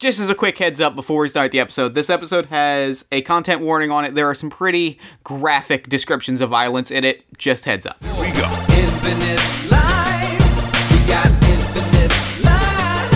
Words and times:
Just 0.00 0.18
as 0.18 0.30
a 0.30 0.34
quick 0.34 0.56
heads 0.56 0.80
up 0.80 0.96
before 0.96 1.20
we 1.20 1.28
start 1.28 1.52
the 1.52 1.60
episode, 1.60 1.94
this 1.94 2.08
episode 2.08 2.46
has 2.46 3.04
a 3.12 3.20
content 3.20 3.60
warning 3.60 3.90
on 3.90 4.06
it. 4.06 4.14
There 4.14 4.26
are 4.30 4.34
some 4.34 4.48
pretty 4.48 4.98
graphic 5.24 5.90
descriptions 5.90 6.40
of 6.40 6.48
violence 6.48 6.90
in 6.90 7.04
it. 7.04 7.22
Just 7.36 7.66
heads 7.66 7.84
up. 7.84 8.00
We 8.00 8.32
go. 8.32 8.48
Infinite 8.72 9.44
lives. 9.70 10.56
We 10.90 11.04
got 11.06 11.26
infinite 11.44 12.16
lives. 12.42 13.12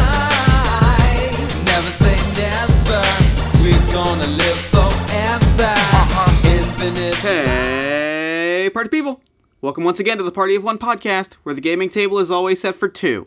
Never 1.65 1.91
say 1.91 2.19
never. 2.37 3.03
We're 3.63 3.81
gonna 3.95 4.27
live 4.27 4.59
forever. 4.69 5.73
Uh-huh. 5.73 6.51
Infinite. 6.51 7.15
Hey, 7.15 8.71
party 8.75 8.91
people! 8.91 9.23
Welcome 9.63 9.85
once 9.85 10.01
again 10.01 10.19
to 10.19 10.23
the 10.23 10.31
Party 10.31 10.55
of 10.55 10.63
One 10.63 10.77
podcast, 10.77 11.37
where 11.45 11.55
the 11.55 11.63
gaming 11.63 11.89
table 11.89 12.19
is 12.19 12.31
always 12.31 12.61
set 12.61 12.75
for 12.75 12.91
two. 12.91 13.25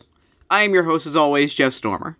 I 0.48 0.62
am 0.62 0.74
your 0.74 0.84
host, 0.84 1.06
as 1.06 1.16
always, 1.16 1.56
Jeff 1.56 1.72
Stormer. 1.72 2.16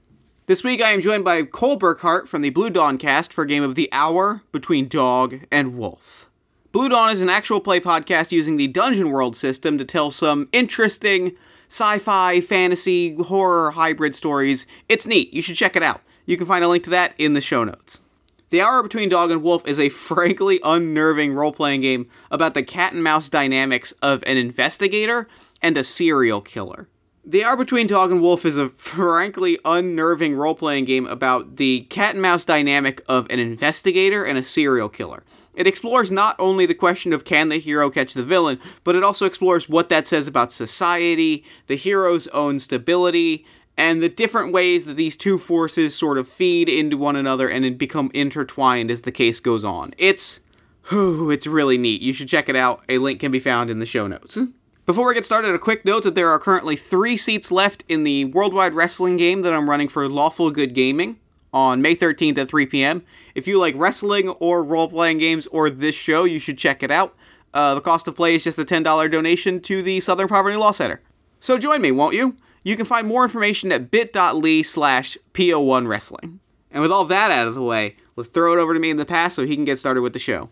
This 0.48 0.64
week 0.64 0.80
I 0.80 0.92
am 0.92 1.02
joined 1.02 1.26
by 1.26 1.42
Cole 1.42 1.78
Burkhart 1.78 2.26
from 2.26 2.40
the 2.40 2.48
Blue 2.48 2.70
Dawn 2.70 2.96
cast 2.96 3.34
for 3.34 3.42
a 3.42 3.46
game 3.46 3.62
of 3.62 3.74
The 3.74 3.86
Hour 3.92 4.44
Between 4.50 4.88
Dog 4.88 5.40
and 5.52 5.76
Wolf. 5.76 6.30
Blue 6.72 6.88
Dawn 6.88 7.10
is 7.10 7.20
an 7.20 7.28
actual 7.28 7.60
play 7.60 7.80
podcast 7.80 8.32
using 8.32 8.56
the 8.56 8.66
Dungeon 8.66 9.10
World 9.10 9.36
system 9.36 9.76
to 9.76 9.84
tell 9.84 10.10
some 10.10 10.48
interesting 10.50 11.36
sci 11.68 11.98
fi, 11.98 12.40
fantasy, 12.40 13.14
horror 13.14 13.72
hybrid 13.72 14.14
stories. 14.14 14.66
It's 14.88 15.06
neat. 15.06 15.34
You 15.34 15.42
should 15.42 15.56
check 15.56 15.76
it 15.76 15.82
out. 15.82 16.00
You 16.24 16.38
can 16.38 16.46
find 16.46 16.64
a 16.64 16.68
link 16.68 16.84
to 16.84 16.90
that 16.90 17.12
in 17.18 17.34
the 17.34 17.42
show 17.42 17.62
notes. 17.62 18.00
The 18.48 18.62
Hour 18.62 18.82
Between 18.82 19.10
Dog 19.10 19.30
and 19.30 19.42
Wolf 19.42 19.68
is 19.68 19.78
a 19.78 19.88
frankly 19.90 20.60
unnerving 20.64 21.34
role 21.34 21.52
playing 21.52 21.82
game 21.82 22.08
about 22.30 22.54
the 22.54 22.62
cat 22.62 22.94
and 22.94 23.04
mouse 23.04 23.28
dynamics 23.28 23.92
of 24.00 24.24
an 24.26 24.38
investigator 24.38 25.28
and 25.60 25.76
a 25.76 25.84
serial 25.84 26.40
killer. 26.40 26.88
The 27.30 27.44
Hour 27.44 27.56
Between 27.56 27.86
Dog 27.86 28.10
and 28.10 28.22
Wolf 28.22 28.46
is 28.46 28.56
a 28.56 28.68
frankly 28.78 29.58
unnerving 29.62 30.34
role 30.34 30.54
playing 30.54 30.86
game 30.86 31.06
about 31.06 31.56
the 31.56 31.82
cat 31.90 32.14
and 32.14 32.22
mouse 32.22 32.46
dynamic 32.46 33.02
of 33.06 33.26
an 33.28 33.38
investigator 33.38 34.24
and 34.24 34.38
a 34.38 34.42
serial 34.42 34.88
killer. 34.88 35.22
It 35.54 35.66
explores 35.66 36.10
not 36.10 36.36
only 36.38 36.64
the 36.64 36.72
question 36.72 37.12
of 37.12 37.26
can 37.26 37.50
the 37.50 37.58
hero 37.58 37.90
catch 37.90 38.14
the 38.14 38.22
villain, 38.22 38.58
but 38.82 38.96
it 38.96 39.02
also 39.02 39.26
explores 39.26 39.68
what 39.68 39.90
that 39.90 40.06
says 40.06 40.26
about 40.26 40.52
society, 40.52 41.44
the 41.66 41.76
hero's 41.76 42.28
own 42.28 42.58
stability, 42.60 43.44
and 43.76 44.02
the 44.02 44.08
different 44.08 44.50
ways 44.50 44.86
that 44.86 44.96
these 44.96 45.14
two 45.14 45.36
forces 45.36 45.94
sort 45.94 46.16
of 46.16 46.28
feed 46.28 46.66
into 46.70 46.96
one 46.96 47.14
another 47.14 47.46
and 47.46 47.76
become 47.76 48.10
intertwined 48.14 48.90
as 48.90 49.02
the 49.02 49.12
case 49.12 49.38
goes 49.38 49.64
on. 49.64 49.92
It's 49.98 50.40
whew, 50.88 51.30
it's 51.30 51.46
really 51.46 51.76
neat. 51.76 52.00
You 52.00 52.14
should 52.14 52.30
check 52.30 52.48
it 52.48 52.56
out. 52.56 52.82
A 52.88 52.96
link 52.96 53.20
can 53.20 53.30
be 53.30 53.38
found 53.38 53.68
in 53.68 53.80
the 53.80 53.86
show 53.86 54.06
notes. 54.06 54.38
Before 54.88 55.06
we 55.06 55.12
get 55.12 55.26
started, 55.26 55.54
a 55.54 55.58
quick 55.58 55.84
note 55.84 56.04
that 56.04 56.14
there 56.14 56.30
are 56.30 56.38
currently 56.38 56.74
three 56.74 57.14
seats 57.14 57.52
left 57.52 57.84
in 57.90 58.04
the 58.04 58.24
Worldwide 58.24 58.72
Wrestling 58.72 59.18
game 59.18 59.42
that 59.42 59.52
I'm 59.52 59.68
running 59.68 59.86
for 59.86 60.08
Lawful 60.08 60.50
Good 60.50 60.72
Gaming 60.72 61.18
on 61.52 61.82
May 61.82 61.94
13th 61.94 62.38
at 62.38 62.48
3 62.48 62.64
p.m. 62.64 63.02
If 63.34 63.46
you 63.46 63.58
like 63.58 63.74
wrestling 63.76 64.30
or 64.30 64.64
role 64.64 64.88
playing 64.88 65.18
games 65.18 65.46
or 65.48 65.68
this 65.68 65.94
show, 65.94 66.24
you 66.24 66.38
should 66.38 66.56
check 66.56 66.82
it 66.82 66.90
out. 66.90 67.14
Uh, 67.52 67.74
the 67.74 67.82
cost 67.82 68.08
of 68.08 68.16
play 68.16 68.34
is 68.34 68.44
just 68.44 68.58
a 68.58 68.64
$10 68.64 69.10
donation 69.10 69.60
to 69.60 69.82
the 69.82 70.00
Southern 70.00 70.26
Poverty 70.26 70.56
Law 70.56 70.70
Center. 70.70 71.02
So 71.38 71.58
join 71.58 71.82
me, 71.82 71.92
won't 71.92 72.14
you? 72.14 72.36
You 72.62 72.74
can 72.74 72.86
find 72.86 73.06
more 73.06 73.24
information 73.24 73.70
at 73.70 73.90
bit.ly 73.90 74.62
slash 74.62 75.18
PO1 75.34 75.86
Wrestling. 75.86 76.40
And 76.70 76.80
with 76.80 76.90
all 76.90 77.04
that 77.04 77.30
out 77.30 77.46
of 77.46 77.54
the 77.54 77.62
way, 77.62 77.96
let's 78.16 78.30
throw 78.30 78.54
it 78.54 78.58
over 78.58 78.72
to 78.72 78.80
me 78.80 78.88
in 78.88 78.96
the 78.96 79.04
past 79.04 79.36
so 79.36 79.44
he 79.44 79.54
can 79.54 79.66
get 79.66 79.76
started 79.76 80.00
with 80.00 80.14
the 80.14 80.18
show. 80.18 80.48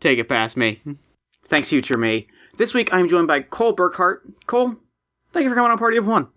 Take 0.00 0.18
it 0.18 0.28
past 0.28 0.54
me. 0.54 0.82
Thanks, 1.46 1.70
future 1.70 1.96
me. 1.96 2.26
This 2.60 2.74
week 2.74 2.92
I'm 2.92 3.08
joined 3.08 3.26
by 3.26 3.40
Cole 3.40 3.74
Burkhart. 3.74 4.18
Cole, 4.44 4.76
thank 5.32 5.44
you 5.44 5.48
for 5.48 5.56
coming 5.56 5.70
on 5.70 5.78
Party 5.78 5.96
of 5.96 6.06
One. 6.06 6.28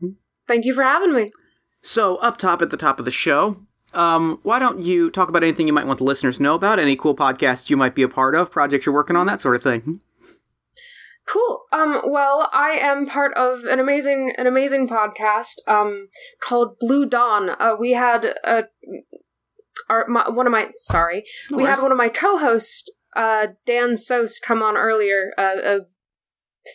Thank 0.48 0.64
you 0.64 0.74
for 0.74 0.82
having 0.82 1.14
me. 1.14 1.34
So, 1.82 2.16
up 2.16 2.38
top 2.38 2.62
at 2.62 2.70
the 2.70 2.78
top 2.78 2.98
of 2.98 3.04
the 3.04 3.12
show, 3.12 3.58
um, 3.94 4.40
why 4.42 4.58
don't 4.58 4.82
you 4.82 5.12
talk 5.12 5.28
about 5.28 5.44
anything 5.44 5.68
you 5.68 5.74
might 5.74 5.86
want 5.86 5.98
the 5.98 6.06
listeners 6.06 6.38
to 6.38 6.44
know 6.44 6.56
about, 6.56 6.80
any 6.80 6.96
cool 6.96 7.14
podcasts 7.14 7.70
you 7.70 7.76
might 7.76 7.94
be 7.94 8.04
a 8.04 8.08
part 8.08 8.36
of, 8.36 8.52
projects 8.52 8.86
you're 8.86 8.96
working 8.96 9.18
on, 9.18 9.28
that 9.28 9.42
sort 9.42 9.58
of 9.58 9.64
thing? 9.64 10.00
Cool. 11.28 11.64
Um, 11.74 12.00
well, 12.06 12.50
I 12.54 12.70
am 12.70 13.06
part 13.06 13.34
of 13.34 13.66
an 13.66 13.82
amazing, 13.82 14.34
an 14.38 14.48
amazing 14.48 14.88
podcast, 14.88 15.56
um, 15.68 16.08
called 16.42 16.78
Blue 16.80 17.06
Dawn. 17.06 17.50
Uh, 17.50 17.76
we 17.78 17.92
had 17.92 18.34
a, 18.46 18.64
our, 19.90 20.08
my, 20.08 20.30
one 20.30 20.46
of 20.46 20.54
my, 20.54 20.72
sorry, 20.76 21.26
No 21.52 21.58
we 21.58 21.64
had 21.66 21.82
one 21.82 21.92
of 21.92 21.98
my 21.98 22.08
co-hosts, 22.08 22.90
uh, 23.14 23.48
Dan 23.66 23.98
Sost 23.98 24.42
come 24.42 24.64
on 24.64 24.78
earlier, 24.78 25.34
uh, 25.38 25.56
a 25.62 25.80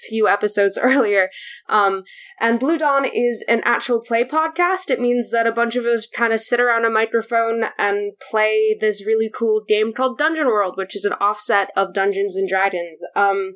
few 0.09 0.28
episodes 0.28 0.78
earlier. 0.82 1.31
Um, 1.69 2.04
and 2.41 2.60
Blue 2.60 2.78
Dawn 2.78 3.04
is 3.04 3.44
an 3.49 3.62
actual 3.65 4.00
play 4.00 4.25
podcast. 4.25 4.91
It 4.91 5.00
means 5.00 5.31
that 5.31 5.47
a 5.47 5.53
bunch 5.53 5.76
of 5.76 5.84
us 5.84 6.06
kind 6.06 6.32
of 6.32 6.41
sit 6.41 6.60
around 6.60 6.84
a 6.84 6.91
microphone 6.91 7.65
and 7.78 8.12
play 8.31 8.76
this 8.78 9.06
really 9.06 9.31
cool 9.32 9.62
game 9.66 9.93
called 9.93 10.19
Dungeon 10.19 10.47
World, 10.47 10.76
which 10.76 10.97
is 10.97 11.04
an 11.04 11.15
offset 11.15 11.71
of 11.76 11.94
Dungeons 11.94 12.37
and 12.37 12.49
Dragons. 12.49 13.03
Um, 13.15 13.54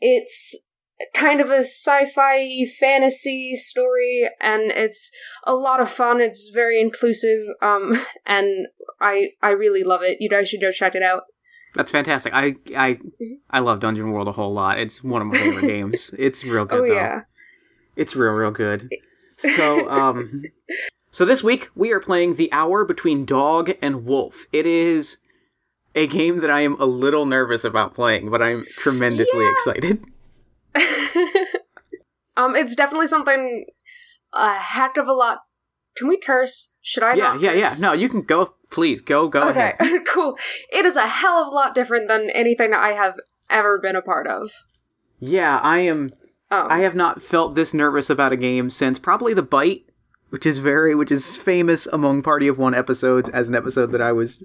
it's 0.00 0.66
kind 1.14 1.40
of 1.40 1.50
a 1.50 1.58
sci-fi 1.58 2.64
fantasy 2.78 3.56
story 3.56 4.28
and 4.40 4.70
it's 4.70 5.10
a 5.44 5.54
lot 5.54 5.80
of 5.80 5.90
fun 5.90 6.20
it's 6.20 6.50
very 6.54 6.80
inclusive 6.80 7.42
um 7.60 8.00
and 8.26 8.68
i 9.00 9.30
i 9.42 9.50
really 9.50 9.82
love 9.82 10.02
it 10.02 10.18
you 10.20 10.28
guys 10.28 10.48
should 10.48 10.60
go 10.60 10.70
check 10.70 10.94
it 10.94 11.02
out 11.02 11.24
That's 11.74 11.90
fantastic. 11.90 12.32
I 12.34 12.56
I 12.76 12.98
I 13.50 13.60
love 13.60 13.80
Dungeon 13.80 14.12
World 14.12 14.28
a 14.28 14.32
whole 14.32 14.52
lot. 14.52 14.78
It's 14.78 15.02
one 15.02 15.22
of 15.22 15.28
my 15.28 15.36
favorite 15.38 15.66
games. 15.66 16.10
It's 16.18 16.44
real 16.44 16.64
good 16.64 16.80
oh 16.80 16.86
though. 16.86 16.94
yeah 16.94 17.20
It's 17.96 18.14
real, 18.16 18.32
real 18.32 18.50
good. 18.50 18.88
So, 19.56 19.90
um, 19.90 20.44
so 21.10 21.24
this 21.24 21.42
week 21.42 21.68
we 21.74 21.90
are 21.90 21.98
playing 21.98 22.36
The 22.36 22.52
Hour 22.52 22.84
Between 22.84 23.24
Dog 23.24 23.72
and 23.82 24.04
Wolf. 24.04 24.44
It 24.52 24.66
is 24.66 25.18
a 25.96 26.06
game 26.06 26.38
that 26.40 26.50
I 26.50 26.60
am 26.60 26.76
a 26.78 26.84
little 26.86 27.26
nervous 27.26 27.64
about 27.64 27.92
playing, 27.92 28.30
but 28.30 28.40
I'm 28.40 28.64
tremendously 28.76 29.42
Yeah. 29.44 29.50
excited. 29.50 30.04
um 32.36 32.54
it's 32.56 32.76
definitely 32.76 33.06
something 33.08 33.66
a 34.32 34.54
heck 34.54 34.96
of 34.96 35.06
a 35.08 35.12
lot 35.12 35.38
can 35.96 36.06
we 36.08 36.18
curse 36.18 36.74
should 36.82 37.02
i 37.02 37.14
yeah, 37.14 37.36
yeah, 37.38 37.52
yeah. 37.52 37.74
No, 37.80 37.92
you 37.92 38.08
can 38.08 38.22
go. 38.22 38.54
Please 38.72 39.00
go, 39.02 39.28
go 39.28 39.48
ahead. 39.48 39.76
okay 39.80 39.84
ahead. 39.86 40.06
cool 40.06 40.36
it 40.72 40.84
is 40.84 40.96
a 40.96 41.06
hell 41.06 41.42
of 41.42 41.46
a 41.48 41.50
lot 41.50 41.74
different 41.74 42.08
than 42.08 42.28
anything 42.30 42.70
that 42.70 42.82
i 42.82 42.92
have 42.92 43.14
ever 43.50 43.78
been 43.78 43.94
a 43.96 44.02
part 44.02 44.26
of 44.26 44.50
Yeah, 45.20 45.60
I 45.62 45.78
am. 45.80 46.12
um, 46.50 46.66
I 46.70 46.80
have 46.80 46.94
not 46.94 47.22
felt 47.22 47.54
this 47.54 47.72
nervous 47.74 48.10
about 48.10 48.32
a 48.32 48.36
game 48.36 48.70
since 48.70 48.98
probably 48.98 49.34
the 49.34 49.42
bite, 49.42 49.84
which 50.30 50.44
is 50.46 50.58
very, 50.58 50.94
which 50.94 51.12
is 51.12 51.36
famous 51.36 51.86
among 51.86 52.22
Party 52.22 52.48
of 52.48 52.58
One 52.58 52.74
episodes 52.74 53.28
as 53.28 53.48
an 53.48 53.54
episode 53.54 53.92
that 53.92 54.00
I 54.00 54.12
was 54.12 54.42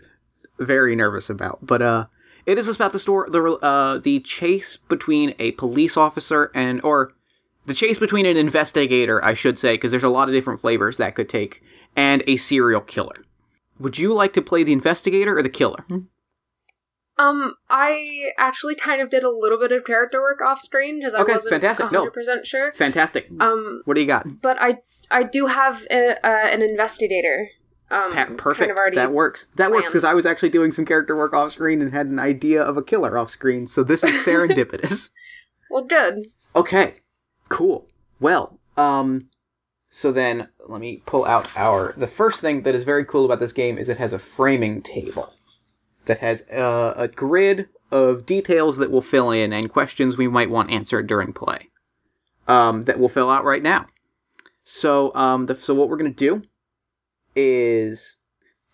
very 0.59 0.95
nervous 0.95 1.29
about. 1.29 1.59
But 1.61 1.81
uh, 1.81 2.05
it 2.45 2.57
is 2.57 2.67
about 2.67 2.91
the 2.91 2.99
story, 2.99 3.29
the 3.31 3.41
uh, 3.61 3.97
the 3.97 4.19
chase 4.19 4.77
between 4.77 5.33
a 5.39 5.51
police 5.53 5.95
officer 5.97 6.51
and 6.53 6.81
or 6.83 7.13
the 7.65 7.73
chase 7.73 7.97
between 7.99 8.25
an 8.25 8.37
investigator, 8.37 9.23
I 9.23 9.33
should 9.33 9.57
say, 9.57 9.75
because 9.75 9.91
there's 9.91 10.03
a 10.03 10.09
lot 10.09 10.27
of 10.29 10.33
different 10.35 10.61
flavors 10.61 10.97
that 10.97 11.15
could 11.15 11.29
take, 11.29 11.63
and 11.95 12.23
a 12.27 12.35
serial 12.37 12.81
killer. 12.81 13.23
Would 13.79 13.97
you 13.97 14.13
like 14.13 14.33
to 14.33 14.41
play 14.41 14.63
the 14.63 14.73
investigator 14.73 15.37
or 15.37 15.41
the 15.41 15.49
killer? 15.49 15.85
Um, 17.19 17.55
I 17.69 18.29
actually 18.37 18.75
kind 18.75 19.01
of 19.01 19.09
did 19.09 19.23
a 19.23 19.31
little 19.31 19.57
bit 19.57 19.71
of 19.71 19.83
character 19.85 20.21
work 20.21 20.39
off 20.41 20.61
screen 20.61 20.99
because 20.99 21.15
I 21.15 21.21
Okay, 21.21 21.33
wasn't 21.33 21.53
fantastic. 21.61 21.87
100% 21.87 22.45
sure. 22.45 22.71
Fantastic. 22.73 23.27
Um, 23.39 23.81
what 23.85 23.95
do 23.95 24.01
you 24.01 24.07
got? 24.07 24.39
but 24.41 24.57
I 24.61 24.79
I 25.09 25.23
do 25.23 25.47
have 25.47 25.83
a, 25.89 26.11
uh, 26.23 26.47
an 26.47 26.61
investigator. 26.61 27.49
Um, 27.89 28.11
Pa- 28.11 28.25
perfect. 28.37 28.75
Kind 28.75 28.89
of 28.89 28.95
that 28.95 29.13
works. 29.13 29.47
That 29.55 29.71
works 29.71 29.89
because 29.89 30.03
I 30.03 30.13
was 30.13 30.25
actually 30.27 30.49
doing 30.49 30.71
some 30.71 30.85
character 30.85 31.15
work 31.15 31.33
off 31.33 31.53
screen 31.53 31.81
and 31.81 31.91
had 31.91 32.05
an 32.07 32.19
idea 32.19 32.61
of 32.61 32.77
a 32.77 32.83
killer 32.83 33.17
off 33.17 33.29
screen. 33.31 33.65
So 33.65 33.83
this 33.83 34.03
is 34.03 34.11
serendipitous. 34.25 35.09
Well, 35.69 35.83
good. 35.83 36.27
okay, 36.55 36.95
cool. 37.49 37.87
Well, 38.21 38.57
um, 38.77 39.27
so 39.89 40.13
then 40.13 40.47
let 40.69 40.81
me 40.81 41.01
pull 41.05 41.25
out 41.25 41.49
our. 41.55 41.93
The 41.97 42.07
first 42.07 42.41
thing 42.41 42.63
that 42.63 42.75
is 42.75 42.83
very 42.83 43.05
cool 43.05 43.25
about 43.25 43.39
this 43.39 43.53
game 43.53 43.77
is 43.77 43.89
it 43.89 43.97
has 43.97 44.13
a 44.13 44.19
framing 44.19 44.81
table 44.81 45.33
that 46.05 46.19
has 46.19 46.43
uh, 46.49 46.93
a 46.95 47.07
grid 47.07 47.67
of 47.91 48.25
details 48.25 48.77
that 48.77 48.91
will 48.91 49.01
fill 49.01 49.31
in 49.31 49.53
and 49.53 49.71
questions 49.71 50.17
we 50.17 50.27
might 50.27 50.49
want 50.49 50.71
answered 50.71 51.07
during 51.07 51.33
play. 51.33 51.69
Um, 52.47 52.85
that 52.85 52.97
we'll 52.97 53.09
fill 53.09 53.29
out 53.29 53.43
right 53.43 53.61
now. 53.61 53.87
So, 54.63 55.13
um, 55.15 55.47
the, 55.47 55.55
so 55.55 55.73
what 55.73 55.89
we're 55.89 55.97
gonna 55.97 56.09
do 56.11 56.43
is 57.35 58.17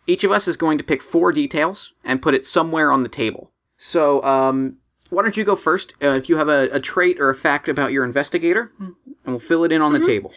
each 0.05 0.23
of 0.23 0.31
us 0.31 0.47
is 0.47 0.57
going 0.57 0.77
to 0.77 0.83
pick 0.83 1.01
four 1.01 1.31
details 1.31 1.93
and 2.03 2.21
put 2.21 2.33
it 2.33 2.45
somewhere 2.45 2.91
on 2.91 3.03
the 3.03 3.09
table. 3.09 3.51
So, 3.77 4.23
um, 4.23 4.77
why 5.09 5.21
don't 5.21 5.37
you 5.37 5.43
go 5.43 5.55
first? 5.55 5.93
Uh, 6.01 6.07
if 6.09 6.29
you 6.29 6.37
have 6.37 6.49
a, 6.49 6.69
a 6.71 6.79
trait 6.79 7.19
or 7.19 7.29
a 7.29 7.35
fact 7.35 7.69
about 7.69 7.91
your 7.91 8.03
investigator, 8.03 8.71
and 8.79 8.95
we'll 9.25 9.39
fill 9.39 9.63
it 9.63 9.71
in 9.71 9.81
on 9.81 9.93
the 9.93 9.99
table. 9.99 10.33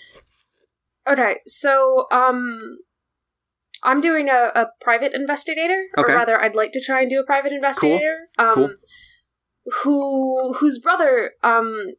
Okay, 1.09 1.39
so 1.47 2.07
um, 2.11 2.79
I'm 3.83 4.01
doing 4.01 4.29
a, 4.29 4.51
a 4.55 4.69
private 4.81 5.13
investigator, 5.15 5.85
Okay. 5.99 6.13
or 6.13 6.17
rather, 6.17 6.41
I'd 6.41 6.57
like 6.57 6.73
to 6.73 6.81
try 6.81 7.03
and 7.03 7.11
do 7.11 7.21
a 7.21 7.25
private 7.25 7.53
investigator. 7.53 8.29
Um, 8.39 8.55
Cool. 8.55 8.71
Who 9.83 10.55
whose 10.55 10.79
brother 10.79 11.33
um, 11.43 11.95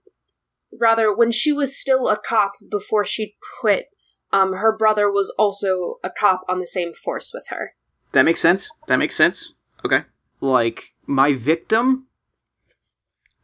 rather 0.79 1.13
when 1.13 1.33
she 1.33 1.51
was 1.51 1.77
still 1.77 2.07
a 2.07 2.17
cop 2.17 2.53
before 2.71 3.03
she 3.03 3.35
quit 3.59 3.87
um, 4.31 4.53
her 4.53 4.75
brother 4.75 5.11
was 5.11 5.33
also 5.37 5.95
a 6.03 6.09
cop 6.09 6.41
on 6.47 6.59
the 6.59 6.67
same 6.67 6.93
force 6.93 7.31
with 7.33 7.45
her. 7.49 7.73
That 8.13 8.25
makes 8.25 8.41
sense. 8.41 8.69
That 8.87 8.97
makes 8.97 9.15
sense. 9.15 9.53
Okay. 9.85 10.03
Like 10.41 10.95
my 11.05 11.33
victim 11.33 12.07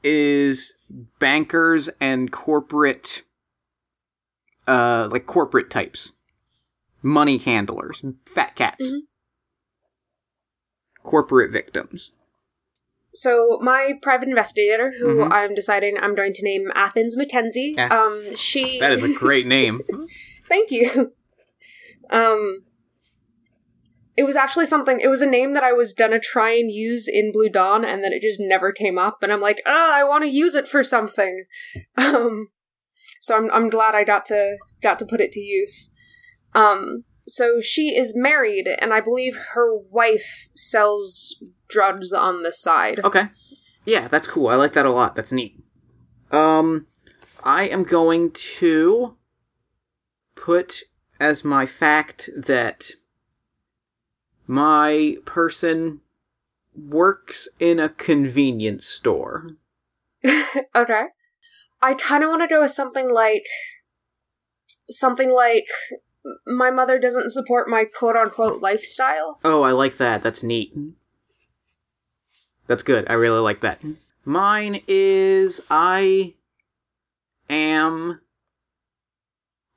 is 0.03 0.75
bankers 1.19 1.89
and 1.99 2.31
corporate 2.31 3.23
uh 4.67 5.09
like 5.11 5.25
corporate 5.25 5.69
types. 5.69 6.11
Money 7.01 7.37
handlers, 7.37 8.01
fat 8.25 8.55
cats. 8.55 8.85
Mhm. 8.85 8.99
Corporate 11.03 11.51
victims. 11.51 12.11
So 13.13 13.59
my 13.61 13.93
private 14.01 14.29
investigator, 14.29 14.91
who 14.99 15.17
Mhm. 15.17 15.31
I'm 15.31 15.53
deciding 15.53 15.97
I'm 15.99 16.15
going 16.15 16.33
to 16.33 16.43
name 16.43 16.71
Athens 16.73 17.15
Mackenzie, 17.15 17.75
Ath- 17.77 17.91
um, 17.91 18.35
she 18.35 18.79
That 18.79 18.93
is 18.93 19.03
a 19.03 19.13
great 19.13 19.45
name. 19.45 19.81
Thank 20.49 20.71
you. 20.71 21.13
Um, 22.09 22.63
it 24.15 24.23
was 24.23 24.35
actually 24.35 24.65
something. 24.65 24.99
It 24.99 25.07
was 25.07 25.21
a 25.21 25.29
name 25.29 25.53
that 25.53 25.63
I 25.63 25.73
was 25.73 25.93
gonna 25.93 26.19
try 26.19 26.51
and 26.51 26.71
use 26.71 27.07
in 27.07 27.31
Blue 27.31 27.49
Dawn, 27.49 27.83
and 27.83 28.03
then 28.03 28.13
it 28.13 28.21
just 28.21 28.39
never 28.39 28.71
came 28.71 28.97
up. 28.97 29.19
And 29.23 29.31
I'm 29.31 29.41
like, 29.41 29.61
ah, 29.65 29.93
I 29.93 30.03
want 30.03 30.23
to 30.23 30.29
use 30.29 30.55
it 30.55 30.67
for 30.67 30.83
something. 30.83 31.45
Um, 31.97 32.49
so 33.23 33.37
I'm 33.37 33.49
I'm 33.53 33.69
glad 33.69 33.95
I 33.95 34.03
got 34.03 34.25
to 34.25 34.57
got 34.81 34.99
to 34.99 35.05
put 35.05 35.21
it 35.21 35.31
to 35.31 35.39
use. 35.39 35.95
Um, 36.53 37.05
so 37.25 37.61
she 37.61 37.97
is 37.97 38.17
married, 38.17 38.67
and 38.67 38.93
I 38.93 38.99
believe 38.99 39.37
her 39.53 39.73
wife 39.73 40.49
sells 40.57 41.41
drugs 41.69 42.11
on 42.11 42.43
the 42.43 42.51
side. 42.51 42.99
Okay. 43.01 43.29
Yeah, 43.85 44.09
that's 44.09 44.27
cool. 44.27 44.47
I 44.47 44.55
like 44.55 44.73
that 44.73 44.85
a 44.85 44.91
lot. 44.91 45.15
That's 45.15 45.31
neat. 45.31 45.57
Um, 46.31 46.87
I 47.45 47.69
am 47.69 47.85
going 47.85 48.31
to 48.31 49.15
put 50.35 50.81
as 51.17 51.45
my 51.45 51.65
fact 51.65 52.29
that 52.35 52.91
my 54.47 55.15
person 55.23 56.01
works 56.75 57.47
in 57.57 57.79
a 57.79 57.87
convenience 57.87 58.85
store. 58.85 59.51
okay. 60.75 61.05
I 61.83 61.95
kind 61.95 62.23
of 62.23 62.29
want 62.29 62.41
to 62.41 62.47
go 62.47 62.61
with 62.61 62.71
something 62.71 63.13
like 63.13 63.43
something 64.89 65.29
like 65.29 65.65
my 66.47 66.71
mother 66.71 66.97
doesn't 66.97 67.31
support 67.31 67.67
my 67.67 67.83
quote 67.83 68.15
unquote 68.15 68.61
lifestyle. 68.61 69.41
Oh, 69.43 69.63
I 69.63 69.71
like 69.71 69.97
that. 69.97 70.23
That's 70.23 70.43
neat. 70.43 70.73
That's 72.67 72.83
good. 72.83 73.05
I 73.09 73.13
really 73.13 73.41
like 73.41 73.59
that. 73.59 73.81
Mine 74.23 74.81
is 74.87 75.59
I 75.69 76.35
am 77.49 78.21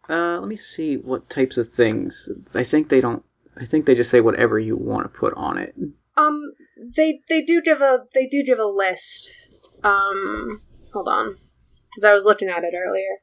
uh 0.09 0.39
let 0.39 0.47
me 0.47 0.55
see 0.55 0.97
what 0.97 1.29
types 1.29 1.57
of 1.57 1.71
things. 1.71 2.31
I 2.55 2.63
think 2.63 2.89
they 2.89 3.01
don't 3.01 3.25
I 3.57 3.65
think 3.65 3.85
they 3.85 3.97
just 3.97 4.13
say 4.13 4.21
whatever 4.21 4.61
you 4.61 4.77
want 4.77 5.13
to 5.13 5.19
put 5.19 5.35
on 5.35 5.59
it. 5.59 5.75
Um 6.17 6.51
they 6.97 7.19
they 7.29 7.43
do 7.43 7.61
give 7.61 7.81
a 7.81 8.05
they 8.15 8.29
do 8.29 8.45
give 8.45 8.61
a 8.61 8.65
list. 8.65 9.33
Um 9.83 10.63
hold 10.93 11.09
on 11.09 11.39
cuz 11.97 12.05
I 12.05 12.13
was 12.13 12.25
looking 12.25 12.49
at 12.49 12.63
it 12.63 12.75
earlier. 12.77 13.23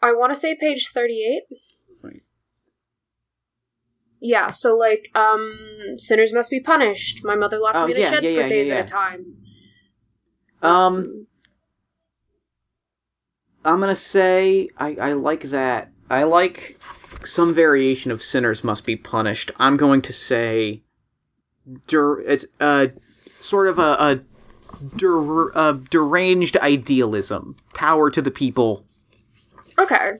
I 0.00 0.12
want 0.12 0.32
to 0.32 0.38
say 0.38 0.56
page 0.58 0.88
38. 0.92 1.42
Right. 2.02 2.22
Yeah, 4.20 4.50
so 4.50 4.76
like 4.76 5.10
um 5.14 5.54
sinners 5.96 6.32
must 6.32 6.50
be 6.50 6.60
punished. 6.60 7.20
My 7.24 7.36
mother 7.36 7.58
locked 7.58 7.76
Oh, 7.76 7.86
me 7.86 7.92
in 7.92 8.00
yeah, 8.00 8.06
a 8.06 8.10
shed 8.10 8.24
yeah, 8.24 8.34
for 8.34 8.40
yeah, 8.40 8.48
days 8.48 8.70
at 8.70 8.84
a 8.84 8.84
time. 8.84 9.36
Um 10.62 11.26
I'm 13.64 13.78
gonna 13.80 13.94
say 13.94 14.70
I, 14.78 14.96
I 15.00 15.12
like 15.12 15.42
that. 15.44 15.90
I 16.10 16.24
like 16.24 16.78
some 17.24 17.54
variation 17.54 18.10
of 18.10 18.22
sinners 18.22 18.64
must 18.64 18.84
be 18.84 18.96
punished. 18.96 19.52
I'm 19.58 19.76
going 19.76 20.02
to 20.02 20.12
say 20.12 20.82
der, 21.86 22.20
it's 22.20 22.46
uh 22.60 22.88
sort 23.40 23.68
of 23.68 23.78
a, 23.78 23.82
a, 23.82 24.20
der, 24.96 25.50
a 25.54 25.74
deranged 25.90 26.56
idealism. 26.58 27.56
Power 27.74 28.10
to 28.10 28.22
the 28.22 28.30
people. 28.30 28.84
Okay. 29.78 30.12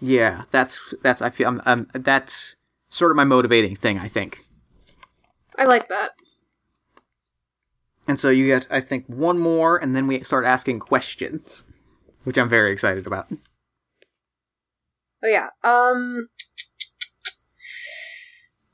Yeah, 0.00 0.42
that's 0.50 0.94
that's 1.02 1.22
I 1.22 1.30
feel 1.30 1.48
I'm, 1.48 1.62
I'm, 1.64 1.88
that's 1.94 2.56
sort 2.88 3.10
of 3.10 3.16
my 3.16 3.24
motivating 3.24 3.76
thing. 3.76 3.98
I 3.98 4.08
think. 4.08 4.44
I 5.58 5.64
like 5.64 5.88
that. 5.88 6.12
And 8.08 8.18
so 8.18 8.30
you 8.30 8.46
get 8.46 8.66
I 8.70 8.80
think 8.80 9.06
one 9.06 9.38
more, 9.38 9.76
and 9.76 9.94
then 9.94 10.06
we 10.06 10.22
start 10.24 10.44
asking 10.44 10.80
questions, 10.80 11.64
which 12.24 12.36
I'm 12.36 12.48
very 12.48 12.72
excited 12.72 13.06
about. 13.06 13.28
Oh 15.22 15.28
yeah. 15.28 15.48
Um 15.62 16.28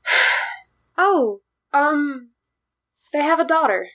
Oh, 0.97 1.41
um 1.73 2.31
they 3.13 3.19
have 3.21 3.39
a 3.39 3.45
daughter. 3.45 3.87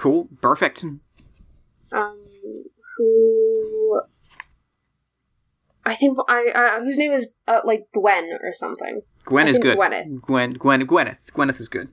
Cool, 0.00 0.28
perfect. 0.40 0.82
Um 1.92 2.24
who 2.96 4.00
I 5.84 5.94
think 5.94 6.16
I 6.26 6.46
uh, 6.54 6.80
whose 6.82 6.96
name 6.96 7.12
is 7.12 7.34
uh, 7.46 7.60
like 7.64 7.84
Gwen 7.92 8.30
or 8.42 8.54
something. 8.54 9.02
Gwen 9.26 9.46
I 9.46 9.50
is 9.50 9.58
good. 9.58 9.76
Gwyneth. 9.76 10.22
Gwen, 10.22 10.52
Gwen, 10.52 10.86
Gwyneth. 10.86 11.30
Gwyneth 11.32 11.60
is 11.60 11.68
good. 11.68 11.88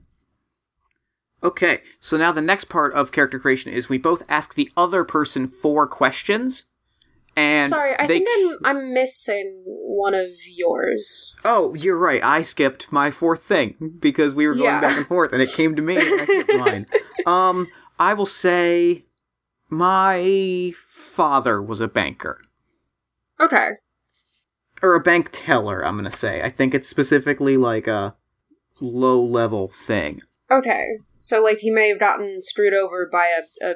Okay, 1.43 1.81
so 1.99 2.15
now 2.15 2.31
the 2.31 2.41
next 2.41 2.65
part 2.65 2.93
of 2.93 3.11
character 3.11 3.39
creation 3.39 3.73
is 3.73 3.89
we 3.89 3.97
both 3.97 4.23
ask 4.29 4.55
the 4.55 4.71
other 4.77 5.03
person 5.03 5.47
four 5.47 5.85
questions, 5.85 6.65
and 7.35 7.69
Sorry, 7.69 7.93
I 7.99 8.07
think 8.07 8.27
I'm 8.33 8.57
I'm 8.77 8.93
missing 8.93 9.63
one 9.67 10.13
of 10.13 10.29
yours. 10.47 11.35
Oh, 11.43 11.73
you're 11.75 11.97
right. 11.97 12.23
I 12.23 12.41
skipped 12.41 12.89
my 12.91 13.11
fourth 13.11 13.43
thing 13.43 13.97
because 13.99 14.33
we 14.33 14.47
were 14.47 14.53
going 14.53 14.65
Yeah. 14.65 14.81
back 14.81 14.97
and 14.97 15.07
forth, 15.07 15.33
and 15.33 15.41
it 15.41 15.51
came 15.51 15.75
to 15.75 15.81
me, 15.81 15.95
and 15.97 16.21
I 16.21 16.25
skipped 16.25 16.53
mine. 16.57 16.85
Um, 17.25 17.67
I 17.99 18.13
will 18.13 18.25
say 18.25 19.05
my 19.69 20.73
father 20.87 21.61
was 21.61 21.81
a 21.81 21.87
banker 21.87 22.41
Okay. 23.39 23.69
or 24.81 24.93
a 24.95 24.99
bank 24.99 25.29
teller. 25.31 25.85
I'm 25.85 25.95
gonna 25.97 26.11
say. 26.11 26.41
I 26.41 26.49
think 26.49 26.73
it's 26.73 26.87
specifically 26.87 27.57
like 27.57 27.87
a 27.87 28.15
low 28.81 29.21
level 29.21 29.67
thing. 29.67 30.21
Okay. 30.51 30.85
So 31.19 31.41
like 31.43 31.59
he 31.59 31.69
may 31.71 31.89
have 31.89 31.99
gotten 31.99 32.41
screwed 32.41 32.73
over 32.73 33.07
by 33.11 33.27
a, 33.61 33.65
a 33.71 33.75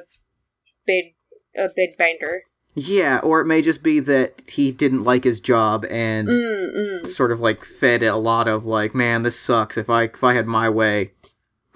big 0.86 1.14
a 1.56 1.68
big 1.74 1.96
banker. 1.98 2.44
Yeah, 2.74 3.18
or 3.18 3.40
it 3.42 3.46
may 3.46 3.60
just 3.60 3.82
be 3.82 4.00
that 4.00 4.42
he 4.48 4.72
didn't 4.72 5.04
like 5.04 5.24
his 5.24 5.40
job 5.42 5.84
and 5.90 6.26
Mm, 6.28 6.74
mm. 6.74 7.06
sort 7.06 7.30
of 7.30 7.40
like 7.40 7.64
fed 7.66 8.02
a 8.02 8.16
lot 8.16 8.48
of 8.48 8.64
like, 8.64 8.94
man, 8.94 9.22
this 9.22 9.38
sucks. 9.38 9.76
If 9.76 9.90
I 9.90 10.04
if 10.04 10.24
I 10.24 10.32
had 10.32 10.46
my 10.46 10.70
way, 10.70 11.12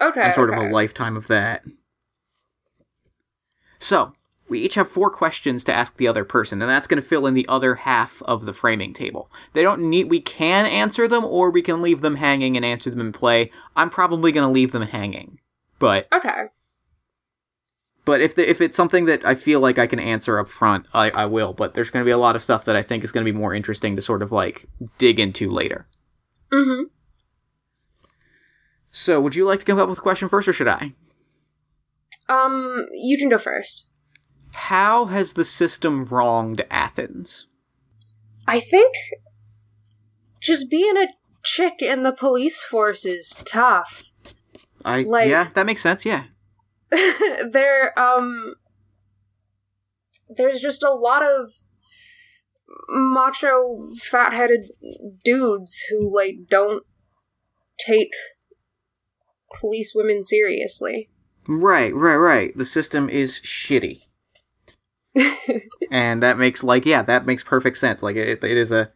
Okay. 0.01 0.21
and 0.21 0.33
sort 0.33 0.49
okay. 0.49 0.59
of 0.59 0.65
a 0.65 0.69
lifetime 0.69 1.15
of 1.15 1.27
that. 1.27 1.63
So, 3.79 4.13
we 4.49 4.59
each 4.59 4.75
have 4.75 4.87
four 4.89 5.09
questions 5.09 5.63
to 5.65 5.73
ask 5.73 5.97
the 5.97 6.07
other 6.07 6.23
person, 6.23 6.61
and 6.61 6.69
that's 6.71 6.87
going 6.87 7.01
to 7.01 7.07
fill 7.07 7.27
in 7.27 7.33
the 7.33 7.47
other 7.49 7.75
half 7.75 8.21
of 8.23 8.45
the 8.45 8.53
framing 8.53 8.93
table. 8.93 9.29
They 9.53 9.61
don't 9.61 9.89
need, 9.89 10.09
we 10.09 10.21
can 10.21 10.65
answer 10.65 11.07
them, 11.07 11.25
or 11.25 11.51
we 11.51 11.61
can 11.61 11.81
leave 11.81 12.01
them 12.01 12.15
hanging 12.15 12.55
and 12.55 12.65
answer 12.65 12.89
them 12.89 13.01
in 13.01 13.11
play. 13.11 13.51
I'm 13.75 13.89
probably 13.89 14.31
going 14.31 14.47
to 14.47 14.51
leave 14.51 14.71
them 14.71 14.83
hanging. 14.83 15.39
But, 15.79 16.07
Okay. 16.13 16.45
but 18.05 18.21
if 18.21 18.35
the, 18.35 18.49
if 18.49 18.61
it's 18.61 18.77
something 18.77 19.05
that 19.05 19.25
I 19.25 19.35
feel 19.35 19.59
like 19.59 19.77
I 19.77 19.85
can 19.85 19.99
answer 19.99 20.39
up 20.39 20.47
front, 20.47 20.85
I, 20.93 21.11
I 21.11 21.25
will. 21.25 21.53
But 21.53 21.73
there's 21.73 21.89
going 21.89 22.03
to 22.03 22.07
be 22.07 22.11
a 22.11 22.17
lot 22.17 22.35
of 22.37 22.41
stuff 22.41 22.63
that 22.65 22.75
I 22.75 22.81
think 22.81 23.03
is 23.03 23.11
going 23.11 23.25
to 23.25 23.31
be 23.31 23.37
more 23.37 23.53
interesting 23.53 23.95
to 23.97 24.01
sort 24.01 24.21
of 24.23 24.31
like 24.31 24.65
dig 24.97 25.19
into 25.19 25.51
later. 25.51 25.87
Mm-hmm. 26.53 26.83
So, 28.89 29.19
would 29.21 29.35
you 29.35 29.45
like 29.45 29.59
to 29.59 29.65
come 29.65 29.77
up 29.77 29.89
with 29.89 29.97
a 29.99 30.01
question 30.01 30.29
first, 30.29 30.47
or 30.47 30.53
should 30.53 30.67
I? 30.69 30.93
Um, 32.29 32.85
you 32.93 33.17
can 33.17 33.29
go 33.29 33.37
first. 33.37 33.91
How 34.53 35.05
has 35.05 35.33
the 35.33 35.45
system 35.45 36.05
wronged 36.05 36.65
Athens? 36.69 37.47
I 38.47 38.59
think 38.59 38.93
just 40.41 40.69
being 40.69 40.97
a 40.97 41.07
chick 41.43 41.81
in 41.81 42.03
the 42.03 42.13
police 42.13 42.61
force 42.63 43.05
is 43.05 43.43
tough. 43.45 44.11
I 44.83 45.01
Like- 45.03 45.29
yeah, 45.29 45.49
that 45.53 45.65
makes 45.65 45.81
sense. 45.81 46.05
Yeah, 46.05 46.25
there, 46.91 47.97
um, 47.99 48.55
there's 50.29 50.59
just 50.59 50.83
a 50.83 50.93
lot 50.93 51.23
of 51.23 51.51
macho, 52.89 53.89
fat-headed 53.95 54.65
dudes 55.23 55.81
who 55.89 56.13
like 56.13 56.47
don't 56.49 56.83
take 57.85 58.11
police 59.59 59.93
women 59.95 60.23
seriously. 60.23 61.09
Right, 61.47 61.93
right, 61.93 62.15
right. 62.15 62.57
The 62.57 62.65
system 62.65 63.09
is 63.09 63.39
shitty, 63.41 64.05
and 65.91 66.21
that 66.23 66.37
makes 66.37 66.63
like 66.63 66.85
yeah, 66.85 67.01
that 67.03 67.25
makes 67.25 67.43
perfect 67.43 67.77
sense. 67.77 68.03
Like 68.03 68.15
it, 68.15 68.43
it 68.43 68.57
is 68.57 68.71
a 68.71 68.89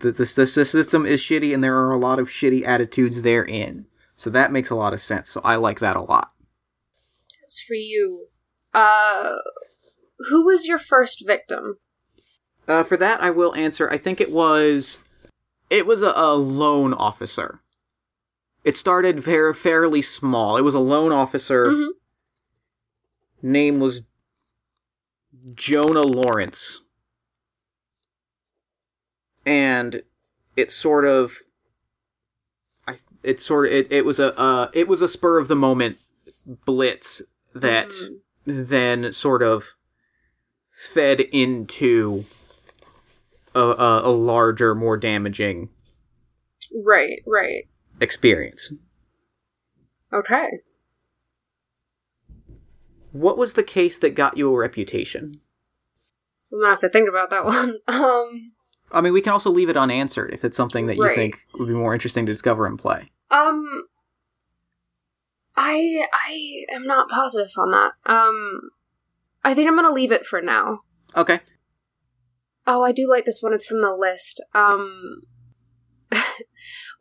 the, 0.00 0.12
the 0.12 0.24
the 0.24 0.46
system 0.46 1.06
is 1.06 1.20
shitty, 1.20 1.54
and 1.54 1.62
there 1.62 1.76
are 1.76 1.90
a 1.90 1.98
lot 1.98 2.18
of 2.18 2.28
shitty 2.28 2.66
attitudes 2.66 3.22
therein. 3.22 3.86
So 4.16 4.30
that 4.30 4.52
makes 4.52 4.70
a 4.70 4.76
lot 4.76 4.92
of 4.92 5.00
sense. 5.00 5.30
So 5.30 5.40
I 5.42 5.56
like 5.56 5.80
that 5.80 5.96
a 5.96 6.02
lot. 6.02 6.30
As 7.46 7.60
for 7.66 7.74
you, 7.74 8.28
uh, 8.72 9.36
who 10.30 10.46
was 10.46 10.66
your 10.66 10.78
first 10.78 11.24
victim? 11.26 11.78
Uh, 12.68 12.84
for 12.84 12.96
that, 12.96 13.22
I 13.22 13.30
will 13.30 13.54
answer. 13.54 13.90
I 13.90 13.98
think 13.98 14.20
it 14.20 14.30
was, 14.30 15.00
it 15.70 15.86
was 15.86 16.02
a, 16.02 16.12
a 16.14 16.36
loan 16.36 16.94
officer. 16.94 17.58
It 18.64 18.76
started 18.76 19.20
very 19.20 19.52
fairly 19.54 20.02
small. 20.02 20.56
It 20.56 20.62
was 20.62 20.74
a 20.74 20.78
loan 20.80 21.12
officer. 21.12 21.66
Mhm. 21.66 21.88
Name 23.42 23.80
was 23.80 24.02
Jonah 25.54 26.02
Lawrence, 26.04 26.80
and 29.44 30.02
it 30.56 30.70
sort 30.70 31.04
of, 31.04 31.38
I 32.86 32.96
it 33.24 33.40
sort 33.40 33.66
of 33.66 33.72
it, 33.72 33.90
it 33.90 34.04
was 34.04 34.20
a 34.20 34.38
uh, 34.38 34.70
it 34.72 34.86
was 34.86 35.02
a 35.02 35.08
spur 35.08 35.38
of 35.38 35.48
the 35.48 35.56
moment 35.56 35.98
blitz 36.64 37.22
that 37.54 37.88
Mhm. 37.88 38.20
then 38.68 39.12
sort 39.12 39.42
of 39.42 39.74
fed 40.70 41.20
into 41.20 42.24
a, 43.54 43.60
a, 43.60 44.00
a 44.04 44.10
larger, 44.12 44.74
more 44.74 44.96
damaging 44.96 45.68
Right, 46.84 47.22
right. 47.26 47.68
Experience. 48.00 48.72
Okay. 50.12 50.48
What 53.12 53.36
was 53.38 53.52
the 53.54 53.62
case 53.62 53.98
that 53.98 54.14
got 54.14 54.36
you 54.36 54.52
a 54.52 54.56
reputation? 54.58 55.40
I'm 56.52 56.58
gonna 56.60 56.70
have 56.70 56.80
to 56.80 56.88
think 56.88 57.08
about 57.08 57.30
that 57.30 57.44
one. 57.46 57.78
Um, 57.88 58.52
I 58.90 59.00
mean, 59.00 59.12
we 59.12 59.20
can 59.22 59.32
also 59.32 59.50
leave 59.50 59.68
it 59.70 59.76
unanswered 59.76 60.32
if 60.34 60.44
it's 60.44 60.56
something 60.56 60.86
that 60.86 60.96
you 60.96 61.02
Right. 61.04 61.14
think 61.14 61.36
would 61.54 61.66
be 61.68 61.72
more 61.74 61.94
interesting 61.94 62.26
to 62.26 62.32
discover 62.32 62.66
and 62.66 62.78
play. 62.78 63.10
um, 63.30 63.84
I 65.56 66.06
I 66.12 66.64
am 66.74 66.82
not 66.84 67.08
positive 67.10 67.50
on 67.58 67.70
that. 67.72 67.92
Um, 68.06 68.70
I 69.44 69.54
think 69.54 69.68
I'm 69.68 69.76
gonna 69.76 69.92
leave 69.92 70.12
it 70.12 70.24
for 70.26 70.40
now. 70.40 70.80
Okay. 71.16 71.40
Oh, 72.66 72.82
I 72.82 72.92
do 72.92 73.08
like 73.08 73.24
this 73.24 73.42
one. 73.42 73.52
It's 73.52 73.66
from 73.66 73.80
the 73.82 73.92
list. 73.94 74.42
Um, 74.54 75.22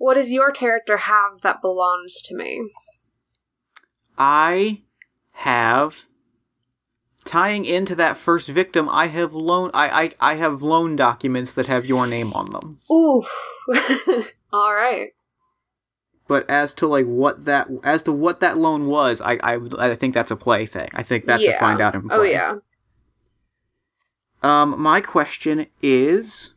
what 0.02 0.16
does 0.16 0.32
your 0.32 0.52
character 0.52 0.98
have 0.98 1.42
that 1.42 1.62
belongs 1.62 2.24
to 2.24 2.36
me? 2.36 2.72
I 4.18 4.82
have 5.34 6.08
tying 7.24 7.66
into 7.66 7.94
that 7.96 8.18
first 8.18 8.50
victim. 8.50 8.90
I 8.90 9.08
have 9.08 9.34
loan. 9.34 9.70
I 9.76 10.16
I, 10.20 10.32
I 10.32 10.36
have 10.36 10.64
loan 10.64 10.96
documents 10.96 11.54
that 11.54 11.68
have 11.68 11.86
your 11.86 12.08
name 12.08 12.34
on 12.34 12.52
them. 12.52 12.80
Ooh. 12.92 13.24
All 14.52 14.74
right. 14.74 15.10
But 16.28 16.50
as 16.50 16.74
to 16.76 16.88
like 16.88 17.06
what 17.06 17.46
that 17.46 17.68
as 17.84 18.02
to 18.04 18.12
what 18.12 18.40
that 18.40 18.58
loan 18.58 18.88
was, 18.88 19.22
I 19.22 19.38
I, 19.44 19.60
I 19.78 19.94
think 19.94 20.16
that's 20.16 20.32
a 20.32 20.36
play 20.36 20.66
thing. 20.66 20.90
I 20.94 21.04
think 21.04 21.26
that's 21.26 21.46
a 21.46 21.54
find 21.60 21.80
out 21.80 21.94
and 21.94 22.10
play. 22.10 22.18
Oh 22.18 22.24
yeah. 22.24 22.56
Um, 24.42 24.82
my 24.82 25.00
question 25.00 25.68
is, 25.84 26.56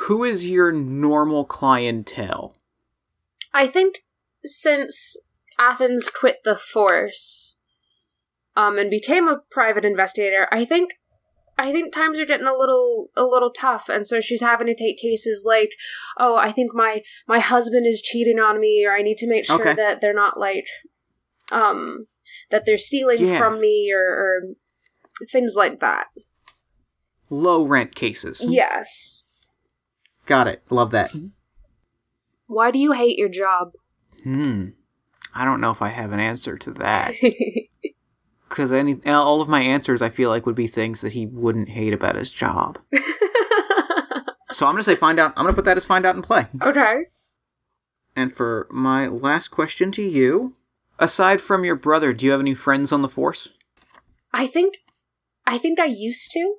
who 0.00 0.24
is 0.24 0.50
your 0.50 0.72
normal 0.72 1.44
clientele? 1.44 2.56
I 3.52 3.66
think 3.66 4.04
since 4.44 5.16
Athens 5.58 6.10
quit 6.10 6.38
the 6.44 6.56
force, 6.56 7.56
um, 8.54 8.78
and 8.78 8.90
became 8.90 9.28
a 9.28 9.40
private 9.50 9.84
investigator, 9.84 10.48
I 10.52 10.64
think, 10.64 10.92
I 11.58 11.72
think 11.72 11.92
times 11.92 12.18
are 12.18 12.26
getting 12.26 12.46
a 12.46 12.54
little, 12.56 13.08
a 13.16 13.24
little 13.24 13.50
tough, 13.50 13.88
and 13.88 14.06
so 14.06 14.20
she's 14.20 14.42
having 14.42 14.66
to 14.66 14.74
take 14.74 14.98
cases 14.98 15.44
like, 15.46 15.70
oh, 16.18 16.36
I 16.36 16.52
think 16.52 16.70
my 16.74 17.02
my 17.26 17.38
husband 17.38 17.86
is 17.86 18.02
cheating 18.02 18.38
on 18.38 18.60
me, 18.60 18.84
or 18.86 18.92
I 18.92 19.02
need 19.02 19.16
to 19.18 19.28
make 19.28 19.44
sure 19.46 19.60
Okay. 19.60 19.74
that 19.74 20.00
they're 20.00 20.12
not 20.14 20.38
like, 20.38 20.66
um, 21.50 22.06
that 22.50 22.66
they're 22.66 22.76
stealing 22.78 23.26
Yeah. 23.26 23.38
from 23.38 23.60
me, 23.60 23.90
or, 23.92 24.02
or 24.04 24.42
things 25.32 25.54
like 25.56 25.80
that. 25.80 26.08
Low 27.30 27.64
rent 27.64 27.94
cases. 27.94 28.42
Yes. 28.46 29.24
Got 30.26 30.48
it. 30.48 30.62
Love 30.70 30.90
that. 30.90 31.12
Why 32.46 32.70
do 32.70 32.78
you 32.78 32.92
hate 32.92 33.18
your 33.18 33.28
job? 33.28 33.72
Hmm. 34.22 34.68
I 35.34 35.44
don't 35.44 35.60
know 35.60 35.70
if 35.70 35.82
I 35.82 35.88
have 35.88 36.12
an 36.12 36.20
answer 36.20 36.56
to 36.58 36.70
that. 36.72 37.14
Because 38.48 38.70
any 38.70 39.04
all 39.04 39.42
of 39.42 39.48
my 39.48 39.60
answers, 39.60 40.00
I 40.00 40.08
feel 40.08 40.30
like, 40.30 40.46
would 40.46 40.54
be 40.54 40.68
things 40.68 41.00
that 41.00 41.12
he 41.12 41.26
wouldn't 41.26 41.68
hate 41.68 41.92
about 41.92 42.14
his 42.14 42.30
job. 42.30 42.78
So 44.56 44.64
I'm 44.64 44.72
gonna 44.72 44.84
say 44.84 44.96
find 44.96 45.20
out. 45.20 45.34
I'm 45.36 45.44
gonna 45.44 45.54
put 45.54 45.66
that 45.66 45.76
as 45.76 45.84
find 45.84 46.06
out 46.06 46.14
and 46.14 46.24
play. 46.24 46.46
okay. 46.62 47.02
And 48.16 48.32
for 48.32 48.66
my 48.70 49.06
last 49.06 49.48
question 49.48 49.92
to 49.92 50.02
you, 50.02 50.54
aside 50.98 51.42
from 51.42 51.62
your 51.62 51.76
brother, 51.76 52.14
do 52.14 52.24
you 52.24 52.30
have 52.30 52.40
any 52.40 52.54
friends 52.54 52.90
on 52.90 53.02
the 53.02 53.08
force? 53.10 53.50
I 54.32 54.46
think 54.46 54.78
I 55.46 55.58
think 55.58 55.78
I 55.78 55.84
used 55.84 56.32
to. 56.32 56.54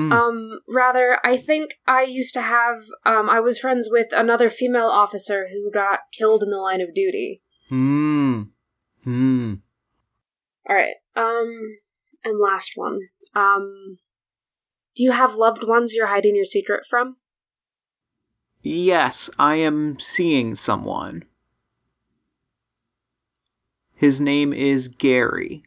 Mm. 0.00 0.12
Um 0.12 0.60
rather 0.68 1.18
I 1.22 1.36
think 1.36 1.74
I 1.86 2.02
used 2.04 2.32
to 2.34 2.40
have 2.40 2.84
um 3.04 3.28
I 3.28 3.40
was 3.40 3.58
friends 3.58 3.88
with 3.90 4.12
another 4.12 4.48
female 4.48 4.88
officer 4.88 5.48
who 5.52 5.70
got 5.70 6.00
killed 6.16 6.42
in 6.42 6.50
the 6.50 6.56
line 6.58 6.80
of 6.80 6.94
duty. 6.94 7.42
Hmm. 7.68 8.42
Hmm. 9.04 9.54
All 10.68 10.76
right. 10.76 10.94
Um 11.16 11.76
and 12.24 12.38
last 12.38 12.72
one. 12.76 13.00
Um 13.34 13.98
do 14.96 15.04
you 15.04 15.12
have 15.12 15.34
loved 15.34 15.66
ones 15.66 15.94
you're 15.94 16.06
hiding 16.06 16.34
your 16.34 16.44
secret 16.44 16.84
from? 16.88 17.16
Yes, 18.62 19.30
I 19.38 19.56
am 19.56 19.98
seeing 19.98 20.54
someone. 20.54 21.24
His 23.94 24.20
name 24.20 24.52
is 24.52 24.88
Gary. 24.88 25.62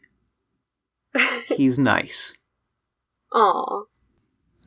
He's 1.48 1.78
nice. 1.78 2.36
Aw. 3.32 3.84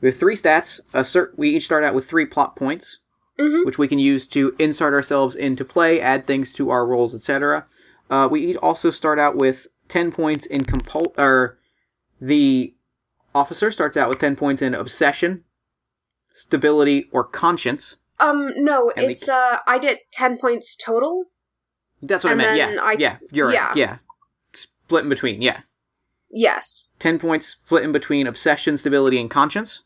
We 0.00 0.08
have 0.08 0.18
three 0.18 0.36
stats. 0.36 0.80
Assert. 0.94 1.38
We 1.38 1.50
each 1.50 1.64
start 1.64 1.84
out 1.84 1.94
with 1.94 2.06
three 2.08 2.26
plot 2.26 2.54
points, 2.56 2.98
Mhm. 3.38 3.64
which 3.64 3.78
we 3.78 3.88
can 3.88 3.98
use 3.98 4.26
to 4.28 4.54
insert 4.58 4.92
ourselves 4.94 5.34
into 5.36 5.64
play, 5.64 6.00
add 6.00 6.26
things 6.26 6.52
to 6.54 6.70
our 6.70 6.86
roles, 6.86 7.14
etc. 7.14 7.66
Uh, 8.10 8.28
we 8.30 8.40
each 8.40 8.56
also 8.58 8.90
start 8.90 9.18
out 9.18 9.36
with 9.36 9.66
ten 9.88 10.12
points 10.12 10.46
in 10.46 10.64
compul. 10.64 11.12
Or 11.18 11.58
the 12.20 12.74
officer 13.34 13.70
starts 13.70 13.96
out 13.96 14.08
with 14.08 14.18
ten 14.20 14.36
points 14.36 14.62
in 14.62 14.74
obsession, 14.74 15.44
stability, 16.32 17.08
or 17.12 17.24
conscience. 17.24 17.96
Um 18.18 18.52
no, 18.56 18.90
And 18.96 19.06
the- 19.08 19.12
it's 19.12 19.28
uh 19.28 19.58
I 19.66 19.78
get 19.78 19.98
10 20.12 20.38
points 20.38 20.74
total. 20.74 21.26
That's 22.02 22.24
what 22.24 22.32
I 22.32 22.36
meant. 22.36 22.56
Yeah, 22.56 22.80
I- 22.82 22.96
yeah, 22.98 23.16
you're 23.30 23.52
yeah. 23.52 23.66
right. 23.68 23.76
Yeah, 23.76 23.98
split 24.54 25.02
in 25.04 25.10
between. 25.10 25.42
Yeah, 25.42 25.60
Yes. 26.30 26.92
ten 26.98 27.18
points 27.18 27.56
split 27.64 27.84
in 27.84 27.92
between 27.92 28.26
obsession, 28.26 28.76
stability, 28.76 29.20
and 29.20 29.30
conscience. 29.30 29.82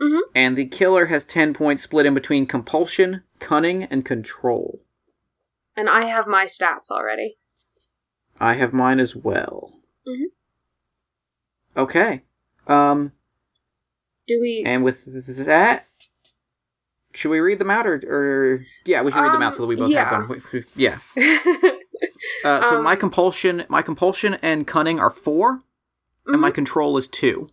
Mhm. 0.00 0.20
And 0.34 0.56
the 0.56 0.66
killer 0.66 1.06
has 1.06 1.24
ten 1.24 1.54
points 1.54 1.82
split 1.82 2.06
in 2.06 2.14
between 2.14 2.46
compulsion, 2.46 3.22
cunning, 3.40 3.84
and 3.84 4.04
control. 4.04 4.82
And 5.76 5.88
I 5.88 6.04
have 6.06 6.26
my 6.26 6.44
stats 6.46 6.90
already. 6.90 7.38
I 8.40 8.54
have 8.54 8.72
mine 8.72 9.00
as 9.00 9.14
well. 9.16 9.80
Mhm. 10.06 10.24
Okay. 11.76 12.22
Um, 12.66 13.12
Do 14.26 14.40
we 14.40 14.62
and 14.66 14.82
with 14.82 15.04
that, 15.46 15.86
should 17.12 17.30
we 17.30 17.38
read 17.40 17.58
them 17.58 17.70
out, 17.70 17.86
or, 17.86 17.94
or 18.06 18.60
yeah, 18.84 19.02
we 19.02 19.12
should 19.12 19.20
read 19.22 19.32
them 19.32 19.42
out 19.42 19.54
so 19.54 19.62
that 19.62 19.68
we 19.68 19.76
both 19.76 19.90
Um, 19.90 19.96
have 19.96 20.28
them. 20.52 20.64
Yeah. 20.74 20.98
Uh, 22.46 22.62
so 22.70 22.76
Um, 22.76 22.84
my 22.84 22.94
compulsion, 22.94 23.64
my 23.68 23.82
compulsion 23.82 24.34
and 24.34 24.66
cunning 24.68 25.00
are 25.00 25.10
4 25.10 25.64
and 26.26 26.40
my 26.40 26.50
Mhm. 26.50 26.54
control 26.54 26.96
is 26.96 27.08
two. 27.08 27.48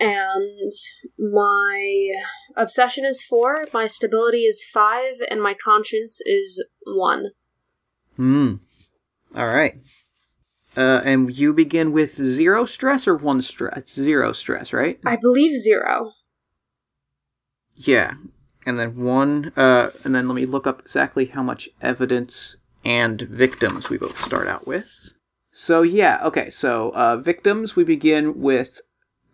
and 0.00 0.72
my 1.16 2.10
obsession 2.56 3.04
is 3.04 3.22
four, 3.22 3.68
my 3.72 3.86
stability 3.86 4.44
is 4.46 4.64
five, 4.64 5.22
and 5.30 5.40
my 5.40 5.54
conscience 5.54 6.20
is 6.26 6.64
one. 6.84 7.30
Hmm. 8.16 8.54
All 9.36 9.46
right. 9.46 9.74
Uh, 10.76 11.02
and 11.04 11.32
you 11.32 11.52
begin 11.52 11.92
with 11.92 12.14
zero 12.16 12.64
stress 12.64 13.06
or 13.06 13.14
one 13.16 13.42
stress? 13.42 13.90
Zero 13.92 14.32
stress, 14.32 14.72
right? 14.72 14.98
I 15.06 15.14
believe 15.14 15.56
zero. 15.56 16.14
Yeah. 17.76 18.14
And 18.66 18.80
then 18.80 18.96
one, 18.96 19.52
uh, 19.56 19.90
and 20.04 20.14
then 20.16 20.26
let 20.26 20.34
me 20.34 20.46
look 20.46 20.66
up 20.66 20.80
exactly 20.80 21.26
how 21.26 21.44
much 21.44 21.68
evidence 21.80 22.56
and 22.84 23.20
victims 23.22 23.88
we 23.88 23.98
both 23.98 24.18
start 24.18 24.48
out 24.48 24.66
with. 24.66 25.12
So, 25.50 25.82
yeah, 25.82 26.20
okay, 26.24 26.48
so, 26.50 26.90
uh, 26.94 27.16
victims, 27.18 27.76
we 27.76 27.84
begin 27.84 28.40
with 28.40 28.80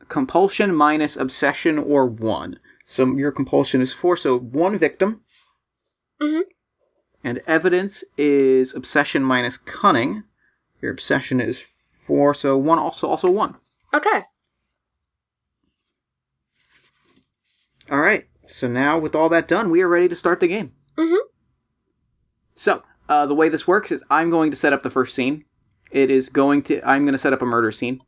compulsion 0.08 0.74
minus 0.74 1.16
obsession 1.16 1.78
or 1.78 2.06
one. 2.06 2.58
So 2.84 3.06
your 3.16 3.30
compulsion 3.30 3.80
is 3.80 3.92
four, 3.92 4.16
so 4.16 4.38
one 4.38 4.78
victim. 4.78 5.22
Mhm. 6.20 6.44
And 7.22 7.42
evidence 7.46 8.02
is 8.16 8.74
obsession 8.74 9.22
minus 9.22 9.58
cunning. 9.58 10.24
Your 10.80 10.90
obsession 10.90 11.40
is 11.40 11.66
four, 11.92 12.32
so 12.32 12.56
one 12.56 12.78
also 12.78 13.06
also 13.08 13.30
one. 13.30 13.56
Okay. 13.92 14.22
All 17.90 18.00
right. 18.00 18.26
So 18.46 18.68
now, 18.68 18.98
with 18.98 19.14
all 19.14 19.28
that 19.28 19.48
done, 19.48 19.68
we 19.70 19.82
are 19.82 19.88
ready 19.88 20.08
to 20.08 20.16
start 20.16 20.40
the 20.40 20.48
game. 20.48 20.72
Mhm. 20.96 21.18
So 22.54 22.82
uh, 23.08 23.26
the 23.26 23.34
way 23.34 23.48
this 23.48 23.66
works 23.66 23.90
is 23.92 24.02
I'm 24.10 24.30
going 24.30 24.50
to 24.50 24.56
set 24.56 24.72
up 24.72 24.82
the 24.82 24.90
first 24.90 25.14
scene. 25.14 25.44
It 25.90 26.10
is 26.10 26.28
going 26.28 26.62
to 26.64 26.82
I'm 26.88 27.04
going 27.04 27.12
to 27.12 27.18
set 27.18 27.32
up 27.32 27.42
a 27.42 27.46
murder 27.46 27.72
scene. 27.72 28.00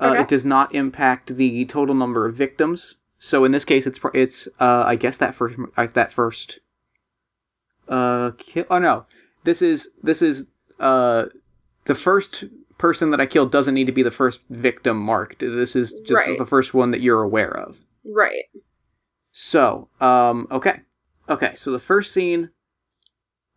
Uh, 0.00 0.08
Okay. 0.10 0.20
It 0.22 0.28
does 0.28 0.44
not 0.44 0.74
impact 0.74 1.36
the 1.36 1.64
total 1.66 1.94
number 1.94 2.26
of 2.26 2.34
victims. 2.34 2.96
So 3.18 3.44
in 3.44 3.52
this 3.52 3.64
case, 3.64 3.86
it's 3.86 3.98
it's 4.12 4.48
uh, 4.60 4.84
I 4.86 4.96
guess 4.96 5.16
that 5.18 5.34
first 5.34 5.56
uh, 5.76 5.86
that 5.86 6.12
first 6.12 6.58
uh 7.88 8.32
kill. 8.38 8.64
Oh 8.70 8.78
no, 8.78 9.06
this 9.44 9.62
is 9.62 9.90
this 10.02 10.20
is 10.22 10.46
uh 10.80 11.26
the 11.84 11.94
first 11.94 12.44
person 12.78 13.10
that 13.10 13.20
I 13.20 13.26
killed 13.26 13.52
doesn't 13.52 13.74
need 13.74 13.86
to 13.86 13.92
be 13.92 14.02
the 14.02 14.10
first 14.10 14.40
victim 14.50 14.98
marked. 14.98 15.40
This 15.40 15.76
is 15.76 15.92
just 16.06 16.26
Right. 16.26 16.38
the 16.38 16.46
first 16.46 16.74
one 16.74 16.90
that 16.90 17.00
you're 17.00 17.22
aware 17.22 17.56
of. 17.56 17.80
Right. 18.14 18.44
So, 19.32 19.88
um, 20.00 20.46
okay. 20.50 20.80
Okay, 21.28 21.54
so 21.54 21.70
the 21.70 21.78
first 21.80 22.12
scene 22.12 22.50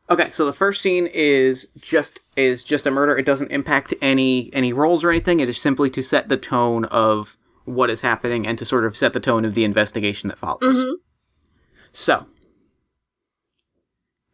Okay, 0.10 0.30
so 0.30 0.46
the 0.46 0.54
first 0.54 0.82
scene 0.82 1.08
is 1.08 1.66
just 1.80 2.20
is 2.38 2.64
just 2.64 2.86
a 2.86 2.92
murder. 2.92 3.18
It 3.18 3.26
doesn't 3.26 3.52
impact 3.52 3.94
any 4.02 4.50
any 4.54 4.72
roles 4.72 5.04
or 5.04 5.10
anything. 5.10 5.40
It 5.40 5.50
is 5.50 5.58
simply 5.60 5.90
to 5.92 6.02
set 6.04 6.30
the 6.30 6.38
tone 6.38 6.86
of 6.86 7.36
what 7.66 7.90
is 7.90 8.02
happening 8.02 8.48
and 8.48 8.58
to 8.58 8.64
sort 8.66 8.86
of 8.86 8.96
set 8.96 9.12
the 9.12 9.20
tone 9.20 9.44
of 9.44 9.54
the 9.54 9.66
investigation 9.66 10.30
that 10.30 10.38
follows. 10.38 10.78
Mhm. 10.78 10.94
So, 11.92 12.28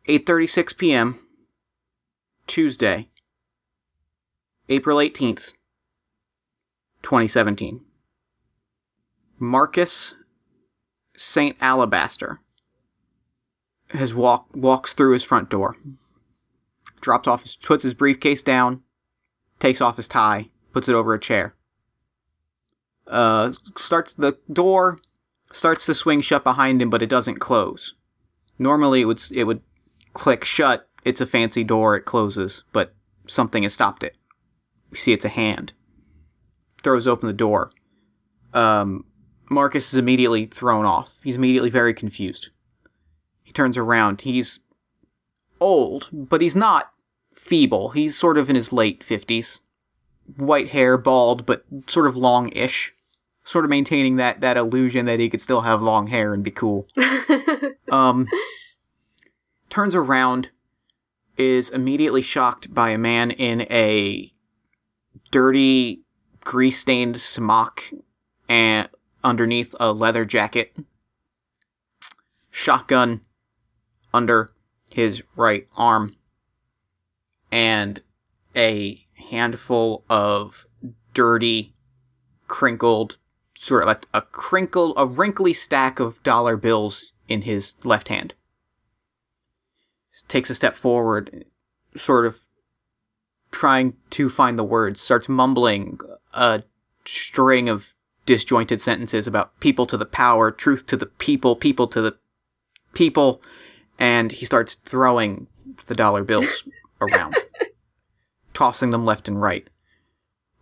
8:36 0.08 0.74
p.m. 0.78 1.20
Tuesday, 2.46 3.10
April 4.70 4.98
18th, 5.00 5.54
2017. 7.02 7.82
Marcus 9.40 10.14
Saint 11.18 11.58
Alabaster 11.60 12.40
has 13.94 14.14
walk 14.14 14.48
walks 14.56 14.94
through 14.94 15.14
his 15.14 15.24
front 15.24 15.50
door, 15.50 15.78
drops 17.02 17.28
off, 17.28 17.44
his, 17.44 17.56
puts 17.58 17.84
his 17.84 17.94
briefcase 17.94 18.42
down, 18.42 18.82
takes 19.60 19.82
off 19.82 19.98
his 19.98 20.08
tie, 20.08 20.50
puts 20.72 20.90
it 20.90 20.96
over 20.96 21.14
a 21.14 21.20
chair. 21.20 21.56
Uh, 23.08 23.52
starts 23.78 24.14
the 24.14 24.38
door, 24.52 25.00
starts 25.52 25.86
to 25.86 25.94
swing 25.94 26.22
shut 26.22 26.44
behind 26.44 26.82
him, 26.82 26.90
but 26.90 27.02
it 27.02 27.10
doesn't 27.10 27.40
close. 27.40 27.94
Normally, 28.58 29.02
it 29.02 29.06
would 29.06 29.22
it 29.32 29.44
would 29.46 29.62
click 30.14 30.44
shut. 30.46 30.88
It's 31.04 31.22
a 31.22 31.26
fancy 31.26 31.64
door. 31.64 31.96
It 31.96 32.06
closes, 32.06 32.64
but 32.72 32.96
something 33.28 33.64
has 33.64 33.74
stopped 33.74 34.04
it. 34.04 34.16
You 34.92 34.98
see, 34.98 35.14
it's 35.14 35.26
a 35.26 35.30
hand. 35.30 35.74
Throws 36.82 37.08
open 37.08 37.28
the 37.28 37.34
door. 37.34 37.72
Um, 38.54 39.06
Marcus 39.50 39.92
is 39.92 40.00
immediately 40.00 40.46
thrown 40.46 40.86
off. 40.86 41.20
He's 41.24 41.36
immediately 41.36 41.70
very 41.70 41.94
confused. 41.94 42.50
Turns 43.54 43.78
around. 43.78 44.22
He's 44.22 44.60
old, 45.60 46.10
but 46.12 46.42
he's 46.42 46.56
not 46.56 46.92
feeble. 47.34 47.90
He's 47.90 48.18
sort 48.18 48.38
of 48.38 48.50
in 48.50 48.56
his 48.56 48.74
late 48.74 49.02
50s. 49.02 49.62
White 50.38 50.70
hair, 50.70 50.98
bald, 50.98 51.46
but 51.46 51.64
sort 51.88 52.08
of 52.08 52.16
long-ish. 52.16 52.94
Sort 53.44 53.66
of 53.66 53.70
maintaining 53.70 54.16
that, 54.16 54.40
that 54.42 54.58
illusion 54.58 55.06
that 55.06 55.20
he 55.20 55.30
could 55.30 55.42
still 55.42 55.62
have 55.62 55.82
long 55.82 56.08
hair 56.08 56.34
and 56.34 56.44
be 56.44 56.52
cool. 56.52 56.88
um, 57.92 58.28
turns 59.70 59.96
around, 59.96 60.50
is 61.38 61.70
immediately 61.70 62.22
shocked 62.22 62.74
by 62.74 62.92
a 62.92 62.98
man 62.98 63.32
in 63.32 63.62
a 63.64 64.32
dirty, 65.32 66.02
grease-stained 66.42 67.20
smock 67.20 67.84
and 68.48 68.88
underneath 69.24 69.74
a 69.80 69.92
leather 69.92 70.26
jacket, 70.26 70.76
shotgun 72.52 73.22
under 74.14 74.52
his 74.90 75.24
right 75.36 75.68
arm, 75.76 76.16
and 77.52 78.02
a 78.56 79.06
handful 79.30 80.04
of 80.10 80.66
dirty, 81.14 81.74
crinkled, 82.48 83.18
sort 83.58 83.84
of 83.84 83.88
like 83.88 84.06
a 84.14 84.22
crinkle, 84.22 84.94
a 84.98 85.06
wrinkly 85.06 85.54
stack 85.54 86.00
of 86.00 86.22
dollar 86.24 86.58
bills 86.58 87.14
in 87.28 87.44
his 87.44 87.76
left 87.84 88.10
hand. 88.10 88.34
Takes 90.28 90.50
a 90.50 90.56
step 90.56 90.76
forward, 90.76 91.46
sort 91.96 92.26
of 92.26 92.42
trying 93.52 93.94
to 94.12 94.30
find 94.30 94.60
the 94.60 94.64
words, 94.64 95.02
starts 95.02 95.30
mumbling 95.30 96.00
a 96.34 96.64
string 97.06 97.70
of 97.70 97.94
disjointed 98.26 98.80
sentences 98.80 99.28
about 99.28 99.60
people 99.60 99.86
to 99.86 99.98
the 99.98 100.06
power, 100.06 100.52
truth 100.52 100.86
to 100.88 100.98
the 100.98 101.06
people, 101.06 101.56
people 101.56 101.88
to 101.88 102.02
the 102.02 102.18
people, 102.94 103.42
and 104.00 104.32
he 104.32 104.46
starts 104.46 104.76
throwing 104.76 105.48
the 105.88 105.96
dollar 105.96 106.24
bills 106.24 106.64
around, 107.02 107.36
tossing 108.54 108.92
them 108.92 109.06
left 109.06 109.28
and 109.28 109.42
right. 109.42 109.70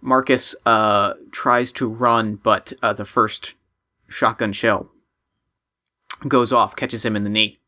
Marcus 0.01 0.55
uh, 0.65 1.13
tries 1.31 1.71
to 1.73 1.87
run, 1.87 2.35
but 2.35 2.73
uh, 2.81 2.93
the 2.93 3.05
first 3.05 3.53
shotgun 4.07 4.51
shell 4.51 4.89
goes 6.27 6.51
off, 6.51 6.75
catches 6.75 7.05
him 7.05 7.15
in 7.15 7.23
the 7.23 7.29
knee. 7.29 7.59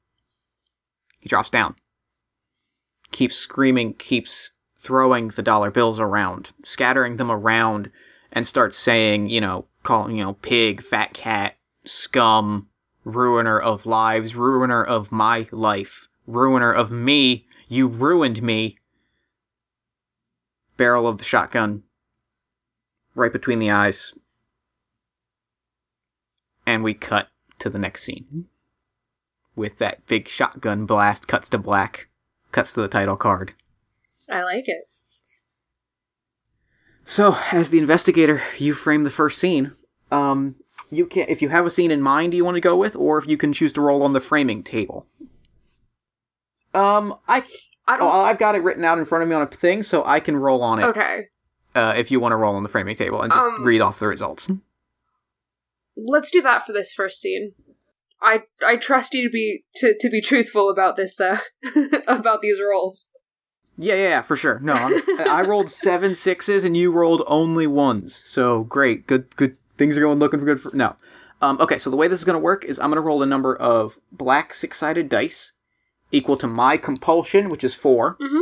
He 1.20 1.30
drops 1.30 1.50
down. 1.50 1.76
Keeps 3.12 3.36
screaming, 3.36 3.94
keeps 3.94 4.52
throwing 4.78 5.30
the 5.30 5.44
dollar 5.44 5.72
bills 5.72 6.00
around, 6.00 6.52
scattering 6.64 7.18
them 7.18 7.32
around, 7.32 7.90
and 8.32 8.46
starts 8.46 8.78
saying, 8.78 9.30
you 9.30 9.40
know, 9.40 9.68
calling, 9.84 10.18
you 10.18 10.24
know, 10.24 10.34
pig, 10.34 10.82
fat 10.84 11.14
cat, 11.14 11.56
scum, 11.86 12.68
ruiner 13.04 13.60
of 13.60 13.86
lives, 13.86 14.36
ruiner 14.36 14.84
of 14.84 15.12
my 15.12 15.48
life, 15.52 16.08
ruiner 16.28 16.74
of 16.74 16.92
me, 16.92 17.46
you 17.68 17.88
ruined 17.88 18.42
me. 18.42 18.78
Barrel 20.78 21.08
of 21.08 21.18
the 21.18 21.24
shotgun 21.24 21.84
right 23.16 23.32
between 23.32 23.60
the 23.60 23.72
eyes. 23.72 24.14
And 26.66 26.84
we 26.84 26.94
cut 26.94 27.30
to 27.60 27.70
the 27.70 27.80
next 27.80 28.04
scene. 28.04 28.48
With 29.56 29.78
that 29.78 30.06
big 30.08 30.28
shotgun 30.28 30.86
blast, 30.86 31.28
cuts 31.28 31.50
to 31.50 31.58
black, 31.58 32.08
cuts 32.52 32.74
to 32.74 32.82
the 32.82 32.88
title 32.88 33.18
card. 33.18 33.54
I 34.30 34.44
like 34.44 34.68
it. 34.68 34.88
So, 37.06 37.38
as 37.52 37.70
the 37.70 37.80
investigator, 37.80 38.42
you 38.58 38.74
frame 38.74 39.04
the 39.04 39.10
first 39.10 39.38
scene. 39.38 39.74
Um, 40.10 40.56
you 40.96 41.06
can 41.06 41.26
if 41.28 41.42
you 41.42 41.50
have 41.50 41.66
a 41.66 41.72
scene 41.72 41.92
in 41.92 42.02
mind 42.02 42.34
you 42.34 42.46
want 42.46 42.56
to 42.56 42.62
go 42.62 42.76
with, 42.76 42.96
or 42.96 43.18
if 43.18 43.28
you 43.28 43.38
can 43.38 43.54
choose 43.54 43.74
to 43.74 43.82
roll 43.82 44.04
on 44.04 44.14
the 44.14 44.20
framing 44.20 44.64
table. 44.64 45.08
Um, 46.74 47.16
I 47.28 47.44
I 47.88 47.96
oh, 47.96 48.00
don't. 48.00 48.12
I've 48.12 48.40
got 48.40 48.56
it 48.56 48.64
written 48.64 48.84
out 48.84 48.98
in 48.98 49.06
front 49.06 49.24
of 49.24 49.30
me 49.30 49.36
on 49.36 49.42
a 49.42 49.48
thing, 49.48 49.84
so 49.84 50.04
I 50.06 50.20
can 50.20 50.38
roll 50.38 50.62
on 50.62 50.80
it. 50.80 50.84
okay. 50.86 51.26
Uh, 51.76 51.94
if 51.98 52.12
you 52.12 52.20
want 52.20 52.34
to 52.34 52.36
roll 52.36 52.56
on 52.56 52.62
the 52.64 52.70
framing 52.70 52.96
table 52.96 53.22
and 53.22 53.34
just 53.34 53.46
Um, 53.46 53.66
read 53.66 53.82
off 53.82 53.98
the 54.00 54.08
results. 54.08 54.50
Let's 55.98 56.30
do 56.30 56.42
that 56.44 56.66
for 56.66 56.72
this 56.72 56.94
first 56.94 57.20
scene. 57.20 57.54
I 58.22 58.44
I 58.66 58.78
trust 58.78 59.14
you 59.14 59.24
to 59.24 59.30
be 59.30 59.64
to, 59.78 59.96
to 60.00 60.10
be 60.10 60.22
truthful 60.22 60.70
about 60.70 60.96
this 60.96 61.20
uh 61.20 61.40
about 62.08 62.42
these 62.42 62.60
rolls. 62.62 63.10
Yeah, 63.78 63.96
yeah, 63.96 64.10
yeah, 64.10 64.22
for 64.22 64.36
sure. 64.36 64.60
No, 64.60 64.74
I'm, 64.74 65.02
I 65.30 65.42
rolled 65.42 65.70
seven 65.70 66.14
sixes 66.14 66.64
and 66.64 66.78
you 66.78 66.92
rolled 66.92 67.24
only 67.26 67.66
ones. 67.66 68.22
So 68.24 68.64
great, 68.64 69.08
good, 69.08 69.36
good. 69.36 69.58
Things 69.78 69.98
are 69.98 70.02
going 70.02 70.20
looking 70.20 70.40
for 70.40 70.46
good. 70.46 70.62
For 70.62 70.76
no, 70.76 70.96
um, 71.42 71.60
okay. 71.60 71.78
So 71.78 71.90
the 71.90 71.96
way 71.98 72.08
this 72.08 72.20
is 72.20 72.26
going 72.26 72.36
to 72.36 72.40
work 72.44 72.64
is 72.64 72.78
I'm 72.80 72.90
going 72.90 72.96
to 72.98 73.02
roll 73.02 73.24
a 73.24 73.28
number 73.28 73.56
of 73.56 73.98
black 74.12 74.54
six-sided 74.54 75.10
dice 75.10 75.54
equal 76.12 76.38
to 76.38 76.48
my 76.48 76.78
compulsion, 76.78 77.50
which 77.50 77.64
is 77.64 77.74
4 77.74 78.18
Mhm. 78.22 78.42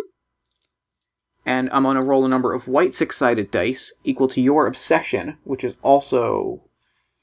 and 1.46 1.70
I'm 1.72 1.84
going 1.84 1.96
to 1.96 2.02
roll 2.04 2.26
a 2.26 2.30
number 2.30 2.54
of 2.54 2.68
white 2.68 2.94
six-sided 2.94 3.50
dice 3.50 3.94
equal 4.04 4.28
to 4.30 4.42
your 4.42 4.68
obsession, 4.68 5.38
which 5.44 5.64
is 5.64 5.74
also 5.82 6.64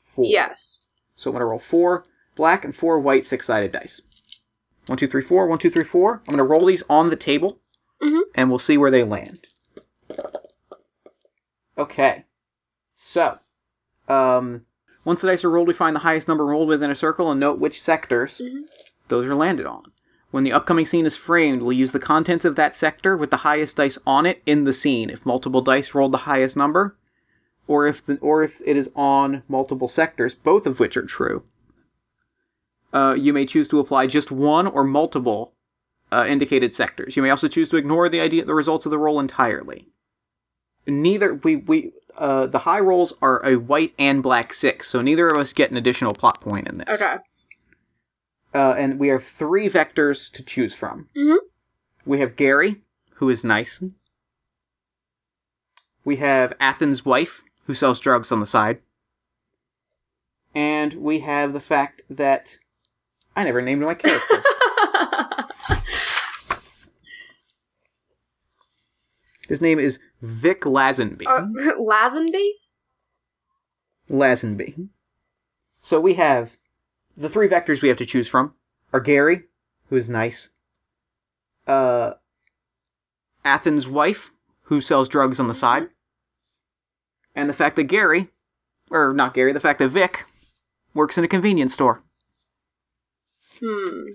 four. 0.07 0.25
Yes. 0.25 0.87
So 1.14 1.31
I'm 1.31 1.35
going 1.35 1.40
to 1.42 1.47
roll 1.47 1.59
four 1.59 2.05
black 2.35 2.64
and 2.64 2.75
four 2.75 2.99
white 2.99 3.27
six-sided 3.27 3.73
dice. 3.73 4.01
One, 4.87 4.97
two, 4.97 5.07
three, 5.07 5.21
four. 5.23 5.47
One, 5.47 5.59
two, 5.59 5.68
three, 5.71 5.85
four. 5.85 6.14
I'm 6.27 6.35
going 6.35 6.38
to 6.38 6.44
roll 6.44 6.64
these 6.64 6.83
on 6.88 7.11
the 7.11 7.16
table, 7.16 7.61
Mhm. 8.03 8.23
and 8.35 8.49
we'll 8.49 8.59
see 8.59 8.79
where 8.79 8.90
they 8.90 9.05
land. 9.05 9.47
Okay. 11.77 12.25
So, 12.94 13.38
um, 14.09 14.64
once 15.05 15.23
the 15.23 15.29
dice 15.29 15.44
are 15.44 15.51
rolled, 15.51 15.68
we 15.68 15.75
find 15.75 15.94
the 15.94 16.01
highest 16.01 16.29
number 16.29 16.44
rolled 16.44 16.68
within 16.68 16.90
a 16.90 16.94
circle 16.94 17.31
and 17.31 17.40
note 17.40 17.59
which 17.59 17.81
sectors 17.81 18.42
those 19.09 19.27
are 19.27 19.35
landed 19.35 19.66
on. 19.66 19.92
When 20.31 20.44
the 20.44 20.53
upcoming 20.53 20.85
scene 20.85 21.07
is 21.07 21.16
framed, 21.16 21.62
we'll 21.62 21.73
use 21.73 21.92
the 21.92 21.99
contents 21.99 22.44
of 22.44 22.57
that 22.57 22.77
sector 22.77 23.16
with 23.16 23.31
the 23.31 23.38
highest 23.38 23.77
dice 23.77 23.99
on 24.07 24.27
it 24.27 24.42
in 24.44 24.64
the 24.64 24.75
scene. 24.75 25.09
If 25.09 25.25
multiple 25.25 25.62
dice 25.62 25.94
rolled 25.94 26.12
the 26.12 26.18
highest 26.18 26.57
number, 26.57 26.97
or 27.66 27.87
if 27.87 28.05
the, 28.05 28.18
or 28.18 28.42
if 28.42 28.61
it 28.66 28.77
is 28.77 28.90
on 28.94 29.42
multiple 29.49 29.88
sectors, 29.88 30.35
both 30.35 30.66
of 30.66 30.81
which 30.81 30.97
are 30.97 31.07
true. 31.07 31.44
Uh, 32.92 33.14
you 33.18 33.33
may 33.33 33.47
choose 33.47 33.68
to 33.68 33.79
apply 33.79 34.07
just 34.07 34.31
one 34.31 34.66
or 34.66 34.85
multiple 34.85 35.55
uh, 36.11 36.27
indicated 36.29 36.75
sectors. 36.75 37.16
You 37.16 37.23
may 37.23 37.31
also 37.31 37.49
choose 37.49 37.68
to 37.71 37.77
ignore 37.77 38.09
the 38.09 38.21
idea 38.21 38.44
the 38.44 38.55
results 38.55 38.87
of 38.87 38.90
the 38.90 38.99
roll 38.99 39.21
entirely. 39.21 39.88
Neither 40.88 41.35
we 41.35 41.57
we 41.57 41.92
uh, 42.16 42.46
the 42.46 42.61
high 42.61 42.81
rolls 42.81 43.12
are 43.22 43.44
a 43.44 43.57
white 43.57 43.92
and 43.98 44.22
black 44.22 44.53
six, 44.55 44.88
so 44.88 45.03
neither 45.03 45.29
of 45.29 45.37
us 45.37 45.53
get 45.53 45.70
an 45.70 45.77
additional 45.77 46.14
plot 46.14 46.40
point 46.40 46.66
in 46.66 46.79
this. 46.79 47.01
Okay. 47.01 47.16
Uh, 48.55 48.74
and 48.79 48.98
we 48.98 49.09
have 49.09 49.22
three 49.22 49.68
vectors 49.68 50.33
to 50.33 50.42
choose 50.42 50.74
from. 50.74 51.09
Mhm. 51.16 51.37
We 52.07 52.20
have 52.20 52.35
Gary, 52.37 52.81
who 53.16 53.29
is 53.29 53.44
nice. 53.44 53.83
We 56.05 56.16
have 56.16 56.55
Athens' 56.59 57.05
wife, 57.05 57.44
who 57.66 57.74
sells 57.74 58.01
drugs 58.01 58.33
on 58.33 58.40
the 58.40 58.46
side. 58.46 58.81
And 60.55 60.94
we 60.94 61.20
have 61.20 61.53
the 61.53 61.61
fact 61.61 62.01
that 62.09 62.57
I 63.37 63.44
never 63.44 63.61
named 63.61 63.83
my 63.83 63.94
character. 63.94 64.42
His 69.48 69.61
name 69.61 69.79
is 69.79 69.98
Vic 70.20 70.62
Lazenby. 70.62 71.26
uh, 71.26 71.42
Lazenby? 71.78 72.50
Lazenby. 74.11 74.88
So 75.81 76.00
we 76.00 76.14
have 76.14 76.57
the 77.16 77.28
three 77.28 77.48
vectors 77.48 77.83
we 77.83 77.88
have 77.88 77.98
to 77.98 78.07
choose 78.07 78.28
from 78.28 78.54
are 78.92 79.00
Gary, 79.00 79.44
who 79.88 79.96
is 79.96 80.09
nice, 80.09 80.50
uh, 81.66 82.14
Athens' 83.44 83.87
wife, 83.87 84.33
who 84.64 84.81
sells 84.81 85.09
drugs 85.09 85.38
on 85.38 85.48
the 85.48 85.54
side, 85.54 85.88
and 87.35 87.48
the 87.48 87.54
fact 87.54 87.76
that 87.76 87.85
Gary, 87.85 88.28
or 88.90 89.12
not 89.12 89.35
Gary, 89.35 89.52
the 89.52 89.61
fact 89.61 89.78
that 89.78 89.88
Vic 89.88 90.24
works 90.94 91.18
in 91.18 91.24
a 91.24 91.28
convenience 91.28 91.74
store. 91.74 92.02
Hmm. 93.61 94.12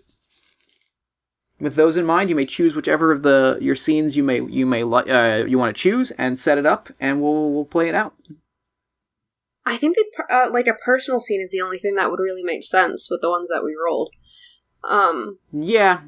With 1.63 1.75
those 1.75 1.95
in 1.95 2.05
mind, 2.05 2.29
you 2.29 2.35
may 2.35 2.45
choose 2.45 2.75
whichever 2.75 3.13
of 3.13 3.23
the 3.23 3.57
your 3.61 3.73
scenes 3.75 4.17
you 4.17 4.21
may 4.23 4.41
you 4.43 4.65
may 4.65 4.83
li- 4.83 5.09
uh, 5.09 5.45
you 5.45 5.57
want 5.57 5.73
to 5.73 5.81
choose 5.81 6.11
and 6.11 6.37
set 6.37 6.57
it 6.57 6.65
up, 6.65 6.89
and 6.99 7.21
we'll 7.21 7.51
we'll 7.51 7.63
play 7.63 7.87
it 7.87 7.95
out. 7.95 8.13
I 9.65 9.77
think 9.77 9.95
per- 10.13 10.27
uh, 10.29 10.51
like 10.51 10.67
a 10.67 10.73
personal 10.73 11.21
scene 11.21 11.39
is 11.39 11.51
the 11.51 11.61
only 11.61 11.77
thing 11.77 11.95
that 11.95 12.11
would 12.11 12.19
really 12.19 12.43
make 12.43 12.65
sense 12.65 13.07
with 13.09 13.21
the 13.21 13.29
ones 13.29 13.47
that 13.49 13.63
we 13.63 13.73
rolled. 13.81 14.09
Um, 14.83 15.39
Yeah, 15.53 16.01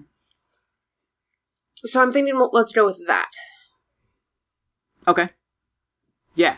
so 1.86 2.02
I'm 2.02 2.12
thinking 2.12 2.36
well, 2.36 2.50
let's 2.52 2.74
go 2.74 2.86
with 2.86 3.02
that. 3.08 3.30
Okay. 5.08 5.30
Yeah. 6.36 6.58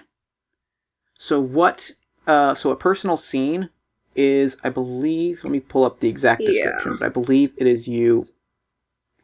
So 1.20 1.40
what? 1.40 1.92
Uh, 2.26 2.56
so 2.56 2.72
a 2.72 2.76
personal 2.76 3.18
scene 3.18 3.70
is, 4.16 4.58
I 4.64 4.70
believe. 4.70 5.42
Let 5.44 5.52
me 5.52 5.60
pull 5.60 5.84
up 5.86 6.00
the 6.00 6.10
exact 6.10 6.42
Yeah. 6.42 6.48
description. 6.52 6.98
But 7.00 7.06
I 7.06 7.10
believe 7.10 7.54
it 7.58 7.68
is 7.68 7.88
you 7.88 8.28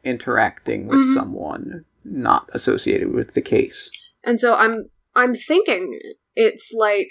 interacting 0.04 0.86
with 0.86 0.98
Mhm. 1.00 1.14
someone 1.14 1.84
not 2.04 2.48
associated 2.52 3.12
with 3.14 3.34
the 3.34 3.42
case. 3.42 3.90
And 4.22 4.38
so 4.38 4.54
I'm 4.54 4.90
I'm 5.16 5.34
thinking 5.34 5.98
it's 6.34 6.72
like 6.76 7.08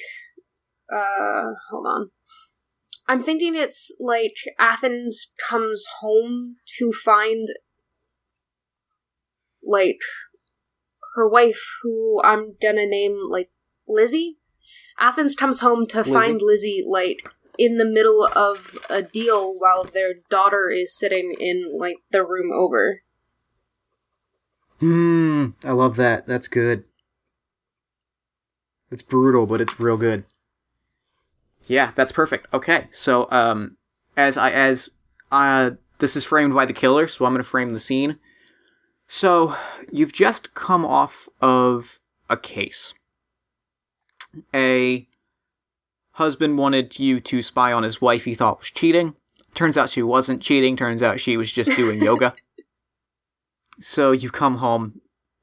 uh 0.91 1.51
hold 1.69 1.86
on. 1.88 2.12
I'm 3.08 3.21
thinking 3.21 3.56
it's 3.56 3.91
like 3.99 4.36
Athens 4.60 5.34
comes 5.49 5.86
home 5.99 6.56
to 6.77 6.91
find 6.93 7.47
like 9.65 9.99
her 11.15 11.27
wife 11.27 11.62
who 11.82 12.21
I'm 12.23 12.56
gonna 12.62 12.86
name 12.86 13.17
like 13.29 13.49
Lizzie. 13.88 14.38
Athens 14.99 15.36
comes 15.36 15.60
home 15.62 15.86
to 15.88 15.99
Lizzie. 15.99 16.12
find 16.13 16.41
Lizzie 16.41 16.84
like 16.88 17.23
in 17.57 17.77
the 17.77 17.85
middle 17.85 18.25
of 18.35 18.77
a 18.89 19.01
deal 19.01 19.53
while 19.57 19.83
their 19.83 20.13
daughter 20.29 20.69
is 20.69 20.97
sitting 20.97 21.35
in 21.39 21.71
like 21.77 21.97
the 22.11 22.23
room 22.23 22.51
over. 22.51 23.01
Hmm. 24.79 25.49
I 25.63 25.71
love 25.71 25.95
that. 25.97 26.27
That's 26.27 26.47
good. 26.47 26.83
It's 28.91 29.01
brutal, 29.01 29.45
but 29.45 29.61
it's 29.61 29.79
real 29.79 29.97
good. 29.97 30.25
Yeah, 31.67 31.91
that's 31.95 32.11
perfect. 32.11 32.47
Okay, 32.53 32.87
so 32.91 33.27
um, 33.31 33.77
as 34.17 34.37
I 34.37 34.51
as 34.51 34.89
uh, 35.31 35.71
this 35.99 36.15
is 36.15 36.23
framed 36.23 36.53
by 36.53 36.65
the 36.65 36.73
killer, 36.73 37.07
so 37.07 37.25
I'm 37.25 37.33
gonna 37.33 37.43
frame 37.43 37.71
the 37.71 37.79
scene. 37.79 38.19
So 39.07 39.55
you've 39.91 40.13
just 40.13 40.53
come 40.53 40.85
off 40.85 41.29
of 41.41 41.99
a 42.29 42.37
case. 42.37 42.93
A 44.53 45.07
husband 46.13 46.58
wanted 46.58 46.99
you 46.99 47.19
to 47.21 47.41
spy 47.41 47.71
on 47.73 47.84
his 47.84 48.02
wife 48.02 48.23
he 48.26 48.34
thought 48.36 48.60
was 48.60 48.69
cheating. 48.71 49.15
Turns 49.56 49.78
out 49.78 49.89
she 49.89 50.02
wasn't 50.04 50.41
cheating. 50.41 50.76
Turns 50.76 51.02
out 51.04 51.19
she 51.19 51.38
was 51.38 51.52
just 51.52 51.76
doing 51.76 52.02
yoga. 52.04 52.34
So 53.80 54.12
you 54.12 54.30
come 54.30 54.58
home, 54.58 55.02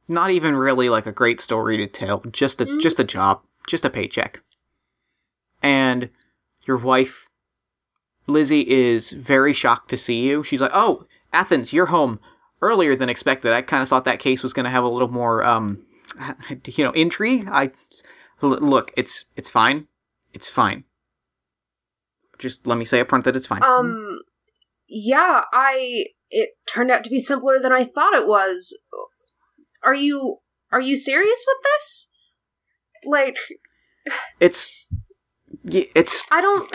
not 0.08 0.30
even 0.30 0.56
really 0.56 0.88
like 0.88 1.06
a 1.06 1.12
great 1.12 1.40
story 1.40 1.76
to 1.76 1.86
tell, 1.86 2.20
just 2.30 2.60
a 2.60 2.66
Mm. 2.66 2.80
just 2.80 2.98
a 2.98 3.04
job, 3.04 3.42
just 3.66 3.84
a 3.84 3.90
paycheck. 3.90 4.40
And 5.62 6.10
your 6.64 6.76
wife, 6.76 7.28
Lizzie, 8.26 8.68
is 8.68 9.10
very 9.12 9.52
shocked 9.52 9.90
to 9.90 9.96
see 9.96 10.20
you. 10.26 10.42
She's 10.42 10.60
like, 10.60 10.70
"Oh, 10.74 11.06
Athens, 11.32 11.72
you're 11.72 11.86
home 11.86 12.20
earlier 12.62 12.94
than 12.96 13.08
expected. 13.08 13.52
I 13.52 13.62
kind 13.62 13.82
of 13.82 13.88
thought 13.88 14.04
that 14.04 14.18
case 14.20 14.42
was 14.42 14.52
going 14.52 14.64
to 14.64 14.70
have 14.70 14.84
a 14.84 14.88
little 14.88 15.08
more, 15.10 15.42
um, 15.44 15.82
you 16.66 16.84
know, 16.84 16.92
intrigue. 16.92 17.48
I 17.50 17.72
look, 18.40 18.92
it's 18.96 19.24
it's 19.36 19.50
fine, 19.50 19.86
it's 20.32 20.48
fine. 20.48 20.84
Just 22.38 22.66
let 22.66 22.78
me 22.78 22.84
say 22.84 23.00
up 23.00 23.08
front 23.10 23.24
that 23.24 23.36
it's 23.36 23.46
fine. 23.46 23.62
Um, 23.62 24.20
yeah, 24.88 25.44
I. 25.52 26.06
It 26.32 26.50
turned 26.66 26.92
out 26.92 27.02
to 27.04 27.10
be 27.10 27.18
simpler 27.18 27.58
than 27.58 27.72
I 27.72 27.84
thought 27.84 28.14
it 28.14 28.26
was. 28.26 28.78
Are 29.82 29.94
you 29.94 30.38
are 30.72 30.80
you 30.80 30.96
serious 30.96 31.44
with 31.46 31.56
this? 31.64 32.12
Like, 33.04 33.36
it's 34.38 34.86
it's 35.64 36.22
I 36.30 36.40
don't. 36.40 36.74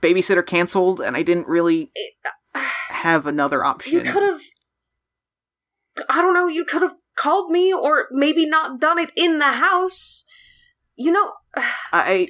babysitter 0.00 0.46
canceled, 0.46 1.00
and 1.00 1.16
I 1.16 1.22
didn't 1.22 1.48
really 1.48 1.90
have 2.54 3.26
another 3.26 3.64
option. 3.64 3.92
You 3.92 4.12
could 4.12 4.22
have. 4.22 4.40
I 6.08 6.20
don't 6.22 6.34
know. 6.34 6.48
You 6.48 6.64
could 6.64 6.82
have 6.82 6.94
called 7.16 7.50
me, 7.50 7.72
or 7.72 8.08
maybe 8.10 8.46
not 8.46 8.80
done 8.80 8.98
it 8.98 9.12
in 9.16 9.38
the 9.38 9.44
house. 9.52 10.24
You 10.96 11.12
know, 11.12 11.32
I 11.92 12.28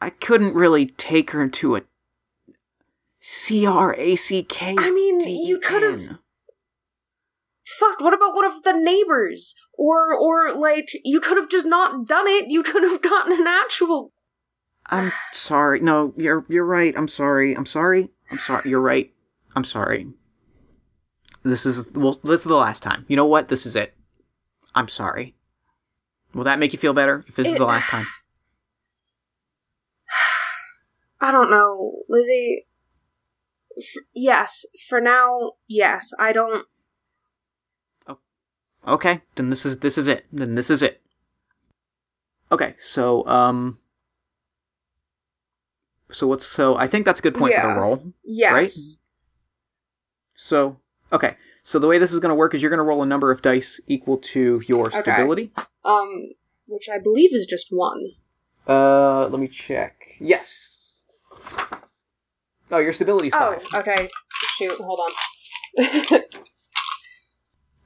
I 0.00 0.10
couldn't 0.10 0.54
really 0.54 0.86
take 0.86 1.30
her 1.30 1.48
to 1.48 1.76
a 1.76 1.82
C 3.20 3.66
R 3.66 3.94
A 3.96 4.16
C 4.16 4.42
K. 4.42 4.74
I 4.78 4.90
mean, 4.90 5.20
you 5.20 5.58
could've- 5.58 6.16
fuck. 7.64 8.00
What 8.00 8.14
about 8.14 8.34
one 8.34 8.44
of 8.44 8.62
the 8.62 8.72
neighbors, 8.72 9.54
or 9.74 10.14
or 10.14 10.52
like 10.52 10.88
you 11.04 11.20
could 11.20 11.36
have 11.36 11.48
just 11.50 11.66
not 11.66 12.06
done 12.06 12.26
it. 12.26 12.50
You 12.50 12.62
could 12.62 12.82
have 12.82 13.02
gotten 13.02 13.32
an 13.38 13.46
actual. 13.46 14.12
I'm 14.86 15.12
sorry. 15.32 15.80
No, 15.80 16.14
you're 16.16 16.44
you're 16.48 16.64
right. 16.66 16.94
I'm 16.96 17.08
sorry. 17.08 17.54
I'm 17.56 17.66
sorry. 17.66 18.08
I'm 18.30 18.38
sorry. 18.38 18.68
You're 18.68 18.80
right. 18.80 19.12
I'm 19.54 19.64
sorry. 19.64 20.08
This 21.42 21.64
is 21.66 21.90
well. 21.92 22.18
This 22.24 22.40
is 22.40 22.46
the 22.46 22.56
last 22.56 22.82
time. 22.82 23.04
You 23.08 23.16
know 23.16 23.26
what? 23.26 23.48
This 23.48 23.66
is 23.66 23.76
it. 23.76 23.94
I'm 24.74 24.88
sorry. 24.88 25.34
Will 26.34 26.44
that 26.44 26.58
make 26.58 26.72
you 26.72 26.78
feel 26.78 26.92
better 26.94 27.24
if 27.26 27.36
this 27.36 27.48
is 27.48 27.54
the 27.54 27.64
last 27.64 27.88
time? 27.88 28.06
I 31.20 31.32
don't 31.32 31.50
know, 31.50 32.02
Lizzie. 32.08 32.66
F- 33.76 34.02
yes, 34.14 34.64
for 34.88 35.00
now, 35.00 35.52
yes. 35.68 36.12
I 36.18 36.32
don't. 36.32 36.66
Okay, 38.88 39.20
then 39.34 39.50
this 39.50 39.66
is 39.66 39.80
this 39.80 39.98
is 39.98 40.08
it. 40.08 40.24
Then 40.32 40.54
this 40.54 40.70
is 40.70 40.82
it. 40.82 41.02
Okay, 42.50 42.74
so 42.78 43.26
um, 43.26 43.78
so 46.10 46.26
what's 46.26 46.46
so? 46.46 46.76
I 46.76 46.86
think 46.86 47.04
that's 47.04 47.20
a 47.20 47.22
good 47.22 47.34
point 47.34 47.52
for 47.54 47.60
Yeah. 47.60 47.74
the 47.74 47.80
roll. 47.80 48.02
Yes. 48.24 48.52
Right? 48.52 48.72
So 50.34 50.78
okay, 51.12 51.36
so 51.62 51.78
the 51.78 51.86
way 51.86 51.98
this 51.98 52.12
is 52.12 52.18
going 52.20 52.30
to 52.30 52.34
work 52.34 52.54
is 52.54 52.62
you're 52.62 52.70
going 52.70 52.78
to 52.78 52.84
roll 52.84 53.02
a 53.02 53.06
number 53.06 53.30
of 53.30 53.42
dice 53.42 53.80
equal 53.86 54.16
to 54.18 54.60
your 54.66 54.86
Okay. 54.88 55.00
stability. 55.00 55.52
Um, 55.84 56.30
which 56.66 56.88
I 56.92 56.98
believe 56.98 57.34
is 57.34 57.46
just 57.46 57.68
one. 57.70 58.02
Uh, 58.66 59.26
let 59.28 59.40
me 59.40 59.48
check. 59.48 59.96
Yes. 60.20 61.02
Oh, 62.70 62.78
your 62.78 62.92
stability's 62.92 63.32
Oh, 63.34 63.58
five. 63.58 63.86
okay. 63.86 64.08
Shoot, 64.58 64.72
hold 64.80 65.00
on. 65.00 66.20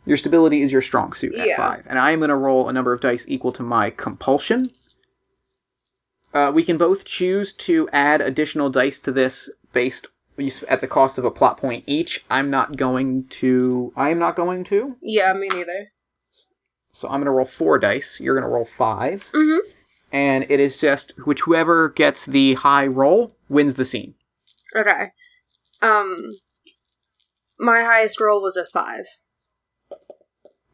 Your 0.07 0.19
stability 0.19 0.61
is 0.61 0.71
your 0.71 0.83
strong 0.83 1.15
suit 1.15 1.35
at 1.35 1.47
Yeah. 1.47 1.57
five, 1.57 1.85
and 1.87 1.99
I 1.99 2.11
am 2.11 2.19
going 2.19 2.29
to 2.29 2.37
roll 2.37 2.69
a 2.69 2.73
number 2.75 2.93
of 2.93 3.01
dice 3.01 3.25
equal 3.27 3.53
to 3.53 3.63
my 3.63 3.89
compulsion. 3.89 4.67
Uh, 6.35 6.53
we 6.55 6.63
can 6.63 6.77
both 6.77 7.05
choose 7.07 7.55
to 7.55 7.89
add 7.91 8.21
additional 8.21 8.69
dice 8.69 9.01
to 9.01 9.13
this 9.13 9.49
based 9.73 10.09
at 10.69 10.81
the 10.81 10.89
cost 10.89 11.19
of 11.19 11.25
a 11.25 11.31
plot 11.31 11.59
point 11.59 11.85
each. 11.87 12.25
I'm 12.31 12.51
not 12.51 12.77
going 12.77 13.27
to. 13.29 13.93
I 13.97 14.11
am 14.11 14.19
not 14.19 14.37
going 14.37 14.65
to. 14.65 14.97
yeah, 15.03 15.33
me 15.33 15.49
neither. 15.49 15.93
So 16.93 17.09
I'm 17.09 17.15
going 17.21 17.25
to 17.27 17.31
roll 17.33 17.47
four 17.47 17.79
dice. 17.79 18.21
You're 18.21 18.35
going 18.35 18.49
to 18.49 18.55
roll 18.55 18.65
five, 18.65 19.31
Mm-hmm. 19.35 19.69
and 20.13 20.47
it 20.49 20.61
is 20.61 20.81
just 20.81 21.13
which 21.27 21.41
whoever 21.43 21.89
gets 21.89 22.25
the 22.27 22.55
high 22.55 22.87
roll 22.87 23.33
wins 23.49 23.75
the 23.75 23.85
scene. 23.85 24.15
Okay. 24.77 25.07
Um, 25.83 26.17
my 27.59 27.83
highest 27.83 28.21
roll 28.21 28.41
was 28.43 28.57
a 28.57 28.65
five. 28.65 29.05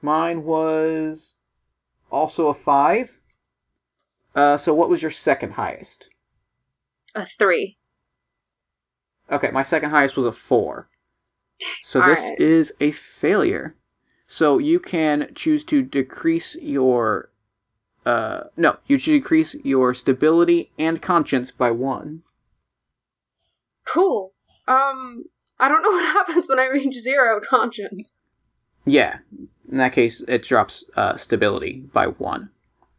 Mine 0.02 0.44
was 0.44 1.36
also 2.10 2.48
a 2.48 2.54
five. 2.54 3.18
Uh, 4.34 4.56
so 4.56 4.72
what 4.72 4.88
was 4.88 5.02
your 5.02 5.10
second 5.10 5.52
highest? 5.52 6.08
A 7.14 7.26
three. 7.26 7.78
Okay, 9.30 9.50
my 9.52 9.62
second 9.62 9.90
highest 9.90 10.16
was 10.16 10.26
a 10.26 10.32
four. 10.32 10.88
So 11.82 12.00
this 12.00 12.20
Alright. 12.20 12.40
is 12.40 12.72
a 12.80 12.90
failure. 12.90 13.76
So 14.26 14.58
you 14.58 14.78
can 14.78 15.28
choose 15.34 15.64
to 15.64 15.82
decrease 15.82 16.56
your 16.56 17.30
uh, 18.06 18.44
no, 18.56 18.78
you 18.86 18.98
should 18.98 19.12
decrease 19.12 19.54
your 19.62 19.92
stability 19.92 20.70
and 20.78 21.02
conscience 21.02 21.50
by 21.50 21.70
one. 21.70 22.22
Cool. 23.84 24.32
Um, 24.66 25.24
I 25.58 25.68
don't 25.68 25.82
know 25.84 25.90
what 25.90 26.12
happens 26.12 26.48
when 26.48 26.58
I 26.58 26.66
reach 26.66 26.96
zero 26.96 27.40
conscience. 27.40 28.20
Yeah, 28.86 29.18
in 29.70 29.76
that 29.76 29.92
case, 29.92 30.22
it 30.26 30.42
drops 30.42 30.84
uh, 30.96 31.16
stability 31.16 31.84
by 31.92 32.06
one. 32.06 32.50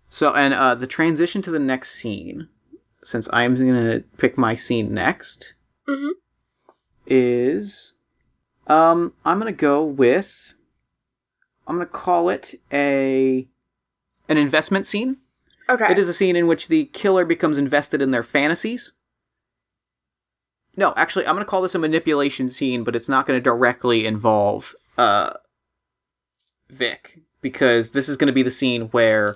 So, 0.09 0.33
and 0.33 0.53
uh, 0.53 0.75
the 0.75 0.87
transition 0.87 1.41
to 1.41 1.51
the 1.51 1.59
next 1.59 1.91
scene, 1.91 2.49
since 3.03 3.27
I'm 3.33 3.55
gonna 3.55 4.01
pick 4.17 4.37
my 4.37 4.53
scene 4.55 4.93
next, 4.93 5.55
Mhm. 5.91 6.11
is 7.05 7.93
um, 8.67 9.13
I'm 9.25 9.39
gonna 9.39 9.51
go 9.51 9.83
with 9.83 10.53
I'm 11.67 11.75
gonna 11.75 11.85
call 11.85 12.29
it 12.29 12.55
a 12.71 13.47
an 14.29 14.37
investment 14.37 14.85
scene. 14.85 15.17
Okay. 15.69 15.91
It 15.91 15.97
is 15.97 16.07
a 16.07 16.13
scene 16.13 16.35
in 16.35 16.47
which 16.47 16.67
the 16.67 16.85
killer 16.85 17.25
becomes 17.25 17.57
invested 17.57 18.01
in 18.01 18.11
their 18.11 18.23
fantasies. 18.23 18.91
No, 20.75 20.93
actually, 20.95 21.27
I'm 21.27 21.35
going 21.35 21.45
to 21.45 21.49
call 21.49 21.61
this 21.61 21.75
a 21.75 21.79
manipulation 21.79 22.47
scene, 22.47 22.83
but 22.83 22.95
it's 22.95 23.09
not 23.09 23.25
going 23.25 23.37
to 23.37 23.43
directly 23.43 24.05
involve 24.05 24.73
uh, 24.97 25.31
Vic 26.69 27.19
because 27.41 27.91
this 27.91 28.07
is 28.07 28.17
going 28.17 28.27
to 28.27 28.33
be 28.33 28.43
the 28.43 28.51
scene 28.51 28.83
where 28.87 29.35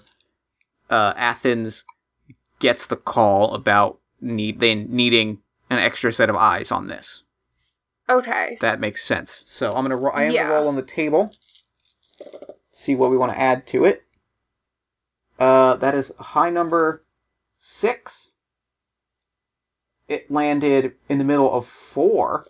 uh, 0.90 1.14
Athens 1.16 1.84
gets 2.60 2.86
the 2.86 2.96
call 2.96 3.54
about 3.54 4.00
need 4.22 4.60
they 4.60 4.76
needing 4.76 5.40
an 5.70 5.80
extra 5.80 6.12
set 6.12 6.30
of 6.30 6.36
eyes 6.36 6.72
on 6.72 6.88
this. 6.88 7.24
Okay. 8.10 8.58
That 8.62 8.80
makes 8.80 9.04
sense. 9.04 9.46
So 9.48 9.72
I'm 9.72 9.84
gonna 9.84 9.98
ro- 9.98 10.12
I 10.14 10.24
am 10.24 10.32
Yeah. 10.32 10.44
gonna 10.44 10.54
roll 10.56 10.68
on 10.68 10.76
the 10.76 10.82
table. 10.84 11.32
See 12.74 12.94
what 12.96 13.10
we 13.10 13.18
want 13.18 13.32
to 13.34 13.40
add 13.40 13.66
to 13.68 13.84
it. 13.86 14.04
Uh, 15.40 15.76
that 15.78 15.96
is 15.96 16.14
high 16.18 16.50
number 16.50 17.04
six. 17.58 18.30
It 20.08 20.30
landed 20.30 20.94
in 21.10 21.18
the 21.18 21.24
middle 21.24 21.52
of 21.52 21.66
four. 21.68 22.46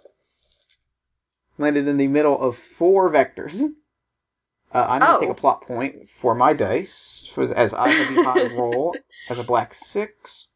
Landed 1.57 1.87
in 1.87 1.95
the 1.97 2.07
middle 2.07 2.39
of 2.39 2.57
four 2.57 3.09
vectors. 3.09 3.61
Uh, 4.73 4.85
I'm 4.89 4.99
gonna 4.99 5.15
Oh. 5.15 5.19
take 5.21 5.29
a 5.29 5.33
plot 5.33 5.61
point 5.61 6.09
for 6.09 6.35
my 6.35 6.51
dice 6.51 7.29
for, 7.33 7.43
as 7.55 7.73
I 7.73 7.87
have 7.87 8.13
the 8.13 8.23
high 8.23 8.53
roll 8.53 8.93
as 9.29 9.39
a 9.39 9.43
black 9.43 9.73
six. 9.73 10.47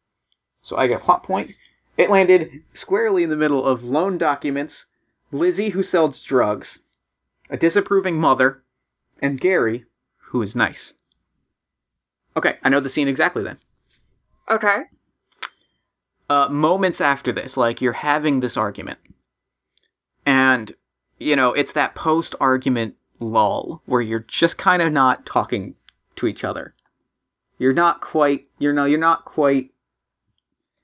So 0.60 0.76
I 0.76 0.86
get 0.88 1.00
a 1.00 1.04
plot 1.04 1.22
point. 1.22 1.52
It 2.00 2.08
landed 2.08 2.62
squarely 2.72 3.24
in 3.24 3.28
the 3.28 3.36
middle 3.36 3.62
of 3.62 3.84
loan 3.84 4.16
documents, 4.16 4.86
Lizzie, 5.30 5.68
who 5.70 5.82
sells 5.82 6.22
drugs, 6.22 6.78
a 7.50 7.58
disapproving 7.58 8.18
mother, 8.18 8.62
and 9.20 9.38
Gary, 9.38 9.84
who 10.28 10.40
is 10.40 10.56
nice. 10.56 10.94
Okay, 12.34 12.56
I 12.62 12.70
know 12.70 12.80
the 12.80 12.88
scene 12.88 13.06
exactly 13.06 13.42
then. 13.42 13.58
Okay. 14.50 14.84
Uh, 16.30 16.48
moments 16.48 17.02
after 17.02 17.32
this, 17.32 17.58
like 17.58 17.82
you're 17.82 17.92
having 17.92 18.40
this 18.40 18.56
argument, 18.56 18.98
and 20.24 20.72
you 21.18 21.36
know 21.36 21.52
it's 21.52 21.72
that 21.72 21.94
post-argument 21.94 22.94
lull 23.18 23.82
where 23.84 24.00
you're 24.00 24.20
just 24.20 24.56
kind 24.56 24.80
of 24.80 24.90
not 24.90 25.26
talking 25.26 25.74
to 26.16 26.26
each 26.26 26.44
other. 26.44 26.74
You're 27.58 27.74
not 27.74 28.00
quite. 28.00 28.48
You're 28.58 28.72
no. 28.72 28.86
You're 28.86 28.98
not 28.98 29.26
quite. 29.26 29.72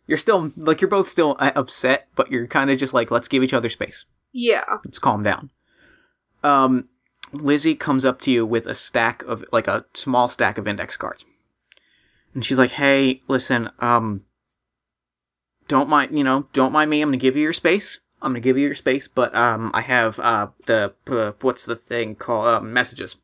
You're 0.06 0.18
still 0.18 0.52
like 0.56 0.80
you're 0.80 0.88
both 0.88 1.08
still 1.08 1.36
uh, 1.38 1.52
upset, 1.56 2.08
but 2.14 2.30
you're 2.30 2.46
kind 2.46 2.70
of 2.70 2.78
just 2.78 2.94
like 2.94 3.10
let's 3.10 3.28
give 3.28 3.42
each 3.42 3.54
other 3.54 3.68
space. 3.68 4.04
Yeah. 4.32 4.78
Let's 4.84 4.98
calm 4.98 5.22
down. 5.22 5.50
Um, 6.44 6.88
Lizzie 7.32 7.74
comes 7.74 8.04
up 8.04 8.20
to 8.20 8.30
you 8.30 8.46
with 8.46 8.66
a 8.66 8.74
stack 8.74 9.22
of 9.24 9.44
like 9.52 9.66
a 9.66 9.84
small 9.94 10.28
stack 10.28 10.58
of 10.58 10.68
index 10.68 10.96
cards, 10.96 11.24
and 12.34 12.44
she's 12.44 12.58
like, 12.58 12.72
"Hey, 12.72 13.22
listen, 13.26 13.70
um, 13.80 14.24
don't 15.68 15.88
mind, 15.88 16.16
you 16.16 16.22
know, 16.22 16.46
don't 16.52 16.72
mind 16.72 16.90
me. 16.90 17.02
I'm 17.02 17.08
gonna 17.08 17.16
give 17.16 17.36
you 17.36 17.42
your 17.42 17.52
space. 17.52 17.98
I'm 18.22 18.30
gonna 18.30 18.40
give 18.40 18.56
you 18.56 18.66
your 18.66 18.74
space, 18.74 19.08
but 19.08 19.34
um, 19.34 19.70
I 19.74 19.80
have 19.80 20.20
uh 20.20 20.48
the 20.66 20.94
uh, 21.08 21.32
what's 21.40 21.64
the 21.64 21.76
thing 21.76 22.14
called 22.14 22.46
uh, 22.46 22.60
messages. 22.60 23.16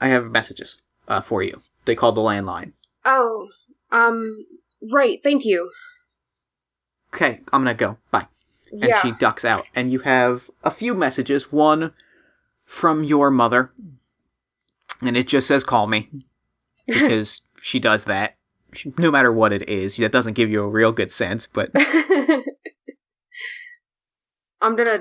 I 0.00 0.08
have 0.08 0.30
messages 0.30 0.78
uh 1.06 1.20
for 1.20 1.42
you. 1.42 1.60
They 1.84 1.94
called 1.94 2.16
the 2.16 2.22
landline. 2.22 2.72
Oh. 3.04 3.48
Um. 3.92 4.46
Right. 4.92 5.20
Thank 5.22 5.44
you. 5.44 5.70
Okay, 7.12 7.40
I'm 7.52 7.62
gonna 7.62 7.74
go. 7.74 7.98
Bye." 8.10 8.26
and 8.72 8.82
yeah. 8.82 9.00
she 9.00 9.12
ducks 9.12 9.44
out. 9.44 9.68
And 9.74 9.92
you 9.92 10.00
have 10.00 10.50
a 10.62 10.70
few 10.70 10.94
messages. 10.94 11.52
One 11.52 11.92
from 12.64 13.04
your 13.04 13.30
mother, 13.30 13.72
and 15.02 15.16
it 15.16 15.28
just 15.28 15.46
says 15.46 15.64
"call 15.64 15.86
me" 15.86 16.08
because 16.86 17.42
she 17.60 17.78
does 17.80 18.04
that. 18.04 18.36
She, 18.72 18.92
no 18.98 19.10
matter 19.10 19.32
what 19.32 19.52
it 19.52 19.68
is, 19.68 19.96
that 19.96 20.12
doesn't 20.12 20.34
give 20.34 20.48
you 20.50 20.62
a 20.62 20.68
real 20.68 20.92
good 20.92 21.10
sense. 21.10 21.46
But 21.46 21.70
I'm 24.60 24.76
gonna 24.76 25.00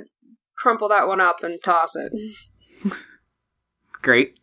crumple 0.58 0.90
that 0.90 1.08
one 1.08 1.22
up 1.22 1.44
and 1.44 1.62
toss 1.64 1.96
it. 1.96 2.12
great. 4.02 4.39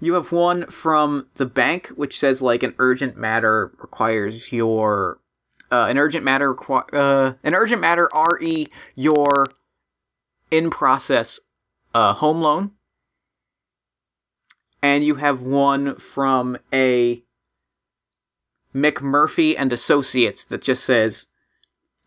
You 0.00 0.14
have 0.14 0.30
one 0.32 0.66
from 0.66 1.26
the 1.34 1.46
bank, 1.46 1.88
which 1.88 2.18
says 2.18 2.40
like 2.40 2.62
an 2.62 2.74
urgent 2.78 3.16
matter 3.16 3.72
requires 3.78 4.52
your 4.52 5.20
uh, 5.70 5.86
an 5.88 5.98
urgent 5.98 6.24
matter 6.24 6.56
uh, 6.94 7.34
an 7.42 7.54
urgent 7.54 7.80
matter 7.80 8.08
re 8.40 8.68
your 8.94 9.48
in 10.50 10.70
process 10.70 11.40
uh, 11.94 12.14
home 12.14 12.40
loan, 12.40 12.72
and 14.82 15.04
you 15.04 15.16
have 15.16 15.42
one 15.42 15.96
from 15.96 16.56
a 16.72 17.22
McMurphy 18.74 19.54
and 19.58 19.72
Associates 19.72 20.44
that 20.44 20.62
just 20.62 20.84
says 20.84 21.26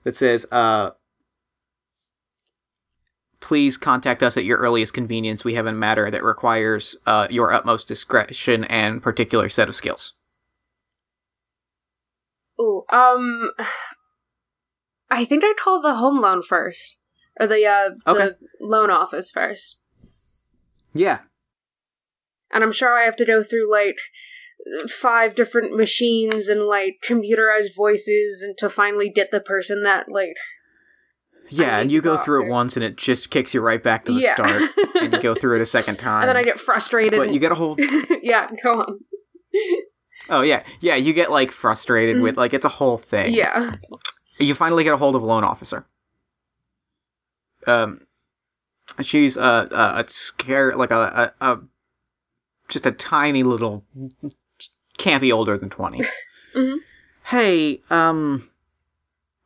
that 0.03 0.15
says 0.15 0.45
uh 0.51 0.91
please 3.41 3.75
contact 3.75 4.23
us 4.23 4.37
at 4.37 4.45
your 4.45 4.59
earliest 4.59 4.93
convenience. 4.93 5.43
We 5.43 5.55
have 5.55 5.65
a 5.65 5.73
matter 5.73 6.09
that 6.09 6.23
requires 6.23 6.95
uh, 7.05 7.27
your 7.29 7.51
utmost 7.51 7.87
discretion 7.87 8.63
and 8.65 9.01
particular 9.03 9.49
set 9.49 9.67
of 9.67 9.75
skills. 9.75 10.13
Ooh. 12.59 12.83
Um. 12.89 13.51
I 15.09 15.25
think 15.25 15.43
I'd 15.43 15.57
call 15.57 15.81
the 15.81 15.95
home 15.95 16.21
loan 16.21 16.41
first, 16.41 17.01
or 17.39 17.45
the 17.47 17.65
uh 17.65 17.89
Okay. 18.07 18.29
the 18.29 18.37
loan 18.61 18.89
office 18.89 19.29
first. 19.29 19.81
Yeah. 20.93 21.19
and 22.53 22.63
I'm 22.63 22.71
sure 22.71 22.97
I 22.97 23.03
have 23.03 23.15
to 23.17 23.25
go 23.25 23.43
through 23.43 23.69
like 23.71 23.97
five 24.89 25.35
different 25.35 25.75
machines 25.75 26.47
and 26.47 26.63
like 26.63 26.97
computerized 27.05 27.75
voices 27.75 28.41
and 28.41 28.57
to 28.57 28.69
finally 28.69 29.09
get 29.09 29.31
the 29.31 29.39
person 29.39 29.83
that 29.83 30.07
like 30.09 30.33
Yeah, 31.51 31.77
and 31.79 31.91
you 31.91 32.01
to 32.01 32.03
go 32.03 32.17
through 32.17 32.45
it 32.45 32.49
once 32.49 32.75
and 32.77 32.83
it 32.83 32.95
just 32.97 33.29
kicks 33.29 33.53
you 33.53 33.61
right 33.61 33.81
back 33.81 34.05
to 34.05 34.13
the 34.13 34.21
Yeah. 34.21 34.33
start. 34.35 34.61
and 35.01 35.13
you 35.13 35.21
go 35.21 35.35
through 35.39 35.57
it 35.57 35.61
a 35.61 35.65
second 35.65 35.97
time. 35.99 36.21
and 36.23 36.29
then 36.29 36.37
I 36.37 36.43
get 36.43 36.59
frustrated. 36.59 37.17
but 37.19 37.33
you 37.33 37.39
get 37.39 37.51
a 37.51 37.55
whole 37.55 37.75
yeah, 38.21 38.49
go 38.63 38.79
on. 38.81 38.99
Oh 40.29 40.41
yeah. 40.41 40.63
Yeah, 40.79 40.95
you 40.95 41.13
get 41.13 41.29
like 41.31 41.51
frustrated 41.51 42.21
with 42.21 42.37
like 42.37 42.53
it's 42.53 42.65
a 42.65 42.69
whole 42.69 42.97
thing. 42.97 43.33
Mm-hmm. 43.33 43.35
Yeah. 43.35 43.75
you 44.39 44.55
finally 44.55 44.83
get 44.83 44.93
a 44.93 44.97
hold 44.97 45.15
of 45.15 45.21
a 45.23 45.25
loan 45.25 45.43
officer. 45.43 45.85
Um, 47.67 48.01
she's 49.01 49.37
uh, 49.37 49.67
uh, 49.71 50.03
a 50.05 50.09
scare 50.09 50.75
like 50.75 50.91
a, 50.91 51.33
a, 51.41 51.45
a 51.53 51.59
just 52.69 52.85
a 52.85 52.91
tiny 52.91 53.43
little 53.43 53.83
can't 54.97 55.21
be 55.21 55.31
older 55.31 55.57
than 55.57 55.69
20 55.69 55.99
Mhm. 56.55 56.77
Hey, 57.25 57.81
um, 57.89 58.49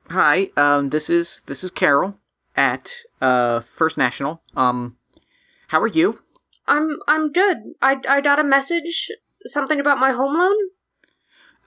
hi. 0.09 0.49
Um, 0.57 0.89
this 0.89 1.09
is 1.09 1.41
this 1.45 1.63
is 1.63 1.71
Carol 1.71 2.17
at 2.55 2.91
uh 3.21 3.61
First 3.61 3.97
National. 3.97 4.41
Um, 4.55 4.97
how 5.69 5.81
are 5.81 5.87
you? 5.87 6.19
I'm 6.67 6.97
I'm 7.07 7.31
good. 7.31 7.57
I 7.81 7.97
I 8.07 8.21
got 8.21 8.39
a 8.39 8.43
message 8.43 9.11
something 9.45 9.79
about 9.79 9.99
my 9.99 10.11
home 10.11 10.37
loan. 10.37 10.55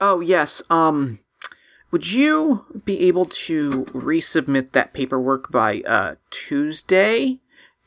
Oh 0.01 0.20
yes. 0.20 0.62
Um, 0.70 1.20
would 1.90 2.12
you 2.12 2.83
be 2.85 3.01
able 3.01 3.27
to 3.27 3.85
resubmit 3.87 4.72
that 4.72 4.92
paperwork 4.92 5.51
by 5.51 5.83
uh 5.87 6.16
Tuesday? 6.31 7.40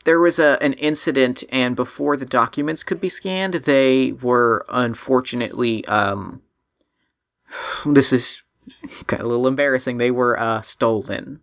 There 0.04 0.20
was 0.20 0.38
a 0.38 0.58
an 0.62 0.72
incident, 0.74 1.44
and 1.50 1.76
before 1.76 2.16
the 2.16 2.26
documents 2.26 2.82
could 2.82 3.00
be 3.00 3.08
scanned, 3.08 3.54
they 3.54 4.12
were 4.12 4.64
unfortunately 4.68 5.84
um. 5.86 6.42
This 7.86 8.12
is 8.12 8.42
of 9.06 9.20
a 9.20 9.26
little 9.26 9.46
embarrassing. 9.46 9.98
They 9.98 10.10
were 10.10 10.38
uh 10.38 10.60
stolen. 10.62 11.40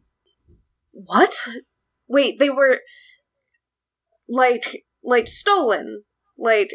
What? 0.91 1.33
Wait, 2.07 2.39
they 2.39 2.49
were 2.49 2.79
like 4.27 4.83
like 5.03 5.27
stolen. 5.27 6.03
Like 6.37 6.71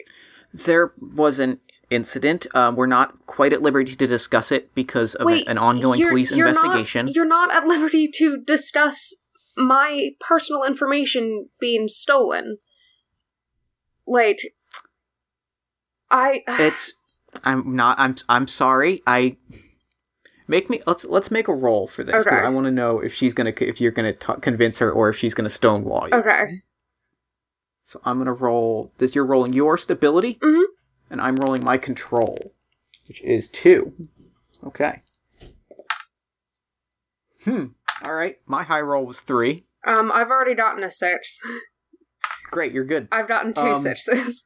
There 0.52 0.92
was 1.00 1.38
an 1.38 1.60
incident. 1.90 2.46
Um, 2.54 2.76
we're 2.76 2.86
not 2.86 3.26
quite 3.26 3.52
at 3.52 3.62
liberty 3.62 3.94
to 3.96 4.06
discuss 4.06 4.50
it 4.52 4.74
because 4.74 5.14
of 5.14 5.26
wait, 5.26 5.48
an 5.48 5.58
ongoing 5.58 6.00
you're- 6.00 6.10
police 6.10 6.32
you're 6.32 6.46
not- 6.52 6.64
investigation. 6.64 7.08
you're 7.08 7.24
not 7.24 7.52
at 7.52 7.66
liberty 7.66 8.08
to 8.14 8.38
discuss 8.42 9.14
my 9.56 10.10
personal 10.20 10.64
information 10.64 11.48
being 11.60 11.86
stolen. 11.88 12.58
Like 14.06 14.54
I 16.10 16.42
It's 16.48 16.92
I'm 17.44 17.74
not 17.76 17.98
I'm 17.98 18.14
I'm 18.28 18.46
sorry. 18.48 19.02
I 19.06 19.36
make 20.46 20.68
me 20.70 20.82
let's 20.86 21.04
let's 21.04 21.30
make 21.30 21.48
a 21.48 21.54
roll 21.54 21.86
for 21.86 22.04
this. 22.04 22.26
Okay. 22.26 22.36
I 22.36 22.48
want 22.48 22.66
to 22.66 22.70
know 22.70 23.00
if 23.00 23.12
she's 23.14 23.34
gonna 23.34 23.52
if 23.60 23.80
you're 23.80 23.92
gonna 23.92 24.12
t- 24.12 24.32
convince 24.40 24.78
her 24.78 24.90
or 24.90 25.08
if 25.08 25.16
she's 25.16 25.34
gonna 25.34 25.50
stonewall 25.50 26.08
you. 26.08 26.14
okay. 26.14 26.62
So 27.82 28.00
I'm 28.04 28.18
gonna 28.18 28.32
roll 28.32 28.92
this. 28.98 29.14
You're 29.14 29.26
rolling 29.26 29.52
your 29.52 29.76
stability, 29.76 30.36
Mhm. 30.36 30.64
and 31.10 31.20
I'm 31.20 31.36
rolling 31.36 31.62
my 31.62 31.76
control, 31.78 32.52
which 33.08 33.20
is 33.22 33.48
two. 33.48 33.92
Okay. 34.64 35.02
Hmm. 37.44 37.66
All 38.04 38.14
right. 38.14 38.38
My 38.46 38.62
high 38.62 38.80
roll 38.80 39.04
was 39.04 39.20
three. 39.20 39.66
Um, 39.86 40.10
I've 40.12 40.30
already 40.30 40.54
gotten 40.54 40.82
a 40.82 40.90
six. 40.90 41.38
Great. 42.50 42.72
You're 42.72 42.84
good. 42.84 43.08
I've 43.12 43.28
gotten 43.28 43.52
two 43.52 43.60
Um, 43.60 43.76
sixes. 43.82 44.44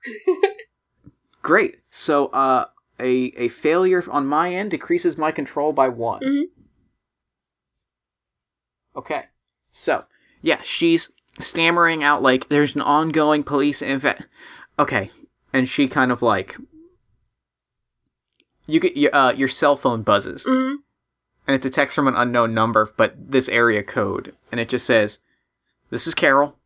Great. 1.43 1.79
So, 1.91 2.27
uh, 2.27 2.67
a 3.01 3.33
a 3.37 3.49
failure 3.49 4.05
on 4.11 4.27
my 4.27 4.53
end 4.55 4.71
decreases 4.71 5.17
my 5.19 5.31
control 5.33 5.73
by 5.73 5.89
one. 5.89 6.21
Mhm. 6.21 6.43
Okay. 8.97 9.27
So, 9.71 10.05
yeah, 10.43 10.61
she's 10.65 11.11
stammering 11.41 12.03
out 12.03 12.23
like 12.23 12.49
there's 12.49 12.75
an 12.75 12.81
ongoing 12.81 13.45
police 13.45 13.81
inve 13.81 14.25
Okay, 14.79 15.11
and 15.53 15.69
she 15.69 15.89
kind 15.89 16.11
of 16.13 16.23
like 16.23 16.57
you 18.67 18.81
get 18.81 18.97
your 18.97 19.15
uh, 19.15 19.33
your 19.33 19.49
cell 19.49 19.77
phone 19.77 20.03
buzzes, 20.03 20.45
hmm 20.49 20.77
and 21.47 21.55
it's 21.55 21.65
a 21.65 21.71
text 21.71 21.95
from 21.97 22.07
an 22.07 22.15
unknown 22.15 22.53
number, 22.53 22.93
but 22.99 23.15
this 23.33 23.49
area 23.49 23.83
code, 23.83 24.35
and 24.53 24.61
it 24.61 24.69
just 24.69 24.85
says, 24.85 25.21
"This 25.91 26.07
is 26.07 26.15
Carol. 26.15 26.59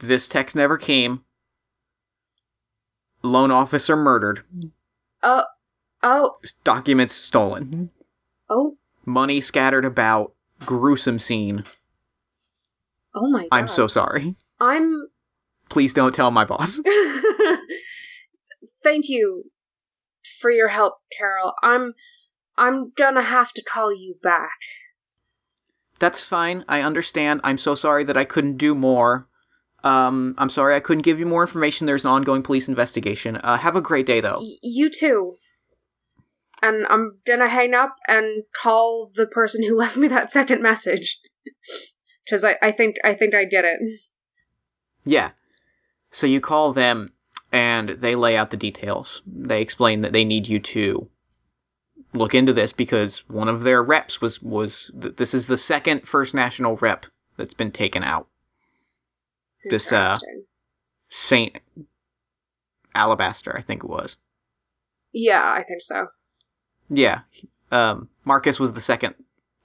This 0.00 0.26
text 0.26 0.56
never 0.56 0.76
came. 0.76 1.24
Loan 3.22 3.50
officer 3.52 3.96
murdered. 3.96 4.42
Oh, 5.24 5.44
oh, 6.02 6.36
Documents 6.62 7.14
stolen. 7.14 7.64
Mm-hmm. 7.64 7.84
oh, 8.50 8.76
Money 9.06 9.40
scattered 9.40 9.84
about. 9.84 10.32
Gruesome 10.60 11.18
scene. 11.18 11.64
oh 13.14 13.28
my 13.28 13.42
god. 13.42 13.48
I'm 13.50 13.68
so 13.68 13.86
sorry. 13.88 14.36
I'm. 14.60 15.08
Please 15.68 15.92
don't 15.92 16.14
tell 16.14 16.30
my 16.30 16.44
boss." 16.44 16.80
Thank 18.82 19.08
you 19.08 19.50
for 20.40 20.50
your 20.50 20.68
help, 20.68 20.98
Carol. 21.16 21.54
I'm. 21.62 21.94
I'm 22.56 22.92
gonna 22.96 23.22
have 23.22 23.52
to 23.54 23.64
call 23.64 23.92
you 23.92 24.16
back. 24.22 24.58
That's 25.98 26.22
fine. 26.24 26.64
I 26.68 26.82
understand. 26.82 27.40
I'm 27.42 27.58
so 27.58 27.74
sorry 27.74 28.04
that 28.04 28.16
I 28.16 28.24
couldn't 28.24 28.56
do 28.56 28.74
more. 28.74 29.26
Um, 29.84 30.34
I'm 30.38 30.48
sorry 30.48 30.74
I 30.74 30.80
couldn't 30.80 31.02
give 31.02 31.20
you 31.20 31.26
more 31.26 31.42
information. 31.42 31.86
There's 31.86 32.04
an 32.04 32.10
ongoing 32.10 32.42
police 32.42 32.68
investigation. 32.68 33.36
Uh, 33.36 33.58
have 33.58 33.76
a 33.76 33.82
great 33.82 34.06
day, 34.06 34.20
though. 34.20 34.38
Y- 34.40 34.56
you 34.62 34.90
too. 34.90 35.36
And 36.62 36.86
I'm 36.88 37.12
gonna 37.26 37.48
hang 37.48 37.74
up 37.74 37.96
and 38.08 38.44
call 38.60 39.10
the 39.14 39.26
person 39.26 39.62
who 39.62 39.76
left 39.78 39.98
me 39.98 40.08
that 40.08 40.32
second 40.32 40.62
message. 40.62 41.20
Because 42.24 42.42
I, 42.44 42.56
I 42.62 42.72
think 42.72 42.96
I 43.04 43.12
think 43.12 43.34
I 43.34 43.44
get 43.44 43.66
it. 43.66 43.78
Yeah. 45.04 45.32
So 46.10 46.26
you 46.26 46.40
call 46.40 46.72
them, 46.72 47.12
and 47.52 47.90
they 47.90 48.14
lay 48.14 48.36
out 48.36 48.50
the 48.50 48.56
details. 48.56 49.20
They 49.26 49.60
explain 49.60 50.00
that 50.00 50.12
they 50.14 50.24
need 50.24 50.46
you 50.48 50.58
to 50.60 51.10
look 52.14 52.34
into 52.34 52.52
this 52.52 52.72
because 52.72 53.28
one 53.28 53.48
of 53.48 53.64
their 53.64 53.82
reps 53.82 54.22
was 54.22 54.40
was 54.40 54.90
th- 54.98 55.16
this 55.16 55.34
is 55.34 55.46
the 55.46 55.58
second 55.58 56.08
First 56.08 56.32
National 56.32 56.76
rep 56.76 57.04
that's 57.36 57.52
been 57.52 57.72
taken 57.72 58.02
out. 58.02 58.28
This, 59.70 59.92
uh, 59.92 60.18
Saint 61.08 61.58
Alabaster, 62.94 63.56
I 63.56 63.60
think 63.60 63.84
it 63.84 63.90
was. 63.90 64.16
Yeah, 65.12 65.42
I 65.42 65.62
think 65.62 65.82
so. 65.82 66.08
Yeah. 66.88 67.20
Um, 67.70 68.08
Marcus 68.24 68.60
was 68.60 68.72
the 68.72 68.80
second 68.80 69.14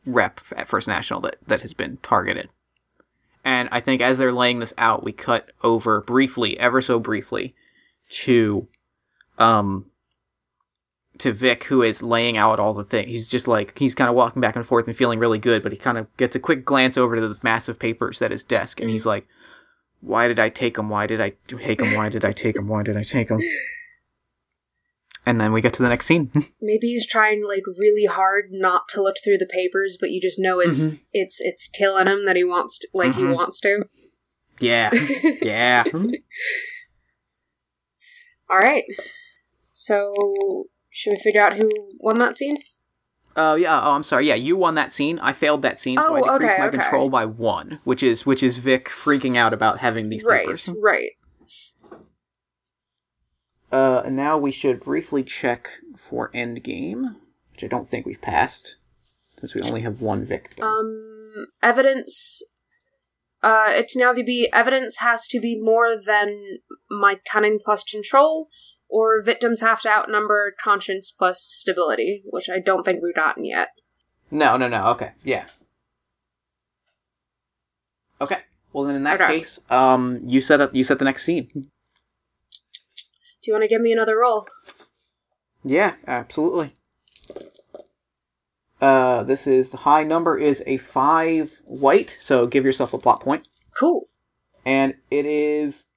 rep 0.05 0.41
at 0.55 0.67
First 0.67 0.87
National 0.87 1.19
that, 1.21 1.37
that 1.47 1.61
has 1.61 1.73
been 1.73 1.97
targeted. 2.03 2.49
And 3.43 3.69
I 3.71 3.79
think 3.79 4.01
as 4.01 4.17
they're 4.17 4.33
laying 4.33 4.59
this 4.59 4.73
out, 4.77 5.03
we 5.03 5.11
cut 5.11 5.51
over 5.63 6.01
briefly, 6.01 6.59
ever 6.59 6.81
so 6.81 6.99
briefly, 6.99 7.55
to 8.09 8.67
um 9.37 9.85
to 11.19 11.33
Vic, 11.33 11.65
who 11.65 11.81
is 11.81 12.01
laying 12.01 12.37
out 12.37 12.59
all 12.59 12.73
the 12.73 12.83
things. 12.83 13.09
He's 13.09 13.27
just 13.27 13.47
like 13.47 13.77
he's 13.77 13.95
kind 13.95 14.09
of 14.09 14.15
walking 14.15 14.41
back 14.41 14.55
and 14.55 14.65
forth 14.65 14.87
and 14.87 14.95
feeling 14.95 15.19
really 15.19 15.39
good, 15.39 15.63
but 15.63 15.71
he 15.71 15.77
kind 15.77 15.97
of 15.97 16.15
gets 16.17 16.35
a 16.35 16.39
quick 16.39 16.65
glance 16.65 16.97
over 16.97 17.15
to 17.15 17.27
the 17.27 17.37
massive 17.41 17.79
papers 17.79 18.21
at 18.21 18.31
his 18.31 18.43
desk, 18.43 18.79
and 18.79 18.89
he's 18.89 19.05
like, 19.05 19.27
"Why 20.01 20.27
did 20.27 20.39
I 20.39 20.49
take 20.49 20.77
him? 20.77 20.89
Why 20.89 21.07
did 21.07 21.21
I 21.21 21.33
take 21.47 21.81
him? 21.81 21.93
Why 21.95 22.09
did 22.09 22.23
I 22.25 22.31
take 22.31 22.55
him? 22.55 22.67
Why 22.67 22.83
did 22.83 22.95
I 22.97 23.03
take 23.03 23.29
him? 23.29 23.41
And 25.25 25.39
then 25.39 25.51
we 25.51 25.61
get 25.61 25.73
to 25.73 25.83
the 25.83 25.89
next 25.89 26.05
scene. 26.07 26.31
Maybe 26.61 26.87
he's 26.87 27.05
trying 27.07 27.43
like 27.45 27.63
really 27.77 28.05
hard 28.05 28.45
not 28.51 28.83
to 28.89 29.01
look 29.03 29.17
through 29.23 29.37
the 29.37 29.45
papers, 29.45 29.97
but 29.99 30.09
you 30.11 30.19
just 30.21 30.39
know 30.39 30.59
it's 30.59 30.87
Mhm. 30.87 30.99
it's 31.13 31.39
it's 31.41 31.67
killing 31.67 32.07
him 32.07 32.25
that 32.25 32.35
he 32.35 32.43
wants 32.43 32.79
to, 32.79 32.87
like 32.93 33.15
he 33.15 33.21
Mhm. 33.21 33.35
wants 33.35 33.59
to. 33.61 33.83
yeah, 34.59 34.89
yeah. 35.41 35.83
All 38.49 38.57
right. 38.59 38.83
So 39.71 40.65
should 40.89 41.11
we 41.11 41.19
figure 41.23 41.41
out 41.41 41.57
who 41.57 41.69
won 41.99 42.17
that 42.19 42.35
scene? 42.37 42.57
Oh 43.41 43.55
yeah. 43.55 43.79
Oh, 43.81 43.93
I'm 43.93 44.03
sorry. 44.03 44.27
Yeah, 44.27 44.35
you 44.35 44.57
won 44.57 44.75
that 44.75 44.91
scene. 44.91 45.17
I 45.19 45.31
failed 45.31 45.61
that 45.61 45.79
scene, 45.79 45.97
so 45.97 46.13
I 46.13 46.19
Oh, 46.19 46.23
decreased 46.33 46.53
okay, 46.55 46.61
my 46.61 46.67
okay. 46.67 46.77
control 46.77 47.09
by 47.09 47.23
one, 47.23 47.79
which 47.85 48.03
is 48.03 48.25
which 48.25 48.43
is 48.43 48.57
Vic 48.57 48.89
freaking 48.89 49.37
out 49.37 49.53
about 49.53 49.79
having 49.79 50.09
these 50.09 50.25
right, 50.25 50.41
papers. 50.41 50.69
right. 50.83 51.11
Uh, 53.71 54.01
and 54.03 54.15
now 54.17 54.37
we 54.37 54.51
should 54.51 54.81
briefly 54.83 55.23
check 55.23 55.69
for 55.95 56.29
endgame, 56.33 57.15
which 57.53 57.63
I 57.63 57.67
don't 57.67 57.87
think 57.87 58.05
we've 58.05 58.21
passed, 58.21 58.75
since 59.37 59.53
we 59.55 59.61
only 59.61 59.81
have 59.81 60.01
one 60.01 60.25
victim. 60.25 60.65
Um, 60.65 61.45
evidence. 61.63 62.43
Uh, 63.41 63.67
it 63.69 63.89
can 63.89 64.01
either 64.03 64.23
be 64.23 64.49
evidence 64.51 64.97
has 64.97 65.27
to 65.29 65.39
be 65.39 65.57
more 65.61 65.95
than 65.95 66.57
my 66.89 67.19
cunning 67.31 67.57
plus 67.63 67.85
control, 67.85 68.49
or 68.89 69.21
victims 69.21 69.61
have 69.61 69.81
to 69.81 69.89
outnumber 69.89 70.53
conscience 70.61 71.11
plus 71.11 71.41
stability, 71.41 72.23
which 72.25 72.49
I 72.49 72.59
don't 72.59 72.83
think 72.83 73.01
we've 73.03 73.15
gotten 73.15 73.45
yet. 73.45 73.69
no, 74.31 74.57
no, 74.57 74.67
no. 74.67 74.83
Okay, 74.89 75.11
yeah. 75.23 75.45
Okay. 78.21 78.39
Well, 78.73 78.83
then 78.85 78.95
in 78.95 79.03
that 79.03 79.19
Okay. 79.21 79.39
case, 79.39 79.59
um, 79.69 80.19
you 80.25 80.41
set 80.41 80.59
up 80.61 80.75
you 80.75 80.83
set 80.83 80.99
the 80.99 81.05
next 81.05 81.23
scene. 81.23 81.49
Do 81.53 81.63
you 83.47 83.53
want 83.53 83.63
to 83.63 83.67
give 83.69 83.81
me 83.81 83.91
another 83.93 84.17
roll? 84.19 84.47
Yeah, 85.63 85.95
absolutely. 86.07 86.71
Uh, 88.81 89.23
this 89.23 89.45
is 89.47 89.71
the 89.71 89.77
high 89.77 90.03
number 90.03 90.37
is 90.37 90.63
a 90.67 90.77
five 90.77 91.61
white, 91.65 92.15
so 92.19 92.45
give 92.47 92.63
yourself 92.65 92.93
a 92.93 92.97
plot 92.97 93.19
point, 93.21 93.47
Cool. 93.77 94.05
and 94.65 94.95
it 95.11 95.25
is, 95.25 95.87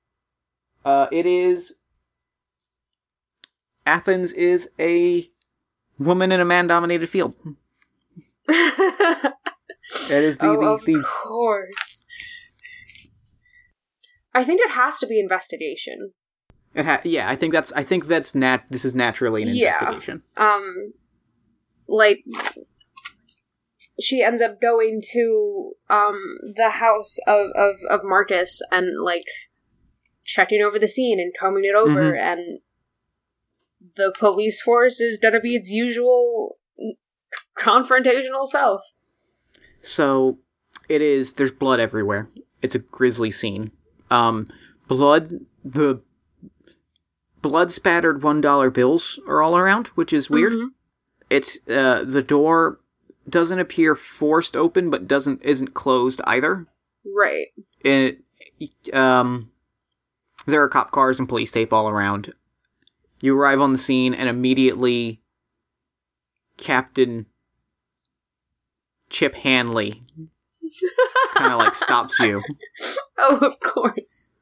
uh, 0.85 1.07
it 1.13 1.27
is. 1.27 1.75
Athens 3.87 4.33
is 4.33 4.69
a 4.79 5.29
woman 5.99 6.33
in 6.33 6.41
a 6.41 6.45
man-dominated 6.45 7.09
field. 7.09 7.35
oh, 7.45 7.55
That 10.09 10.23
is 10.23 10.39
the 10.39 10.51
of 10.51 10.85
the, 10.85 10.95
the 10.95 11.03
course. 11.03 12.07
I 14.35 14.45
think 14.45 14.61
it 14.61 14.71
has 14.71 14.99
to 15.01 15.07
be 15.07 15.21
investigation. 15.21 16.13
it 16.75 16.85
ha- 16.87 17.01
yeah. 17.05 17.29
I 17.29 17.37
think 17.37 17.53
that's 17.53 17.73
I 17.73 17.83
think 17.83 18.07
that's 18.07 18.35
nat. 18.35 18.65
This 18.71 18.85
is 18.85 18.95
naturally 18.95 19.43
an 19.43 19.49
Yeah. 19.49 19.75
investigation. 19.75 20.23
um 20.37 20.93
like 21.89 22.21
she 24.01 24.23
ends 24.23 24.41
up 24.41 24.61
going 24.61 25.03
to 25.13 25.73
um 25.91 26.19
the 26.55 26.71
house 26.71 27.19
of 27.27 27.51
of, 27.55 27.77
of 27.91 28.01
Marcus 28.05 28.63
and 28.71 29.03
like 29.03 29.25
checking 30.25 30.63
over 30.63 30.79
the 30.79 30.89
scene 30.89 31.21
and 31.21 31.33
combing 31.39 31.65
it 31.65 31.75
over 31.75 32.15
and 32.15 32.61
the 33.97 34.15
police 34.19 34.61
force 34.61 35.01
is 35.01 35.19
gonna 35.19 35.41
be 35.41 35.55
its 35.57 35.71
usual 35.71 36.59
confrontational 37.59 38.47
self. 38.47 38.83
So 39.81 40.39
it 40.89 41.01
is. 41.03 41.35
There's 41.35 41.53
blood 41.53 41.81
everywhere. 41.81 42.29
It's 42.61 42.75
a 42.75 42.81
grisly 42.81 43.31
scene. 43.31 43.73
Um, 44.11 44.49
blood. 44.89 45.41
The 45.65 46.01
blood 47.41 47.73
spattered 47.73 48.23
one 48.23 48.41
dollar 48.41 48.71
bills 48.71 49.19
are 49.27 49.43
all 49.43 49.57
around, 49.57 49.89
which 49.89 50.13
is 50.13 50.31
weird. 50.31 50.53
Mhm. 50.53 50.69
It's 51.31 51.59
uh 51.69 52.05
the 52.05 52.23
door 52.23 52.81
doesn't 53.29 53.59
appear 53.59 53.95
forced 53.97 54.57
open, 54.57 54.91
but 54.91 55.09
doesn't 55.09 55.43
isn't 55.43 55.75
closed 55.75 56.21
either. 56.25 56.67
Right. 57.05 57.49
It 57.81 58.19
um 58.93 59.51
there 60.47 60.63
are 60.63 60.69
cop 60.69 60.91
cars 60.93 61.19
and 61.19 61.29
police 61.29 61.51
tape 61.53 61.73
all 61.73 61.89
around. 61.89 62.35
You 63.23 63.39
arrive 63.39 63.61
on 63.61 63.73
the 63.73 63.79
scene 63.79 64.13
and 64.15 64.29
immediately 64.29 65.23
Captain 66.59 67.27
Chip 69.09 69.35
Hanley 69.37 70.03
kind 71.35 71.53
of 71.53 71.59
like 71.61 71.75
stops 71.75 72.19
you. 72.21 72.43
Oh, 73.25 73.37
of 73.37 73.61
course. 73.61 74.33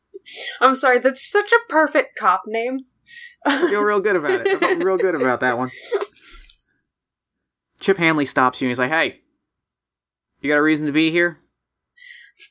I'm 0.59 0.74
sorry, 0.74 1.01
that's 1.01 1.28
such 1.31 1.53
a 1.53 1.59
perfect 1.68 2.18
cop 2.18 2.45
name. 2.47 2.87
I 3.45 3.68
feel 3.68 3.83
real 3.83 4.01
good 4.01 4.16
about 4.16 4.41
it. 4.41 4.49
I 4.49 4.59
felt 4.59 4.83
real 4.83 4.97
good 4.97 5.14
about 5.14 5.41
that 5.41 5.59
one. 5.59 5.70
Chip 7.78 7.99
Hanley 7.99 8.24
stops 8.24 8.61
you 8.61 8.66
and 8.66 8.70
he's 8.70 8.78
like, 8.78 8.91
"Hey, 8.91 9.20
you 10.41 10.49
got 10.49 10.57
a 10.57 10.62
reason 10.62 10.87
to 10.87 10.93
be 10.93 11.11
here?" 11.11 11.41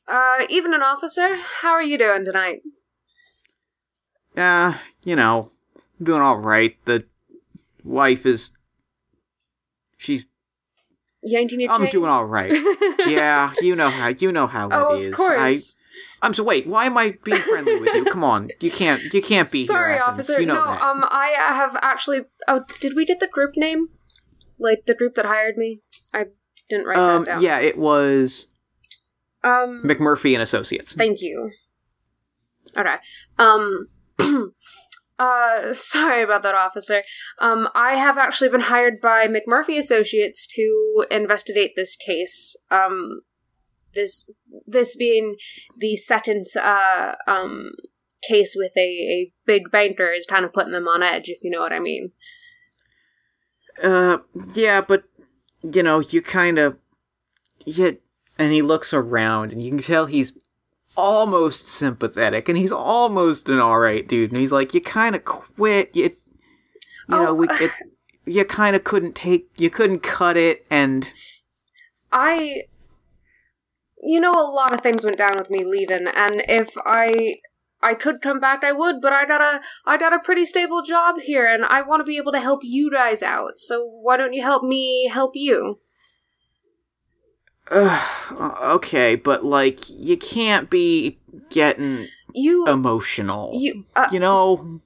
Uh, 0.08 0.46
even 0.50 0.76
an 0.76 0.84
officer. 0.84 1.38
How 1.62 1.72
are 1.72 1.82
you 1.82 1.98
doing 1.98 2.26
tonight? 2.26 2.60
Yeah, 4.36 4.78
you 5.04 5.16
know, 5.16 5.52
I'm 6.00 6.06
doing 6.06 6.22
all 6.22 6.38
right. 6.38 6.76
The 6.86 7.06
wife 7.84 8.26
is, 8.26 8.52
she's. 9.98 10.26
Yanking 11.22 11.60
your 11.60 11.72
I'm 11.72 11.82
chain? 11.82 11.92
doing 11.92 12.10
all 12.10 12.26
right. 12.26 12.52
yeah, 13.06 13.52
you 13.60 13.76
know 13.76 13.90
how 13.90 14.08
you 14.08 14.32
know 14.32 14.48
how 14.48 14.70
Oh, 14.72 14.98
it 14.98 15.08
of 15.10 15.14
course. 15.14 15.38
I, 15.38 15.56
I'm 16.26 16.34
so 16.34 16.44
wait. 16.44 16.66
Why 16.66 16.86
am 16.86 16.98
I 16.98 17.18
being 17.26 17.42
friendly 17.42 17.78
with 17.78 17.94
you? 17.94 18.06
Come 18.06 18.24
on, 18.24 18.50
you 18.62 18.72
can't. 18.72 19.02
You 19.14 19.22
can't 19.22 19.52
be 19.52 19.66
Sorry, 19.66 19.96
here. 19.96 20.02
Officer. 20.04 20.40
You 20.40 20.46
know 20.46 20.54
no, 20.56 20.66
that. 20.68 20.82
um, 20.82 21.04
I 21.10 21.34
uh, 21.38 21.54
have 21.56 21.76
actually. 21.82 22.22
Oh, 22.48 22.64
did 22.80 22.96
we 22.96 23.04
get 23.06 23.20
the 23.20 23.28
group 23.28 23.58
name? 23.58 23.90
Like 24.58 24.86
the 24.86 24.94
group 24.94 25.16
that 25.16 25.26
hired 25.26 25.58
me? 25.58 25.82
I 26.14 26.28
didn't 26.70 26.86
write 26.86 26.98
um, 26.98 27.26
that 27.26 27.32
down. 27.34 27.42
yeah, 27.42 27.60
it 27.60 27.78
was 27.78 28.48
Um, 29.44 29.82
McMurphy 29.84 30.32
and 30.34 30.42
Associates. 30.42 30.94
thank 30.94 31.22
you. 31.22 31.52
Okay. 32.78 32.96
Um. 33.38 33.88
Uh, 35.20 35.74
sorry 35.74 36.24
about 36.24 36.42
that, 36.44 36.56
officer. 36.56 37.04
Um, 37.40 37.70
I 37.76 37.96
have 37.96 38.18
actually 38.18 38.50
been 38.50 38.62
hired 38.62 39.00
by 39.02 39.28
McMurphy 39.28 39.78
Associates 39.78 40.48
to 40.56 41.06
investigate 41.12 41.74
this 41.76 41.96
case. 41.96 42.56
Um, 42.72 43.22
this 43.94 44.30
this 44.68 44.96
being 44.96 45.36
the 45.76 45.96
second 45.96 46.46
uh 46.62 47.16
um 47.26 47.72
case 48.22 48.54
with 48.56 48.72
a, 48.78 48.80
a 48.80 49.34
big 49.46 49.72
banker 49.72 50.12
is 50.12 50.26
kind 50.26 50.46
of 50.46 50.54
putting 50.54 50.72
them 50.74 50.88
on 50.88 51.04
edge, 51.04 51.30
if 51.30 51.40
you 51.44 51.50
know 51.50 51.62
what 51.62 51.74
I 51.74 51.80
mean. 51.80 52.12
Uh, 53.82 54.18
yeah, 54.54 54.82
but 54.82 55.04
you 55.62 55.84
know, 55.84 56.00
you 56.00 56.22
kind 56.22 56.60
of, 56.60 56.78
yeah. 57.66 57.92
And 58.38 58.54
he 58.54 58.62
looks 58.62 58.94
around, 58.94 59.52
and 59.52 59.62
you 59.62 59.70
can 59.70 59.80
tell 59.80 60.06
he's 60.06 60.38
almost 61.00 61.68
sympathetic, 61.68 62.50
and 62.50 62.58
he's 62.58 62.72
almost 62.72 63.50
an 63.50 63.60
all 63.60 63.80
right 63.80 64.08
dude. 64.08 64.32
And 64.32 64.40
he's 64.40 64.52
like, 64.52 64.74
"You 64.74 64.82
kind 64.82 65.16
of 65.16 65.26
quit. 65.26 65.96
You, 65.96 66.04
you 66.04 67.16
know, 67.16 67.28
Oh. 67.30 67.34
we, 67.34 67.48
it, 67.50 67.72
you 68.26 68.46
kind 68.46 68.76
of 68.76 68.84
couldn't 68.84 69.16
take, 69.16 69.50
you 69.58 69.70
couldn't 69.70 70.02
cut 70.02 70.38
it, 70.38 70.66
and 70.70 71.12
I, 72.12 72.64
you 74.04 74.20
know, 74.20 74.32
a 74.32 74.46
lot 74.52 74.74
of 74.74 74.82
things 74.82 75.04
went 75.04 75.18
down 75.18 75.36
with 75.38 75.50
me 75.50 75.64
leaving, 75.64 76.08
and 76.08 76.44
if 76.48 76.70
I, 76.86 77.36
I 77.82 77.94
could 77.94 78.22
come 78.22 78.40
back, 78.40 78.64
I 78.64 78.72
would. 78.72 79.02
But 79.02 79.14
I 79.14 79.26
got 79.26 79.42
a, 79.42 79.62
I 79.86 79.98
got 79.98 80.14
a 80.14 80.20
pretty 80.20 80.46
stable 80.46 80.82
job 80.82 81.20
here, 81.22 81.46
and 81.46 81.66
I 81.66 81.82
want 81.82 82.02
to 82.02 82.04
be 82.06 82.18
able 82.18 82.32
to 82.34 82.40
help 82.40 82.60
you 82.64 82.92
guys 82.92 83.24
out. 83.24 83.58
So 83.58 83.86
why 83.86 84.18
don't 84.18 84.34
you 84.34 84.42
help 84.44 84.64
me 84.64 85.08
help 85.08 85.32
you? 85.36 85.80
Uh, 87.70 88.56
okay, 88.76 89.16
but 89.16 89.46
like, 89.46 89.90
you 89.90 90.18
can't 90.18 90.70
be 90.70 91.20
getting 91.50 92.08
You, 92.34 92.68
emotional. 92.68 93.52
you, 93.54 93.86
uh, 93.96 94.10
you 94.12 94.20
know, 94.20 94.82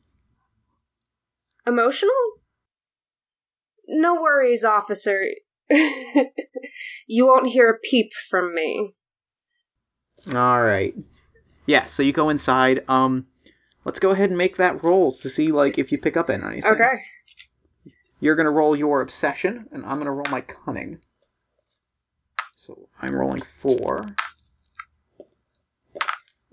emotional? 1.66 2.14
No 3.88 4.16
worries, 4.22 4.64
officer. 4.64 5.24
you 5.70 7.26
won't 7.26 7.48
hear 7.48 7.70
a 7.70 7.78
peep 7.80 8.12
from 8.30 8.54
me. 8.54 8.96
All 10.34 10.64
right. 10.64 10.96
Yeah, 11.66 11.86
so 11.86 12.04
you 12.04 12.12
go 12.12 12.30
inside. 12.30 12.84
Um 12.88 13.28
let's 13.86 14.00
go 14.00 14.12
ahead 14.12 14.30
and 14.30 14.38
make 14.38 14.58
that 14.58 14.84
rolls 14.84 15.20
to 15.22 15.30
see 15.30 15.48
like 15.48 15.78
if 15.78 15.92
you 15.92 15.98
pick 15.98 16.16
up 16.16 16.30
on 16.30 16.44
anything. 16.44 16.72
Okay. 16.72 17.02
You're 18.20 18.36
going 18.36 18.46
to 18.46 18.52
roll 18.52 18.74
your 18.76 19.02
obsession 19.02 19.68
and 19.72 19.84
I'm 19.86 19.96
going 19.96 20.06
to 20.06 20.12
roll 20.12 20.24
my 20.32 20.40
cunning. 20.42 21.00
So, 22.66 22.88
I'm 23.02 23.14
rolling 23.14 23.42
4. 23.42 24.16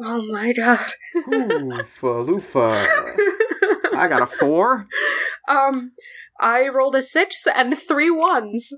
Oh 0.01 0.23
my 0.23 0.53
god. 0.53 0.81
Oofa 1.15 2.27
loofa. 2.27 3.97
I 3.97 4.09
got 4.09 4.23
a 4.23 4.27
4. 4.27 4.89
Um, 5.49 5.93
I 6.39 6.69
rolled 6.69 6.95
a 6.95 7.03
six 7.03 7.45
and 7.45 7.77
three 7.77 8.11
ones. 8.11 8.73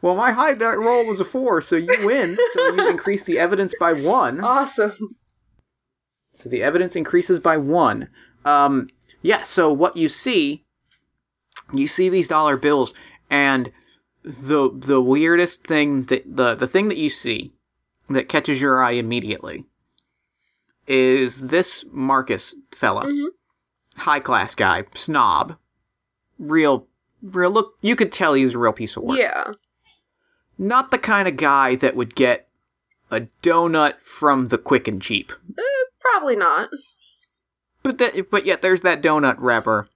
Well, 0.00 0.14
my 0.14 0.32
high 0.32 0.52
roll 0.52 1.04
was 1.04 1.20
a 1.20 1.24
4, 1.24 1.60
so 1.60 1.76
you 1.76 1.94
win. 2.02 2.38
So 2.52 2.74
you 2.74 2.88
increase 2.90 3.24
the 3.24 3.38
evidence 3.38 3.74
by 3.78 3.92
1. 3.92 4.42
Awesome. 4.42 5.16
So 6.32 6.48
the 6.48 6.62
evidence 6.62 6.96
increases 6.96 7.40
by 7.40 7.58
one. 7.58 8.08
Um, 8.46 8.88
yeah, 9.20 9.42
so 9.42 9.70
what 9.70 9.98
you 9.98 10.08
see, 10.08 10.64
you 11.74 11.86
see 11.86 12.08
these 12.08 12.28
dollar 12.28 12.56
bills, 12.56 12.94
and 13.28 13.70
the 14.28 14.70
the 14.74 15.00
weirdest 15.00 15.64
thing 15.64 16.04
that 16.04 16.22
the 16.26 16.54
the 16.54 16.66
thing 16.66 16.88
that 16.88 16.98
you 16.98 17.08
see 17.08 17.52
that 18.10 18.28
catches 18.28 18.60
your 18.60 18.82
eye 18.82 18.90
immediately 18.92 19.64
is 20.86 21.48
this 21.48 21.84
Marcus 21.90 22.54
fella, 22.74 23.04
Mhm. 23.06 23.28
high 23.98 24.20
class 24.20 24.54
guy, 24.54 24.84
snob, 24.94 25.56
real, 26.38 26.86
real. 27.22 27.50
Look, 27.50 27.76
you 27.80 27.96
could 27.96 28.12
tell 28.12 28.34
he 28.34 28.44
was 28.44 28.54
a 28.54 28.58
real 28.58 28.72
piece 28.72 28.96
of 28.96 29.02
work 29.02 29.18
Yeah. 29.18 29.52
not 30.58 30.90
the 30.90 30.98
kind 30.98 31.26
of 31.28 31.36
guy 31.36 31.74
that 31.76 31.94
would 31.96 32.14
get 32.14 32.48
a 33.10 33.22
donut 33.42 33.94
from 34.02 34.48
the 34.48 34.58
quick 34.58 34.86
and 34.88 35.00
cheap. 35.00 35.32
Probably 36.00 36.36
not. 36.36 36.68
But 37.82 37.98
that, 37.98 38.30
but 38.30 38.44
yet 38.44 38.60
there's 38.60 38.80
that 38.82 39.02
donut 39.02 39.36
wrapper 39.38 39.88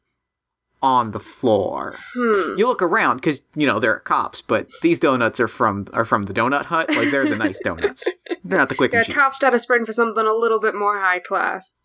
on 0.82 1.12
the 1.12 1.20
floor. 1.20 1.96
Hmm. 2.14 2.58
You 2.58 2.66
look 2.66 2.82
around 2.82 3.16
because 3.16 3.42
you 3.54 3.66
know 3.66 3.78
there 3.78 3.94
are 3.94 4.00
cops, 4.00 4.42
but 4.42 4.66
these 4.82 4.98
donuts 4.98 5.38
are 5.40 5.48
from 5.48 5.86
are 5.92 6.04
from 6.04 6.24
the 6.24 6.34
donut 6.34 6.66
hut. 6.66 6.90
Like 6.94 7.10
they're 7.10 7.28
the 7.28 7.36
nice 7.36 7.60
donuts. 7.60 8.04
They're 8.44 8.58
not 8.58 8.68
the 8.68 8.74
quick 8.74 8.92
Yeah, 8.92 9.04
cops 9.04 9.38
got 9.38 9.50
to 9.50 9.58
spring 9.58 9.84
for 9.84 9.92
something 9.92 10.26
a 10.26 10.32
little 10.34 10.58
bit 10.58 10.74
more 10.74 10.98
high 10.98 11.20
class. 11.20 11.76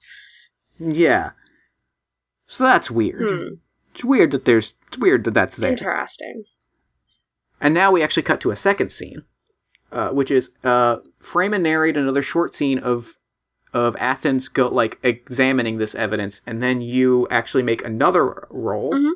Yeah. 0.80 1.32
So 2.48 2.64
that's 2.64 2.90
weird. 2.90 3.30
Hmm. 3.30 3.54
It's 3.94 4.04
weird 4.04 4.32
that 4.32 4.46
there's. 4.46 4.74
It's 4.88 4.98
weird 4.98 5.24
that 5.26 5.36
that's 5.36 5.56
there. 5.56 5.72
Interesting. 5.72 6.46
And 7.62 7.74
now 7.74 7.92
we 7.92 8.02
actually 8.02 8.24
cut 8.24 8.42
to 8.42 8.52
a 8.52 8.56
second 8.56 8.92
scene, 8.92 9.24
uh, 9.92 10.10
which 10.10 10.32
is 10.32 10.52
uh, 10.64 10.98
frame 11.20 11.54
and 11.54 11.64
narrate 11.64 11.98
another 11.98 12.22
short 12.22 12.54
scene 12.54 12.80
of 12.80 13.17
of 13.78 13.96
Athens 14.00 14.48
go 14.50 14.68
like 14.68 15.00
examining 15.04 15.78
this 15.78 15.96
evidence, 15.96 16.42
and 16.48 16.62
then 16.62 16.82
you 16.82 17.28
actually 17.30 17.64
make 17.64 17.86
another 17.86 18.48
roll. 18.50 18.94
Mhm. 18.94 19.14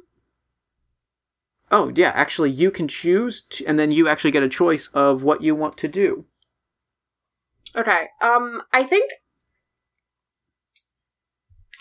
Oh 1.72 1.92
yeah, 1.96 2.12
actually 2.14 2.52
you 2.52 2.70
can 2.70 2.88
choose, 2.88 3.42
to, 3.42 3.66
and 3.66 3.80
then 3.80 3.92
you 3.92 4.08
actually 4.08 4.32
get 4.32 4.44
a 4.44 4.50
choice 4.50 4.88
of 4.94 5.24
what 5.24 5.42
you 5.42 5.56
want 5.56 5.78
to 5.78 5.88
do. 5.88 6.26
Okay. 7.76 8.08
Um, 8.22 8.62
I 8.72 8.84
think. 8.84 9.10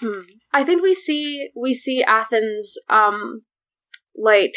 Hmm. 0.00 0.22
I 0.52 0.64
think 0.64 0.82
we 0.82 0.94
see 0.94 1.50
we 1.60 1.74
see 1.74 2.02
Athens. 2.02 2.78
Um, 2.88 3.40
like 4.16 4.54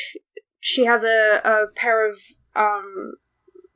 she 0.60 0.86
has 0.86 1.04
a 1.04 1.42
a 1.44 1.66
pair 1.76 2.10
of 2.10 2.18
um, 2.56 3.16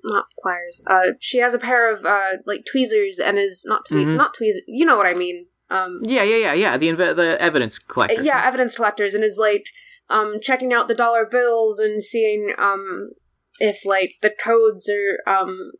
not 0.07 0.25
pliers. 0.41 0.81
Uh, 0.87 1.11
she 1.19 1.37
has 1.39 1.53
a 1.53 1.59
pair 1.59 1.91
of 1.91 2.05
uh 2.05 2.37
like 2.45 2.65
tweezers 2.69 3.19
and 3.19 3.37
is 3.37 3.63
not 3.65 3.85
twe- 3.85 4.05
Mhm. 4.05 4.15
not 4.15 4.33
tweezers. 4.33 4.63
You 4.67 4.85
know 4.85 4.97
what 4.97 5.07
I 5.07 5.13
mean. 5.13 5.47
Um, 5.69 5.99
Yeah, 6.03 6.23
yeah, 6.23 6.37
yeah, 6.37 6.53
yeah. 6.53 6.77
The 6.77 6.87
inve- 6.89 7.15
the 7.15 7.37
evidence 7.41 7.77
collector. 7.79 8.21
yeah, 8.21 8.45
evidence 8.45 8.75
collectors, 8.75 9.13
and 9.13 9.23
is 9.23 9.37
like 9.37 9.65
um 10.09 10.39
checking 10.41 10.71
out 10.73 10.87
the 10.87 10.95
dollar 10.95 11.25
bills 11.25 11.79
and 11.79 12.01
seeing 12.01 12.53
um 12.57 13.09
if 13.59 13.83
like 13.85 14.11
the 14.21 14.29
codes 14.43 14.89
are 14.89 15.17
um 15.29 15.71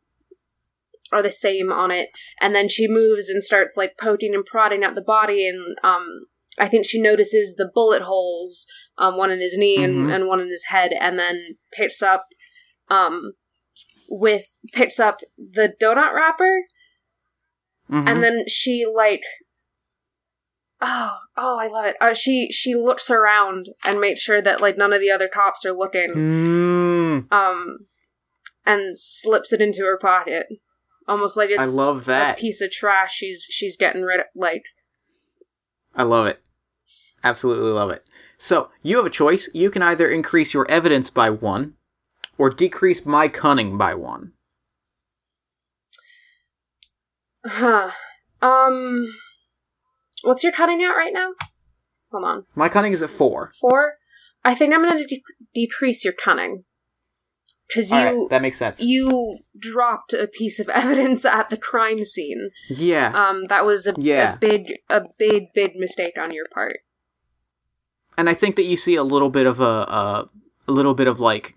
are 1.11 1.21
the 1.23 1.32
same 1.32 1.71
on 1.71 1.89
it, 1.91 2.09
and 2.41 2.53
then 2.53 2.67
she 2.67 2.86
moves 2.88 3.30
and 3.30 3.41
starts 3.43 3.78
like 3.78 3.97
poking 3.97 4.36
and 4.36 4.45
prodding 4.45 4.84
at 4.84 4.95
the 4.95 5.01
body, 5.01 5.47
and 5.47 5.78
um 5.84 6.25
I 6.59 6.67
think 6.67 6.86
she 6.88 6.99
notices 7.01 7.55
the 7.55 7.69
bullet 7.73 8.01
holes, 8.01 8.65
um 8.97 9.15
one 9.17 9.32
in 9.32 9.39
his 9.39 9.57
knee 9.57 9.82
and, 9.84 10.07
Mhm. 10.07 10.13
and 10.13 10.28
one 10.28 10.41
in 10.41 10.49
his 10.49 10.65
head, 10.65 10.91
and 10.99 11.17
then 11.17 11.57
picks 11.71 12.01
up 12.01 12.25
um 12.89 13.34
with 14.09 14.55
picks 14.73 14.99
up 14.99 15.19
the 15.37 15.73
donut 15.81 16.13
wrapper 16.13 16.63
Mhm. 17.89 18.07
and 18.09 18.23
then 18.23 18.43
she 18.47 18.85
like 18.85 19.23
oh 20.81 21.17
oh 21.37 21.57
i 21.59 21.67
love 21.67 21.85
it 21.85 21.95
uh, 22.01 22.13
she 22.13 22.49
she 22.51 22.75
looks 22.75 23.09
around 23.09 23.67
and 23.85 23.99
makes 23.99 24.19
sure 24.21 24.41
that 24.41 24.61
like 24.61 24.77
none 24.77 24.93
of 24.93 24.99
the 25.01 25.09
other 25.09 25.27
cops 25.27 25.65
are 25.65 25.71
looking 25.73 26.13
Mm, 26.15 27.31
um 27.33 27.77
and 28.65 28.97
slips 28.97 29.51
it 29.53 29.61
into 29.61 29.81
her 29.83 29.97
pocket 29.97 30.47
almost 31.07 31.35
like 31.37 31.49
it's 31.49 31.59
I 31.61 31.65
love 31.65 32.05
that. 32.05 32.37
a 32.37 32.41
piece 32.41 32.61
of 32.61 32.69
trash 32.71 33.15
she's 33.15 33.47
she's 33.49 33.77
getting 33.77 34.01
rid 34.03 34.19
of 34.19 34.25
like 34.35 34.63
I 35.95 36.03
love 36.03 36.27
it. 36.27 36.39
Absolutely 37.23 37.71
love 37.71 37.89
it. 37.89 38.05
So 38.37 38.69
you 38.83 38.97
have 38.97 39.05
a 39.07 39.09
choice. 39.09 39.49
You 39.55 39.71
can 39.71 39.81
either 39.81 40.07
increase 40.07 40.53
your 40.53 40.69
evidence 40.69 41.09
by 41.09 41.31
one, 41.31 41.73
or 42.38 42.49
decrease 42.49 43.05
my 43.05 43.27
cunning 43.27 43.77
by 43.77 43.93
one. 43.93 44.33
huh 47.45 47.91
um 48.41 49.07
what's 50.23 50.43
your 50.43 50.51
cunning 50.51 50.81
at 50.83 50.89
right 50.89 51.13
now 51.13 51.31
Hold 52.09 52.23
on. 52.23 52.45
My 52.55 52.69
cunning 52.69 52.93
is 52.93 53.03
at 53.03 53.09
four. 53.09 53.51
Four. 53.59 53.95
I 54.45 54.55
think 54.55 54.73
I'm 54.73 54.81
going 54.81 54.97
to 54.97 55.05
de- 55.05 55.21
decrease 55.53 56.05
your 56.05 56.13
cunning 56.13 56.63
because 57.67 57.91
you 57.91 57.97
right, 57.97 58.15
that 58.29 58.41
makes 58.41 58.57
sense. 58.57 58.81
you 58.81 59.39
dropped 59.59 60.13
a 60.13 60.25
piece 60.27 60.57
of 60.57 60.69
evidence 60.73 61.25
at 61.25 61.49
the 61.49 61.57
crime 61.57 62.05
scene. 62.05 62.51
yeah. 62.69 63.11
Um, 63.13 63.43
that 63.49 63.65
was 63.65 63.88
a, 63.88 63.93
Yeah. 63.97 64.35
a 64.35 64.38
big 64.38 64.75
a 64.89 65.01
big 65.19 65.47
big 65.53 65.75
mistake 65.75 66.13
on 66.17 66.31
your 66.33 66.45
part. 66.53 66.77
and 68.17 68.29
I 68.29 68.33
think 68.33 68.55
that 68.55 68.63
you 68.63 68.77
see 68.77 68.95
a 68.95 69.03
little 69.03 69.29
bit 69.29 69.45
of 69.45 69.59
a 69.59 69.63
a, 69.65 70.27
a 70.65 70.71
little 70.71 70.93
bit 70.93 71.07
of 71.07 71.19
like 71.19 71.55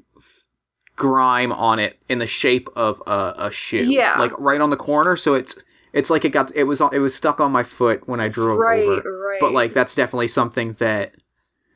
grime 1.01 1.51
on 1.51 1.79
it 1.79 1.99
in 2.11 2.19
the 2.19 2.27
shape 2.27 2.69
of 2.77 3.03
a, 3.07 3.33
a 3.39 3.51
shoe. 3.51 3.91
Yeah. 3.91 4.19
like 4.19 4.39
right 4.39 4.61
on 4.61 4.69
the 4.69 4.77
corner. 4.77 5.17
So 5.17 5.33
it's 5.33 5.65
it's 5.95 6.11
like 6.11 6.27
it 6.27 6.29
got 6.29 6.55
it 6.55 6.65
was 6.65 6.83
it 6.93 6.99
was 6.99 7.15
stuck 7.15 7.41
on 7.41 7.51
my 7.51 7.63
foot 7.63 8.07
when 8.07 8.21
I 8.21 8.29
drew 8.29 8.53
it 8.53 8.57
right, 8.57 8.83
over. 8.83 9.19
right. 9.29 9.41
But 9.41 9.53
like 9.53 9.73
that's 9.73 9.95
definitely 9.95 10.29
something 10.29 10.75
that 10.75 11.15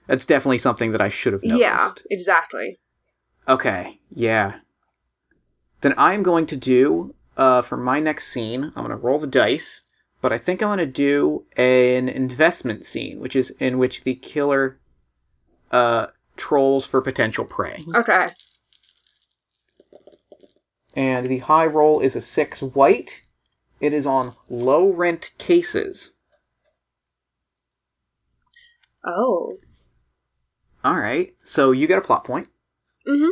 that's 0.07 0.27
definitely 0.27 0.59
something 0.59 0.93
that 0.93 1.01
I 1.01 1.09
should 1.09 1.33
have 1.33 1.43
noticed. 1.43 1.59
yeah, 1.59 1.89
exactly. 2.11 2.79
Okay. 3.49 3.99
Yeah. 4.15 4.57
Then 5.81 5.95
I'm 5.97 6.23
going 6.23 6.45
to 6.47 6.57
do 6.57 7.15
uh 7.39 7.63
for 7.63 7.79
my 7.79 8.01
next 8.01 8.29
scene. 8.31 8.65
I'm 8.77 8.85
going 8.87 8.91
to 8.91 8.97
roll 8.97 9.19
the 9.19 9.27
dice, 9.27 9.87
but 10.21 10.35
I 10.35 10.39
think 10.39 10.61
I'm 10.63 10.69
going 10.69 10.79
to 10.81 10.87
do 10.87 11.47
an 11.57 12.11
investment 12.11 12.85
scene, 12.85 13.21
which 13.21 13.35
is 13.35 13.55
in 13.59 13.79
which 13.79 14.05
the 14.05 14.17
killer 14.17 14.79
uh 15.73 16.09
trolls 16.37 16.85
for 16.87 17.01
potential 17.01 17.47
prey. 17.47 17.83
Okay. 17.95 18.27
And 20.97 21.27
the 21.27 21.39
high 21.39 21.67
roll 21.67 22.01
is 22.01 22.15
a 22.17 22.21
6 22.21 22.63
white. 22.63 23.23
It 23.81 23.93
is 23.93 24.07
on 24.07 24.31
low 24.49 24.89
rent 24.89 25.33
cases. 25.39 26.13
Oh. 29.05 29.59
All 30.85 30.95
right. 30.97 31.35
So 31.43 31.73
you 31.73 31.87
get 31.87 31.99
a 31.99 32.03
plot 32.03 32.25
point. 32.25 32.49
Mhm. 33.07 33.31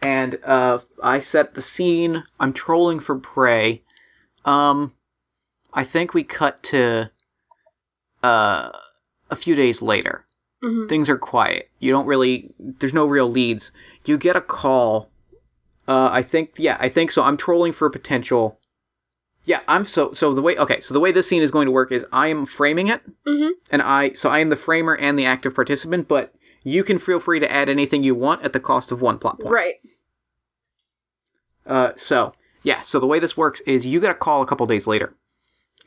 And 0.00 0.38
uh, 0.44 0.80
I 1.02 1.18
set 1.18 1.54
the 1.54 1.62
scene. 1.62 2.24
I'm 2.38 2.52
trolling 2.52 3.00
for 3.00 3.18
prey. 3.18 3.82
Um, 4.44 4.92
I 5.72 5.84
think 5.84 6.12
we 6.14 6.24
cut 6.24 6.62
to 6.64 7.10
uh, 8.22 8.70
a 9.30 9.36
few 9.36 9.54
days 9.54 9.82
later. 9.82 10.26
Mhm. 10.62 10.88
Things 10.88 11.08
are 11.08 11.18
quiet. 11.18 11.70
You 11.78 11.90
don't 11.90 12.06
really. 12.06 12.54
There's 12.58 12.94
no 12.94 13.06
real 13.06 13.28
leads. 13.30 13.72
You 14.04 14.16
get 14.18 14.36
a 14.36 14.40
call. 14.40 15.10
Uh, 15.86 16.08
I 16.12 16.22
think. 16.22 16.52
Yeah, 16.56 16.76
I 16.80 16.88
think 16.88 17.10
so. 17.10 17.22
I'm 17.22 17.36
trolling 17.36 17.72
for 17.72 17.86
a 17.86 17.90
potential. 17.90 18.58
Yeah, 19.44 19.60
I'm 19.68 19.84
so 19.84 20.12
so 20.12 20.32
the 20.32 20.40
way 20.40 20.56
okay, 20.56 20.80
so 20.80 20.94
the 20.94 21.00
way 21.00 21.12
this 21.12 21.28
scene 21.28 21.42
is 21.42 21.50
going 21.50 21.66
to 21.66 21.70
work 21.72 21.92
is 21.92 22.06
I 22.10 22.28
am 22.28 22.46
framing 22.46 22.88
it 22.88 23.02
Mhm. 23.26 23.50
and 23.70 23.82
I 23.82 24.12
so 24.14 24.30
I 24.30 24.38
am 24.38 24.48
the 24.48 24.56
framer 24.56 24.96
and 24.96 25.18
the 25.18 25.26
active 25.26 25.54
participant, 25.54 26.08
but 26.08 26.32
you 26.62 26.82
can 26.82 26.98
feel 26.98 27.20
free 27.20 27.40
to 27.40 27.52
add 27.52 27.68
anything 27.68 28.02
you 28.02 28.14
want 28.14 28.42
at 28.42 28.54
the 28.54 28.60
cost 28.60 28.90
of 28.90 29.02
one 29.02 29.18
plot 29.18 29.38
point. 29.40 29.52
Right. 29.52 29.74
Uh, 31.66 31.92
so 31.96 32.32
yeah, 32.62 32.80
so 32.80 32.98
the 32.98 33.06
way 33.06 33.18
this 33.18 33.36
works 33.36 33.60
is 33.66 33.84
you 33.84 34.00
get 34.00 34.10
a 34.10 34.14
call 34.14 34.40
a 34.40 34.46
couple 34.46 34.66
days 34.66 34.86
later 34.86 35.14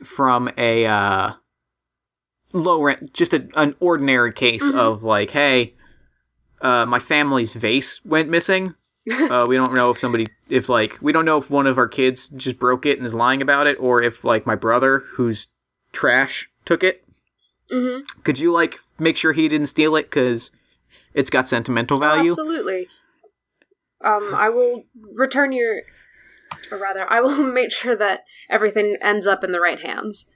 from 0.04 0.52
a 0.58 0.86
uh, 0.86 1.32
low 2.54 2.82
rent, 2.82 3.14
just 3.14 3.34
a, 3.34 3.48
an 3.56 3.76
ordinary 3.80 4.32
case 4.32 4.64
Mhm. 4.64 4.76
of 4.78 5.02
like, 5.04 5.32
hey, 5.32 5.74
uh, 6.62 6.86
my 6.86 7.00
family's 7.00 7.54
vase 7.54 8.02
went 8.06 8.30
missing. 8.30 8.76
uh, 9.30 9.46
we 9.48 9.56
don't 9.58 9.74
know 9.74 9.90
if 9.92 10.00
somebody, 10.00 10.28
if 10.50 10.70
like, 10.70 10.98
we 11.02 11.12
don't 11.12 11.26
know 11.26 11.38
if 11.38 11.50
one 11.50 11.68
of 11.68 11.78
our 11.78 11.88
kids 11.88 12.30
just 12.30 12.60
broke 12.60 12.86
it 12.86 12.98
and 12.98 13.06
is 13.06 13.14
lying 13.14 13.42
about 13.42 13.68
it, 13.68 13.78
or 13.80 14.02
if 14.02 14.24
like 14.24 14.46
my 14.46 14.56
brother, 14.56 15.04
who's 15.14 15.48
trash, 15.94 16.50
took 16.66 16.84
it. 16.84 17.04
Mhm. 17.72 18.04
Could 18.24 18.40
you 18.40 18.52
like 18.52 18.80
make 19.00 19.18
sure 19.18 19.34
he 19.34 19.48
didn't 19.48 19.68
steal 19.68 19.96
it 19.96 20.04
because 20.04 20.52
it's 21.14 21.30
got 21.30 21.48
sentimental 21.48 22.00
value? 22.00 22.32
Absolutely. 22.32 22.88
Um, 24.04 24.34
I 24.34 24.50
will 24.50 24.86
return 25.16 25.52
your, 25.52 25.82
or 26.72 26.78
rather, 26.78 27.10
I 27.12 27.22
will 27.22 27.38
make 27.44 27.72
sure 27.72 27.96
that 27.96 28.24
everything 28.50 28.98
ends 29.02 29.26
up 29.26 29.44
in 29.44 29.52
the 29.52 29.60
right 29.60 29.80
hands. 29.80 30.30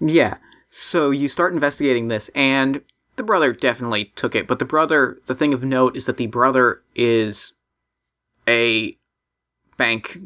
Yeah. 0.00 0.36
So 0.68 1.10
you 1.10 1.28
start 1.28 1.52
investigating 1.52 2.08
this, 2.08 2.30
and 2.34 2.82
the 3.16 3.22
brother 3.22 3.52
definitely 3.52 4.06
took 4.16 4.34
it. 4.34 4.46
But 4.46 4.58
the 4.58 4.64
brother, 4.64 5.18
the 5.26 5.34
thing 5.34 5.54
of 5.54 5.62
note 5.62 5.96
is 5.96 6.06
that 6.06 6.16
the 6.16 6.26
brother 6.26 6.82
is 6.96 7.52
a 8.48 8.94
bank, 9.76 10.18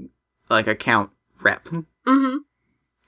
like, 0.49 0.67
account 0.67 1.11
rep. 1.41 1.65
Mm-hmm. 1.69 2.37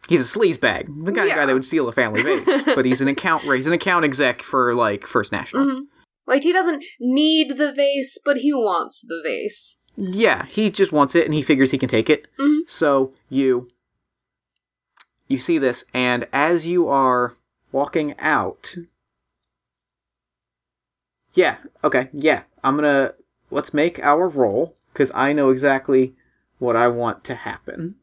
He's 0.08 0.34
a 0.34 0.38
sleazebag, 0.38 1.04
the 1.04 1.12
kind 1.12 1.30
of 1.30 1.36
guy 1.36 1.46
that 1.46 1.52
would 1.52 1.64
steal 1.64 1.88
a 1.88 1.92
family 1.92 2.22
vase. 2.22 2.64
but 2.74 2.84
he's 2.84 3.00
an 3.00 3.08
account, 3.08 3.44
he's 3.44 3.66
an 3.66 3.72
account 3.72 4.04
exec 4.04 4.42
for 4.42 4.74
like 4.74 5.06
First 5.06 5.30
National. 5.30 5.64
Mm-hmm. 5.66 5.80
Like 6.26 6.42
he 6.42 6.52
doesn't 6.52 6.84
need 6.98 7.56
the 7.56 7.72
vase, 7.72 8.18
but 8.24 8.38
he 8.38 8.52
wants 8.52 9.02
the 9.02 9.20
vase. 9.24 9.78
Yeah, 9.96 10.46
he 10.46 10.70
just 10.70 10.92
wants 10.92 11.14
it, 11.14 11.26
and 11.26 11.34
he 11.34 11.42
figures 11.42 11.70
he 11.70 11.78
can 11.78 11.88
take 11.88 12.08
it. 12.08 12.26
Mhm. 12.38 12.60
So 12.66 13.12
you 13.28 13.68
you 15.28 15.38
see 15.38 15.58
this, 15.58 15.84
and 15.92 16.26
as 16.32 16.66
you 16.66 16.88
are 16.88 17.34
walking 17.70 18.18
out, 18.18 18.76
yeah, 21.34 21.56
okay, 21.84 22.08
yeah, 22.12 22.42
I'm 22.64 22.76
gonna 22.76 23.14
let's 23.50 23.72
make 23.74 23.98
our 24.00 24.28
roll 24.28 24.74
because 24.92 25.10
I 25.14 25.32
know 25.32 25.50
exactly 25.50 26.14
what 26.58 26.76
I 26.76 26.88
want 26.88 27.24
to 27.24 27.34
happen 27.34 27.96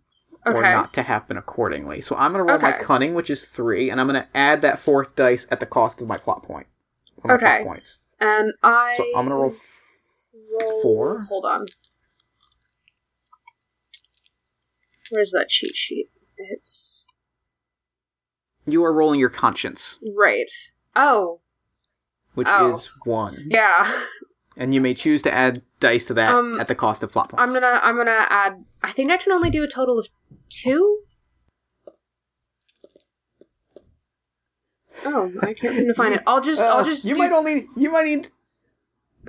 or 0.46 0.62
not 0.62 0.94
to 0.94 1.04
happen 1.04 1.36
accordingly. 1.38 2.00
So 2.02 2.16
I'm 2.16 2.32
gonna 2.32 2.44
roll 2.46 2.60
my 2.60 2.72
cunning, 2.74 3.14
which 3.14 3.30
is 3.30 3.46
three, 3.46 3.90
and 3.90 4.00
I'm 4.00 4.08
gonna 4.08 4.30
add 4.34 4.62
that 4.62 4.80
fourth 4.80 5.16
dice 5.16 5.46
at 5.52 5.60
the 5.60 5.66
cost 5.66 6.02
of 6.02 6.08
my 6.08 6.18
plot 6.18 6.44
point. 6.44 6.68
my 7.24 7.34
Okay. 7.36 7.46
plot 7.46 7.64
points. 7.64 7.98
And 8.20 8.54
I. 8.64 8.94
So 8.98 9.04
I'm 9.16 9.26
gonna 9.26 9.36
roll. 9.36 9.52
F- 9.52 9.82
roll- 10.62 10.82
four. 10.82 11.22
Hold 11.30 11.46
on. 11.46 11.60
Where's 15.12 15.32
that 15.32 15.50
cheat 15.50 15.76
sheet? 15.76 16.10
It's 16.38 17.08
you 18.66 18.84
are 18.84 18.94
rolling 18.94 19.20
your 19.20 19.30
conscience, 19.30 20.00
right. 20.16 20.50
Oh, 20.96 21.42
which 22.34 22.48
Oh. 22.50 22.76
is 22.78 22.90
one. 23.06 23.48
yeah. 23.50 23.90
and 24.58 24.74
you 24.74 24.82
may 24.82 24.94
choose 24.94 25.22
to 25.24 25.34
add 25.34 25.62
dice 25.80 26.06
to 26.08 26.14
that 26.16 26.34
Um, 26.34 26.60
at 26.60 26.68
the 26.68 26.76
cost 26.76 27.04
of 27.04 27.12
plot 27.12 27.30
points. 27.30 27.42
I'm 27.42 27.54
gonna. 27.54 27.80
I'm 27.82 27.96
gonna 27.96 28.26
add. 28.30 28.66
I 28.84 28.92
think 28.92 29.12
I 29.12 29.18
can 29.18 29.32
only 29.32 29.50
do 29.50 29.64
a 29.64 29.68
total 29.68 29.98
of 30.00 30.10
two. 30.50 31.02
Oh, 35.06 35.32
I 35.42 35.54
can't 35.54 35.76
seem 35.78 35.88
to 35.88 35.94
find 35.94 36.14
it. 36.16 36.22
I'll 36.26 36.42
just. 36.42 36.62
I'll 36.62 36.78
Uh, 36.80 36.84
just. 36.84 37.06
You 37.06 37.14
do- 37.16 37.22
might 37.22 37.32
only. 37.32 37.68
You 37.76 37.92
might 37.92 38.06
need. 38.06 38.30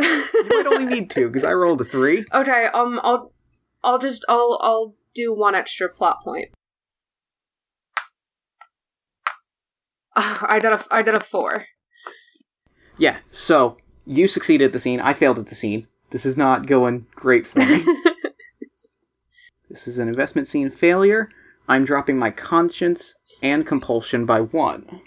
You 0.00 0.46
might 0.50 0.64
only 0.66 0.84
need 0.86 1.10
two 1.10 1.26
because 1.28 1.44
I 1.44 1.52
rolled 1.52 1.80
a 1.80 1.84
three. 1.84 2.24
Okay, 2.32 2.66
um, 2.72 3.00
I'll, 3.02 3.32
I'll 3.82 3.98
just, 3.98 4.24
I'll, 4.28 4.56
I'll 4.62 4.94
do 5.12 5.34
one 5.34 5.56
extra 5.56 5.88
plot 5.88 6.22
point. 6.22 6.50
Ah, 10.14 10.46
I 10.48 10.60
did 10.60 10.72
a, 10.72 10.84
I 10.92 11.02
did 11.02 11.14
a 11.14 11.20
four. 11.20 11.64
Yeah. 12.96 13.18
So 13.32 13.76
you 14.08 14.26
succeeded 14.26 14.64
at 14.64 14.72
the 14.72 14.78
scene. 14.78 15.00
I 15.00 15.12
failed 15.12 15.38
at 15.38 15.46
the 15.46 15.54
scene. 15.54 15.86
This 16.10 16.24
is 16.24 16.36
not 16.36 16.66
going 16.66 17.06
great 17.14 17.46
for 17.46 17.58
me. 17.58 17.84
this 19.70 19.86
is 19.86 19.98
an 19.98 20.08
investment 20.08 20.46
scene 20.48 20.70
failure. 20.70 21.28
I'm 21.68 21.84
dropping 21.84 22.16
my 22.18 22.30
conscience 22.30 23.14
and 23.42 23.66
compulsion 23.66 24.24
by 24.24 24.40
one. 24.40 25.02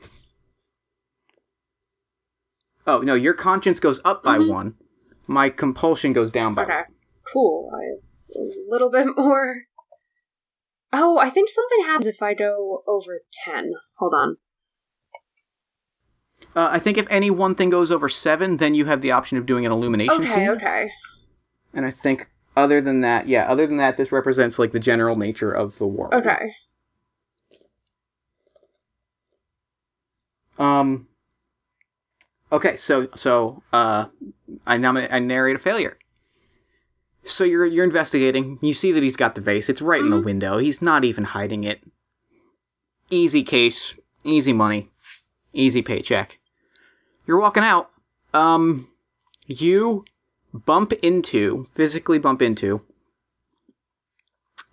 Oh 2.87 2.99
no, 2.99 3.13
your 3.15 3.33
conscience 3.33 3.79
goes 3.79 3.99
up 4.05 4.23
by 4.23 4.37
Mhm. 4.37 4.49
one. 4.49 4.75
My 5.27 5.49
compulsion 5.49 6.13
goes 6.13 6.31
down 6.31 6.53
by 6.53 6.63
Okay, 6.63 6.73
one. 6.73 6.83
cool. 7.33 7.71
I 7.73 7.83
have 8.37 8.45
a 8.47 8.69
little 8.69 8.91
bit 8.91 9.07
more. 9.17 9.63
Oh, 10.93 11.17
I 11.17 11.29
think 11.29 11.49
something 11.49 11.83
happens 11.85 12.07
if 12.07 12.21
I 12.21 12.33
go 12.33 12.83
over 12.87 13.21
ten. 13.31 13.73
Hold 13.97 14.13
on. 14.15 14.37
Uh, 16.55 16.67
I 16.71 16.79
think 16.79 16.97
if 16.97 17.07
any 17.09 17.29
one 17.31 17.55
thing 17.55 17.69
goes 17.69 17.91
over 17.91 18.09
seven, 18.09 18.57
then 18.57 18.75
you 18.75 18.85
have 18.85 19.01
the 19.01 19.11
option 19.11 19.37
of 19.37 19.45
doing 19.45 19.65
an 19.65 19.71
illumination 19.71 20.15
Okay, 20.23 20.25
scene. 20.33 20.49
okay. 20.49 20.65
okay. 20.65 20.91
And 21.73 21.85
I 21.85 21.91
think 21.91 22.29
other 22.57 22.81
than 22.81 23.01
that, 23.01 23.27
yeah, 23.27 23.45
other 23.47 23.65
than 23.65 23.77
that, 23.77 23.95
this 23.95 24.11
represents 24.11 24.59
like 24.59 24.73
the 24.73 24.79
general 24.79 25.15
nature 25.15 25.51
of 25.51 25.77
the 25.77 25.87
world. 25.87 26.13
Okay. 26.13 26.53
Um. 30.59 31.07
Okay, 32.51 32.75
so 32.75 33.07
so 33.15 33.63
uh, 33.71 34.05
I 34.67 34.77
nominate 34.77 35.11
I 35.13 35.19
narrate 35.19 35.55
a 35.55 35.59
failure. 35.59 35.97
So 37.23 37.43
you're 37.45 37.65
you're 37.65 37.85
investigating. 37.85 38.59
You 38.61 38.73
see 38.73 38.91
that 38.91 39.01
he's 39.03 39.15
got 39.15 39.35
the 39.35 39.41
vase. 39.41 39.69
It's 39.69 39.81
right 39.81 40.01
in 40.01 40.09
the 40.09 40.17
Mhm. 40.17 40.25
window. 40.25 40.57
He's 40.57 40.81
not 40.81 41.05
even 41.05 41.23
hiding 41.23 41.63
it. 41.63 41.81
Easy 43.09 43.43
case, 43.43 43.93
easy 44.23 44.53
money, 44.53 44.89
easy 45.53 45.81
paycheck. 45.81 46.37
You're 47.31 47.39
walking 47.39 47.63
out. 47.63 47.89
Um, 48.33 48.89
you 49.47 50.03
bump 50.53 50.91
into 51.01 51.65
physically 51.73 52.19
bump 52.19 52.41
into 52.41 52.81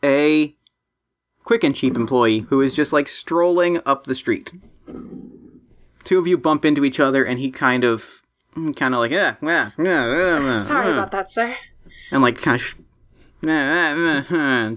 a 0.03 0.57
quick 1.45 1.63
and 1.63 1.73
cheap 1.73 1.95
employee 1.95 2.41
who 2.41 2.61
is 2.61 2.75
just 2.75 2.93
like 2.93 3.07
strolling 3.07 3.81
up 3.87 4.07
the 4.07 4.15
street 4.17 4.53
two 6.03 6.19
of 6.19 6.27
you 6.27 6.37
bump 6.37 6.65
into 6.65 6.85
each 6.85 6.99
other, 6.99 7.25
and 7.25 7.39
he 7.39 7.53
kind 7.53 7.85
of, 7.85 8.23
kind 8.75 8.93
of 8.93 8.99
like, 8.99 9.13
yeah, 9.13 9.37
yeah, 9.41 9.71
yeah, 9.79 10.53
Sorry 10.55 10.89
yeah," 10.89 10.95
about 10.95 11.13
that, 11.13 11.31
sir. 11.31 11.55
and 12.11 12.23
like 12.23 12.39
kind 12.39 12.57
of, 12.57 12.63
sh- 12.63 12.75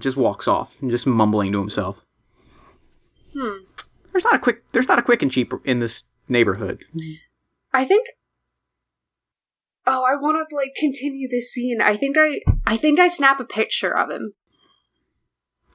just 0.00 0.16
walks 0.16 0.46
off, 0.46 0.80
and 0.80 0.88
just 0.88 1.04
mumbling 1.04 1.50
to 1.50 1.58
himself. 1.58 2.04
Hmm. 3.36 3.64
There's 4.12 4.22
not 4.22 4.34
a 4.34 4.38
quick. 4.38 4.70
There's 4.70 4.86
not 4.86 5.00
a 5.00 5.02
quick 5.02 5.22
and 5.22 5.32
cheap 5.32 5.52
in 5.64 5.80
this 5.80 6.04
neighborhood. 6.28 6.84
I 7.72 7.84
think. 7.84 8.08
Oh, 9.86 10.04
I 10.04 10.14
want 10.14 10.48
to 10.48 10.54
like 10.54 10.74
continue 10.76 11.28
this 11.28 11.50
scene. 11.50 11.80
I 11.80 11.96
think 11.96 12.16
I, 12.18 12.40
I 12.66 12.76
think 12.76 13.00
I 13.00 13.08
snap 13.08 13.40
a 13.40 13.44
picture 13.44 13.96
of 13.96 14.10
him. 14.10 14.34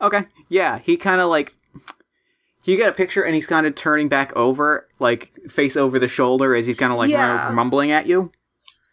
Okay. 0.02 0.24
Yeah, 0.50 0.80
he 0.80 0.96
kind 0.98 1.20
of 1.22 1.30
like. 1.30 1.56
You 2.64 2.76
get 2.76 2.90
a 2.90 2.94
picture, 2.94 3.24
and 3.24 3.34
he's 3.34 3.48
kind 3.48 3.66
of 3.66 3.76
turning 3.76 4.10
back 4.10 4.36
over, 4.36 4.90
like 5.00 5.32
face 5.50 5.78
over 5.78 6.00
the 6.00 6.08
shoulder, 6.10 6.54
as 6.54 6.66
he's 6.66 6.76
kind 6.76 6.92
of 6.92 6.98
like 6.98 7.10
Yeah. 7.10 7.50
mumbling 7.54 7.92
at 7.92 8.08
you. 8.08 8.32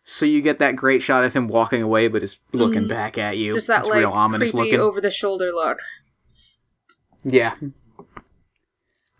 So 0.05 0.27
you 0.27 0.43
get 0.43 0.59
that 0.61 0.77
great 0.77 1.03
shot 1.03 1.25
of 1.25 1.33
him 1.33 1.49
walking 1.49 1.83
away, 1.83 2.07
but 2.09 2.23
is 2.23 2.39
looking 2.53 2.85
Mhm. 2.85 2.89
back 2.89 3.19
at 3.19 3.37
you. 3.37 3.53
Just 3.55 3.67
that 3.67 3.81
it's 3.81 3.89
like 3.89 3.99
real 4.01 4.13
ominous 4.13 4.53
creepy 4.53 4.71
looking. 4.73 4.81
over 4.81 5.01
the 5.01 5.11
shoulder 5.11 5.51
look. 5.53 5.79
Yeah. 7.25 7.55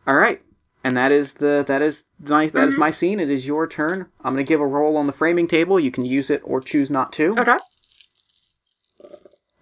All 0.07 0.15
right, 0.15 0.41
and 0.85 0.97
that 0.97 1.11
is 1.11 1.35
the 1.35 1.65
that 1.67 1.83
is 1.83 2.05
my 2.21 2.47
that 2.49 2.69
is 2.69 2.75
Mhm. 2.75 2.79
my 2.79 2.91
scene. 2.91 3.19
It 3.19 3.31
is 3.31 3.47
your 3.47 3.67
turn. 3.67 4.07
I'm 4.23 4.35
gonna 4.35 4.45
give 4.45 4.61
a 4.61 4.67
roll 4.67 4.97
on 4.97 5.07
the 5.09 5.13
framing 5.13 5.49
table. 5.49 5.81
You 5.81 5.91
can 5.91 6.05
use 6.05 6.31
it 6.31 6.43
or 6.45 6.61
choose 6.61 6.91
not 6.91 7.13
to. 7.15 7.31
Okay. 7.39 7.57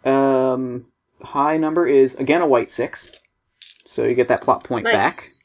Um, 0.04 0.86
high 1.22 1.56
number 1.56 1.86
is 1.86 2.14
again 2.16 2.42
a 2.42 2.46
white 2.46 2.70
six, 2.70 3.12
so 3.86 4.02
you 4.04 4.14
get 4.14 4.28
that 4.28 4.40
plot 4.42 4.64
point 4.64 4.84
back. 4.84 5.14
Nice. 5.14 5.44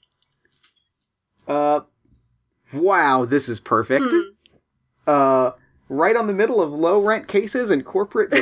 Uh, 1.48 1.82
wow, 2.74 3.24
this 3.26 3.48
is 3.48 3.60
perfect. 3.60 4.06
Hmm. 4.10 4.20
Uh, 5.06 5.52
right 5.90 6.16
on 6.18 6.28
the 6.28 6.34
middle 6.34 6.60
of 6.62 6.72
low 6.74 7.00
rent 7.00 7.28
cases 7.28 7.70
and 7.70 7.86
corporate 7.86 8.34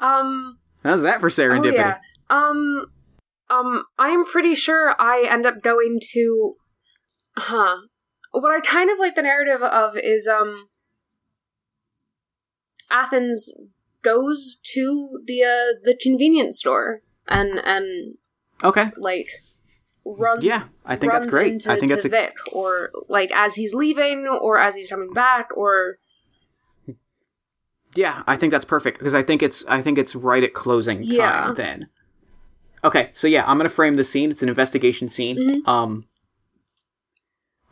um. 0.00 0.58
How's 0.84 1.02
that 1.02 1.20
for 1.20 1.28
serendipity? 1.28 1.72
Oh 1.72 1.74
yeah. 1.74 1.98
Um. 2.30 2.86
Um. 3.50 3.84
I'm 3.98 4.24
pretty 4.24 4.54
sure 4.54 4.94
I 4.98 5.26
end 5.28 5.46
up 5.46 5.62
going 5.62 6.00
to. 6.12 6.54
Huh. 7.36 7.78
What 8.32 8.50
I 8.54 8.60
kind 8.60 8.90
of 8.90 8.98
like 8.98 9.14
the 9.14 9.22
narrative 9.22 9.62
of 9.62 9.96
is 9.96 10.28
um. 10.28 10.56
Athens 12.90 13.52
goes 14.02 14.60
to 14.64 15.20
the 15.26 15.42
uh, 15.44 15.78
the 15.82 15.96
convenience 16.00 16.58
store 16.58 17.02
and 17.26 17.58
and 17.64 18.14
Okay. 18.64 18.90
like 18.96 19.26
runs 20.04 20.42
Yeah, 20.44 20.64
I 20.86 20.96
think 20.96 21.12
that's 21.12 21.26
great. 21.26 21.52
into- 21.52 21.70
I 21.70 21.78
think 21.78 21.90
that's 21.90 22.04
a 22.06 22.08
Vic, 22.08 22.32
or 22.52 22.90
like 23.08 23.30
as 23.32 23.54
he's 23.56 23.74
leaving, 23.74 24.26
or 24.26 24.58
as 24.58 24.74
he's 24.74 24.88
coming 24.88 25.12
back, 25.12 25.48
or 25.54 25.98
Yeah, 27.94 28.22
I 28.26 28.36
think 28.36 28.50
that's 28.52 28.64
perfect 28.64 28.98
because 28.98 29.14
I 29.14 29.22
think 29.22 29.42
it's 29.42 29.64
I 29.68 29.82
think 29.82 29.98
it's 29.98 30.14
right 30.14 30.42
at 30.42 30.54
closing 30.54 30.98
time 31.02 31.06
Yeah. 31.10 31.52
then. 31.52 31.88
Okay, 32.84 33.10
so 33.12 33.26
yeah, 33.26 33.44
I'm 33.46 33.56
gonna 33.56 33.68
frame 33.68 33.94
the 33.96 34.04
scene. 34.04 34.30
It's 34.30 34.42
an 34.42 34.48
investigation 34.48 35.08
scene. 35.08 35.36
Mhm. 35.36 35.68
Um. 35.68 36.04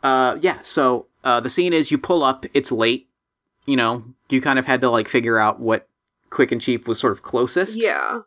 Uh, 0.03 0.37
yeah. 0.41 0.59
So 0.61 1.07
uh, 1.23 1.39
the 1.39 1.49
scene 1.49 1.73
is 1.73 1.91
you 1.91 1.97
pull 1.97 2.23
up. 2.23 2.45
It's 2.53 2.71
late. 2.71 3.09
You 3.65 3.75
know, 3.75 4.03
you 4.29 4.41
kind 4.41 4.59
of 4.59 4.65
had 4.65 4.81
to 4.81 4.89
like 4.89 5.07
figure 5.09 5.37
out 5.37 5.59
what 5.59 5.87
quick 6.29 6.51
and 6.51 6.61
cheap 6.61 6.87
was 6.87 6.99
sort 6.99 7.11
of 7.13 7.21
closest. 7.23 7.77
yeah, 7.81 8.19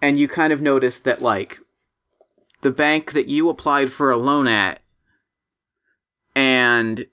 And 0.00 0.18
you 0.18 0.26
kind 0.28 0.52
of 0.52 0.60
notice 0.60 0.98
that 1.00 1.20
like 1.22 1.58
the 2.62 2.70
bank 2.72 3.12
that 3.12 3.26
you 3.28 3.48
applied 3.48 3.92
for 3.92 4.10
a 4.10 4.16
loan 4.16 4.48
at 4.48 4.80
and 6.34 7.06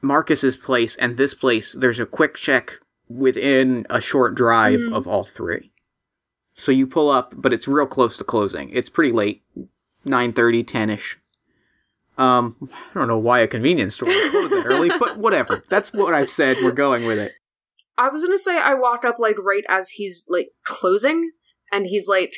Marcus's 0.00 0.56
place 0.56 0.94
and 0.96 1.16
this 1.16 1.34
place, 1.34 1.72
there's 1.72 1.98
a 2.00 2.06
quick 2.06 2.34
check 2.36 2.78
within 3.08 3.86
a 3.90 4.00
short 4.00 4.34
drive 4.34 4.80
Mhm. 4.80 4.92
of 4.92 5.06
all 5.08 5.24
three. 5.24 5.71
So 6.54 6.70
you 6.72 6.86
pull 6.86 7.08
up, 7.10 7.32
but 7.36 7.52
it's 7.52 7.66
real 7.66 7.86
close 7.86 8.16
to 8.18 8.24
closing. 8.24 8.70
It's 8.70 8.88
pretty 8.88 9.12
late, 9.12 9.42
9.30, 10.06 10.64
10ish. 10.64 11.16
Um, 12.18 12.68
I 12.72 12.94
don't 12.98 13.08
know 13.08 13.18
why 13.18 13.40
a 13.40 13.46
convenience 13.46 13.94
store 13.94 14.08
would 14.08 14.30
close 14.30 14.50
that 14.50 14.66
early, 14.66 14.90
but 14.98 15.16
whatever. 15.18 15.64
That's 15.68 15.92
what 15.92 16.12
I've 16.12 16.28
said. 16.30 16.58
We're 16.62 16.72
going 16.72 17.06
with 17.06 17.18
it. 17.18 17.32
I 17.96 18.08
was 18.08 18.22
gonna 18.24 18.36
say 18.38 18.58
I 18.58 18.74
walk 18.74 19.04
up 19.04 19.18
like 19.18 19.36
right 19.42 19.64
as 19.68 19.90
he's 19.90 20.24
like 20.28 20.48
closing, 20.64 21.32
and 21.70 21.86
he's 21.86 22.06
like 22.08 22.32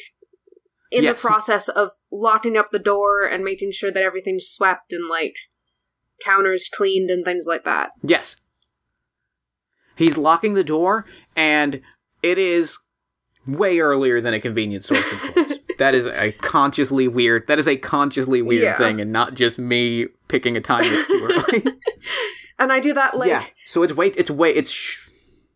in 0.92 1.02
Yes. 1.04 1.20
the 1.20 1.28
process 1.28 1.68
of 1.68 1.90
locking 2.12 2.56
up 2.56 2.66
the 2.70 2.78
door 2.78 3.24
and 3.24 3.42
making 3.44 3.72
sure 3.72 3.90
that 3.90 4.02
everything's 4.02 4.46
swept 4.46 4.92
and 4.92 5.08
like 5.08 5.34
counters 6.24 6.68
cleaned 6.72 7.10
and 7.10 7.24
things 7.24 7.46
like 7.48 7.64
that. 7.64 7.90
Yes. 8.02 8.36
He's 9.96 10.16
locking 10.16 10.54
the 10.54 10.64
door, 10.64 11.04
and 11.36 11.80
it 12.22 12.38
is 12.38 12.78
way 13.46 13.78
earlier 13.80 14.20
than 14.20 14.34
a 14.34 14.40
convenience 14.40 14.86
store 14.86 14.98
should 14.98 15.18
close. 15.34 15.58
that 15.78 15.94
is 15.94 16.06
a 16.06 16.32
consciously 16.32 17.08
weird. 17.08 17.46
That 17.48 17.58
is 17.58 17.66
a 17.68 17.76
consciously 17.76 18.42
weird 18.42 18.62
Yeah. 18.62 18.78
thing, 18.78 19.00
and 19.00 19.12
not 19.12 19.34
just 19.34 19.58
me 19.58 20.08
picking 20.28 20.56
a 20.56 20.60
time 20.60 20.82
that's 20.82 21.06
too 21.06 21.28
early. 21.30 21.64
And 22.58 22.72
I 22.72 22.78
do 22.80 22.94
that 22.94 23.16
like 23.16 23.28
yeah. 23.28 23.44
So 23.66 23.82
it's 23.82 23.92
way. 23.92 24.08
It's 24.08 24.30
way. 24.30 24.54
It's. 24.54 24.70
Sh- 24.70 25.08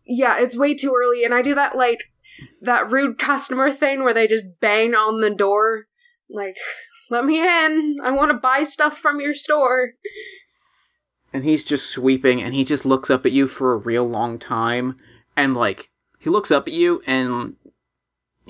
yeah, 0.05 0.37
it's 0.39 0.57
way 0.57 0.73
too 0.73 0.93
early, 0.95 1.23
and 1.23 1.33
I 1.33 1.41
do 1.41 1.55
that 1.55 1.75
like 1.77 2.11
that 2.61 2.91
rude 2.91 3.17
customer 3.17 3.69
thing 3.71 4.03
where 4.03 4.13
they 4.13 4.27
just 4.27 4.59
bang 4.59 4.93
on 4.95 5.21
the 5.21 5.29
door, 5.29 5.85
like, 6.29 6.57
let 7.09 7.25
me 7.25 7.39
in. 7.39 7.97
I 8.03 8.11
want 8.11 8.31
to 8.31 8.37
buy 8.37 8.63
stuff 8.63 8.97
from 8.97 9.19
your 9.21 9.33
store. 9.33 9.91
and 11.31 11.43
he's 11.43 11.63
just 11.63 11.89
sweeping, 11.89 12.41
and 12.41 12.53
he 12.53 12.63
just 12.63 12.85
looks 12.85 13.09
up 13.09 13.25
at 13.25 13.31
you 13.31 13.47
for 13.47 13.73
a 13.73 13.77
real 13.77 14.07
long 14.07 14.37
time, 14.39 14.97
and 15.37 15.55
like 15.55 15.89
he 16.19 16.29
looks 16.29 16.51
up 16.51 16.67
at 16.67 16.73
you, 16.73 17.01
and 17.07 17.55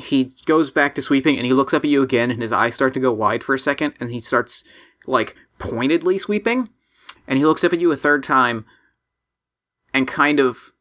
he 0.01 0.35
goes 0.45 0.71
back 0.71 0.95
to 0.95 1.01
sweeping, 1.01 1.37
and 1.37 1.45
he 1.45 1.53
looks 1.53 1.73
up 1.73 1.83
at 1.83 1.89
you 1.89 2.01
again, 2.01 2.31
and 2.31 2.41
his 2.41 2.51
eyes 2.51 2.75
start 2.75 2.93
to 2.93 2.99
go 2.99 3.11
wide 3.11 3.43
for 3.43 3.55
a 3.55 3.59
second, 3.59 3.93
and 3.99 4.11
he 4.11 4.19
starts 4.19 4.63
like 5.05 5.35
pointedly 5.57 6.17
sweeping, 6.17 6.69
and 7.27 7.37
he 7.37 7.45
looks 7.45 7.63
up 7.63 7.73
at 7.73 7.79
you 7.79 7.91
a 7.91 7.95
third 7.95 8.23
time, 8.23 8.65
and 9.93 10.07
kind 10.07 10.39
of 10.39 10.71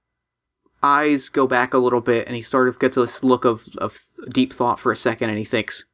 eyes 0.83 1.29
go 1.29 1.47
back 1.47 1.75
a 1.75 1.79
little 1.79 2.01
bit, 2.01 2.27
and 2.27 2.37
he 2.37 2.43
sort 2.43 2.69
of 2.69 2.79
gets 2.79 2.97
this 2.97 3.25
look 3.25 3.45
of 3.45 3.69
of 3.79 3.99
deep 4.29 4.53
thought 4.53 4.79
for 4.79 4.93
a 4.93 4.97
second, 4.97 5.31
and 5.31 5.39
he 5.39 5.45
thinks, 5.45 5.87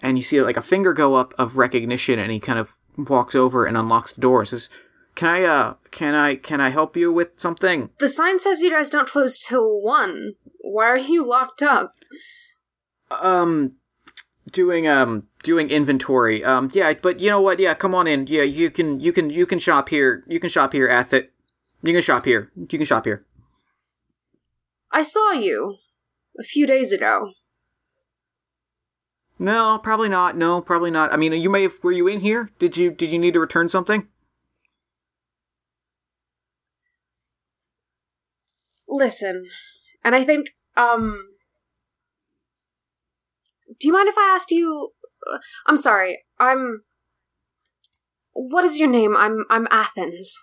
and 0.00 0.16
you 0.16 0.22
see 0.22 0.40
like 0.40 0.56
a 0.56 0.62
finger 0.62 0.92
go 0.92 1.14
up 1.14 1.34
of 1.38 1.56
recognition, 1.56 2.18
and 2.18 2.30
he 2.30 2.40
kind 2.40 2.58
of 2.58 2.74
walks 2.96 3.34
over 3.34 3.66
and 3.66 3.76
unlocks 3.76 4.12
the 4.12 4.20
door 4.20 4.40
and 4.40 4.48
says, 4.48 4.68
"Can 5.14 5.28
I 5.28 5.42
uh 5.42 5.74
can 5.90 6.14
I 6.14 6.36
can 6.36 6.60
I 6.60 6.68
help 6.68 6.96
you 6.96 7.12
with 7.12 7.30
something?" 7.36 7.90
The 7.98 8.08
sign 8.08 8.38
says 8.38 8.62
you 8.62 8.70
guys 8.70 8.90
don't 8.90 9.08
close 9.08 9.38
till 9.38 9.80
one. 9.80 10.34
Why 10.66 10.86
are 10.86 10.98
you 10.98 11.24
locked 11.24 11.62
up? 11.62 11.92
Um 13.10 13.74
doing 14.50 14.88
um 14.88 15.28
doing 15.44 15.70
inventory. 15.70 16.44
Um 16.44 16.70
yeah, 16.72 16.92
but 16.94 17.20
you 17.20 17.30
know 17.30 17.40
what? 17.40 17.58
Yeah, 17.60 17.74
come 17.74 17.94
on 17.94 18.06
in. 18.06 18.26
Yeah, 18.26 18.42
you 18.42 18.70
can 18.70 18.98
you 18.98 19.12
can 19.12 19.30
you 19.30 19.46
can 19.46 19.58
shop 19.58 19.88
here. 19.88 20.24
You 20.26 20.40
can 20.40 20.50
shop 20.50 20.72
here 20.72 20.88
at 20.88 21.10
the 21.10 21.28
You 21.82 21.92
can 21.92 22.02
shop 22.02 22.24
here. 22.24 22.50
You 22.56 22.66
can 22.66 22.84
shop 22.84 23.04
here. 23.04 23.24
I 24.90 25.02
saw 25.02 25.30
you 25.32 25.76
a 26.38 26.42
few 26.42 26.66
days 26.66 26.92
ago. 26.92 27.32
No, 29.38 29.78
probably 29.82 30.08
not. 30.08 30.36
No, 30.36 30.60
probably 30.60 30.90
not. 30.90 31.12
I 31.12 31.16
mean, 31.16 31.32
you 31.32 31.50
may 31.50 31.62
have 31.62 31.74
were 31.82 31.92
you 31.92 32.08
in 32.08 32.20
here? 32.20 32.50
Did 32.58 32.76
you 32.76 32.90
did 32.90 33.12
you 33.12 33.18
need 33.18 33.34
to 33.34 33.40
return 33.40 33.68
something? 33.68 34.08
Listen, 38.88 39.46
and 40.06 40.14
I 40.14 40.24
think, 40.24 40.50
um. 40.76 41.20
Do 43.80 43.88
you 43.88 43.92
mind 43.92 44.08
if 44.08 44.16
I 44.16 44.32
asked 44.32 44.52
you? 44.52 44.92
uh, 45.30 45.38
I'm 45.66 45.76
sorry. 45.76 46.22
I'm. 46.38 46.82
What 48.32 48.64
is 48.64 48.78
your 48.78 48.88
name? 48.88 49.16
I'm 49.16 49.44
I'm 49.50 49.66
Athens. 49.70 50.38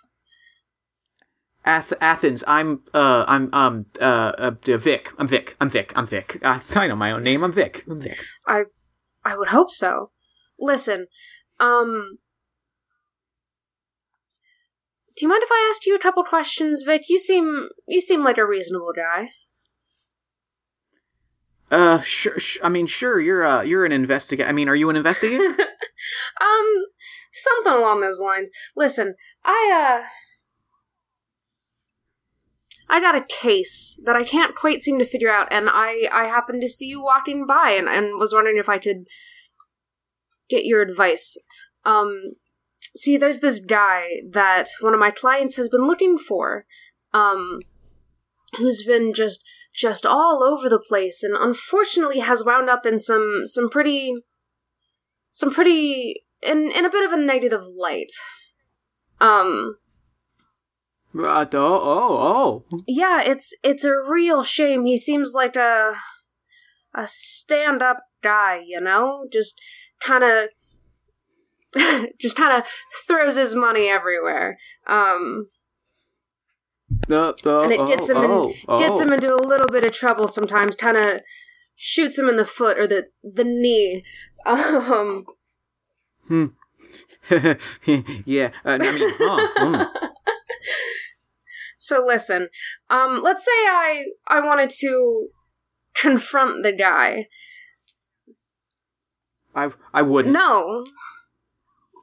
Ath- 1.64 1.94
Athens. 2.00 2.44
I'm 2.46 2.82
uh 2.92 3.24
I'm 3.26 3.48
um 3.54 3.86
uh, 4.00 4.32
uh 4.36 4.50
Vic. 4.50 5.12
I'm 5.18 5.26
Vic. 5.26 5.56
I'm 5.60 5.70
Vic. 5.70 5.92
I'm 5.96 6.06
Vic. 6.06 6.38
Uh, 6.42 6.60
I 6.74 6.86
know 6.86 6.96
my 6.96 7.10
own 7.12 7.22
name. 7.22 7.42
I'm 7.42 7.52
Vic. 7.52 7.84
I'm 7.88 8.00
Vic. 8.00 8.18
I 8.46 8.64
I 9.24 9.36
would 9.38 9.48
hope 9.48 9.70
so. 9.70 10.10
Listen, 10.58 11.06
um 11.58 12.18
Do 15.16 15.24
you 15.24 15.28
mind 15.28 15.42
if 15.44 15.50
I 15.50 15.68
asked 15.70 15.86
you 15.86 15.94
a 15.94 16.00
couple 16.00 16.24
questions, 16.24 16.82
Vic? 16.82 17.02
You 17.08 17.18
seem 17.18 17.68
you 17.86 18.00
seem 18.00 18.24
like 18.24 18.38
a 18.38 18.46
reasonable 18.46 18.92
guy. 18.94 19.30
Uh, 21.74 22.00
sure. 22.02 22.38
sh- 22.38 22.58
I 22.62 22.68
mean, 22.68 22.86
sure. 22.86 23.20
You're 23.20 23.44
uh, 23.44 23.62
you're 23.62 23.84
an 23.84 23.90
investigator. 23.90 24.48
I 24.48 24.52
mean, 24.52 24.68
are 24.68 24.76
you 24.76 24.90
an 24.90 24.96
investigator? 24.96 25.42
um 26.40 26.84
something 27.32 27.72
along 27.72 28.00
those 28.00 28.20
lines. 28.20 28.52
Listen, 28.76 29.16
I 29.44 30.02
uh 30.04 30.06
I 32.88 33.00
got 33.00 33.16
a 33.16 33.24
case 33.28 34.00
that 34.04 34.14
I 34.14 34.22
can't 34.22 34.54
quite 34.54 34.82
seem 34.82 35.00
to 35.00 35.04
figure 35.04 35.32
out, 35.32 35.48
and 35.50 35.68
I 35.68 36.08
I 36.12 36.26
happened 36.26 36.60
to 36.62 36.68
see 36.68 36.86
you 36.86 37.02
walking 37.02 37.44
by, 37.44 37.70
and, 37.70 37.88
and 37.88 38.20
was 38.20 38.32
wondering 38.32 38.58
if 38.58 38.68
I 38.68 38.78
could 38.78 39.06
get 40.48 40.64
your 40.64 40.80
advice. 40.80 41.36
Um, 41.84 42.34
see, 42.94 43.16
there's 43.16 43.40
this 43.40 43.58
guy 43.58 44.20
that 44.30 44.68
one 44.80 44.94
of 44.94 45.00
my 45.00 45.10
clients 45.10 45.56
has 45.56 45.68
been 45.68 45.88
looking 45.88 46.18
for, 46.18 46.66
um, 47.12 47.58
who's 48.58 48.84
been 48.84 49.12
just 49.12 49.44
just 49.74 50.06
all 50.06 50.42
over 50.42 50.68
the 50.68 50.78
place, 50.78 51.22
and 51.22 51.36
unfortunately 51.36 52.20
has 52.20 52.44
wound 52.44 52.70
up 52.70 52.86
in 52.86 52.98
some 52.98 53.42
some 53.44 53.68
pretty 53.68 54.14
some 55.30 55.52
pretty 55.52 56.22
in 56.42 56.70
in 56.70 56.84
a 56.84 56.90
bit 56.90 57.04
of 57.04 57.12
a 57.12 57.20
negative 57.20 57.64
light. 57.76 58.12
Um, 59.20 59.76
Uh, 61.16 61.46
oh, 61.52 61.80
oh, 61.82 62.64
oh. 62.72 62.78
yeah, 62.86 63.22
it's 63.22 63.54
it's 63.62 63.84
a 63.84 63.94
real 64.08 64.42
shame. 64.42 64.84
He 64.84 64.96
seems 64.96 65.32
like 65.34 65.56
a 65.56 65.96
a 66.94 67.06
stand 67.06 67.82
up 67.82 67.98
guy, 68.22 68.62
you 68.64 68.80
know, 68.80 69.26
just 69.32 69.60
kind 70.00 70.24
of 70.24 70.48
just 72.20 72.36
kind 72.36 72.56
of 72.56 72.68
throws 73.06 73.36
his 73.36 73.54
money 73.54 73.88
everywhere. 73.88 74.58
Um, 74.86 75.46
And 76.90 77.72
it 77.72 77.86
gets 77.88 78.10
him 78.10 78.18
oh, 78.18 78.48
in, 78.48 78.54
oh, 78.68 78.78
gets 78.78 79.00
oh. 79.00 79.02
him 79.02 79.12
into 79.12 79.34
a 79.34 79.36
little 79.36 79.68
bit 79.68 79.84
of 79.84 79.92
trouble 79.92 80.28
sometimes. 80.28 80.76
Kind 80.76 80.96
of 80.96 81.20
shoots 81.74 82.18
him 82.18 82.28
in 82.28 82.36
the 82.36 82.44
foot 82.44 82.78
or 82.78 82.86
the 82.86 83.08
the 83.22 83.44
knee. 83.44 84.04
Um, 84.46 85.24
yeah, 87.30 88.50
uh, 88.64 88.78
I 88.78 88.78
mean, 88.78 89.10
huh, 89.18 89.48
hmm. 89.56 89.82
so 91.78 92.04
listen, 92.06 92.48
um, 92.90 93.22
let's 93.22 93.44
say 93.44 93.50
I 93.52 94.04
I 94.28 94.40
wanted 94.40 94.70
to 94.80 95.28
confront 95.94 96.62
the 96.62 96.72
guy. 96.72 97.28
I 99.54 99.72
I 99.94 100.02
wouldn't 100.02 100.34
No, 100.34 100.84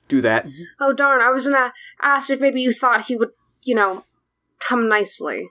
do 0.07 0.21
that. 0.21 0.47
Oh 0.79 0.93
darn, 0.93 1.21
I 1.21 1.29
was 1.29 1.45
gonna 1.45 1.73
ask 2.01 2.31
if 2.31 2.41
maybe 2.41 2.61
you 2.61 2.73
thought 2.73 3.05
he 3.05 3.15
would, 3.15 3.29
you 3.63 3.75
know, 3.75 4.03
come 4.67 4.87
nicely. 4.87 5.49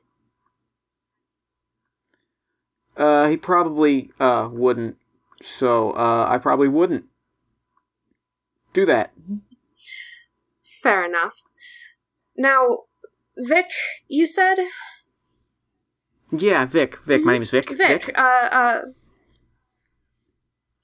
Uh, 2.97 3.29
he 3.29 3.37
probably 3.37 4.11
uh 4.21 4.49
wouldn't. 4.53 4.97
So 5.43 5.93
uh, 5.93 6.27
I 6.29 6.39
probably 6.39 6.69
wouldn't 6.69 7.07
do 8.73 8.85
that. 8.87 9.13
Fair 10.83 11.05
enough. 11.05 11.43
Now, 12.37 12.67
Vic, 13.37 13.67
you 14.09 14.27
said 14.27 14.57
Yeah, 16.31 16.65
Vic. 16.65 16.99
Vic. 17.05 17.25
My 17.25 17.33
name 17.33 17.43
is 17.43 17.51
Vic. 17.51 17.67
Mm-hmm. 17.67 17.77
Vic, 17.77 18.19
uh 18.19 18.49
uh 18.53 18.81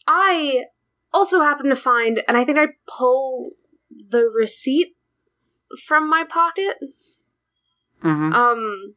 I 0.07 0.65
also 1.13 1.41
happen 1.41 1.67
to 1.69 1.77
find 1.77 2.23
and 2.29 2.37
I 2.37 2.45
think 2.45 2.59
I 2.59 2.69
pull 2.87 3.53
the 3.91 4.25
receipt 4.25 4.97
from 5.87 6.09
my 6.09 6.25
pocket. 6.25 6.77
Hmm 8.03 8.33
Um 8.33 8.95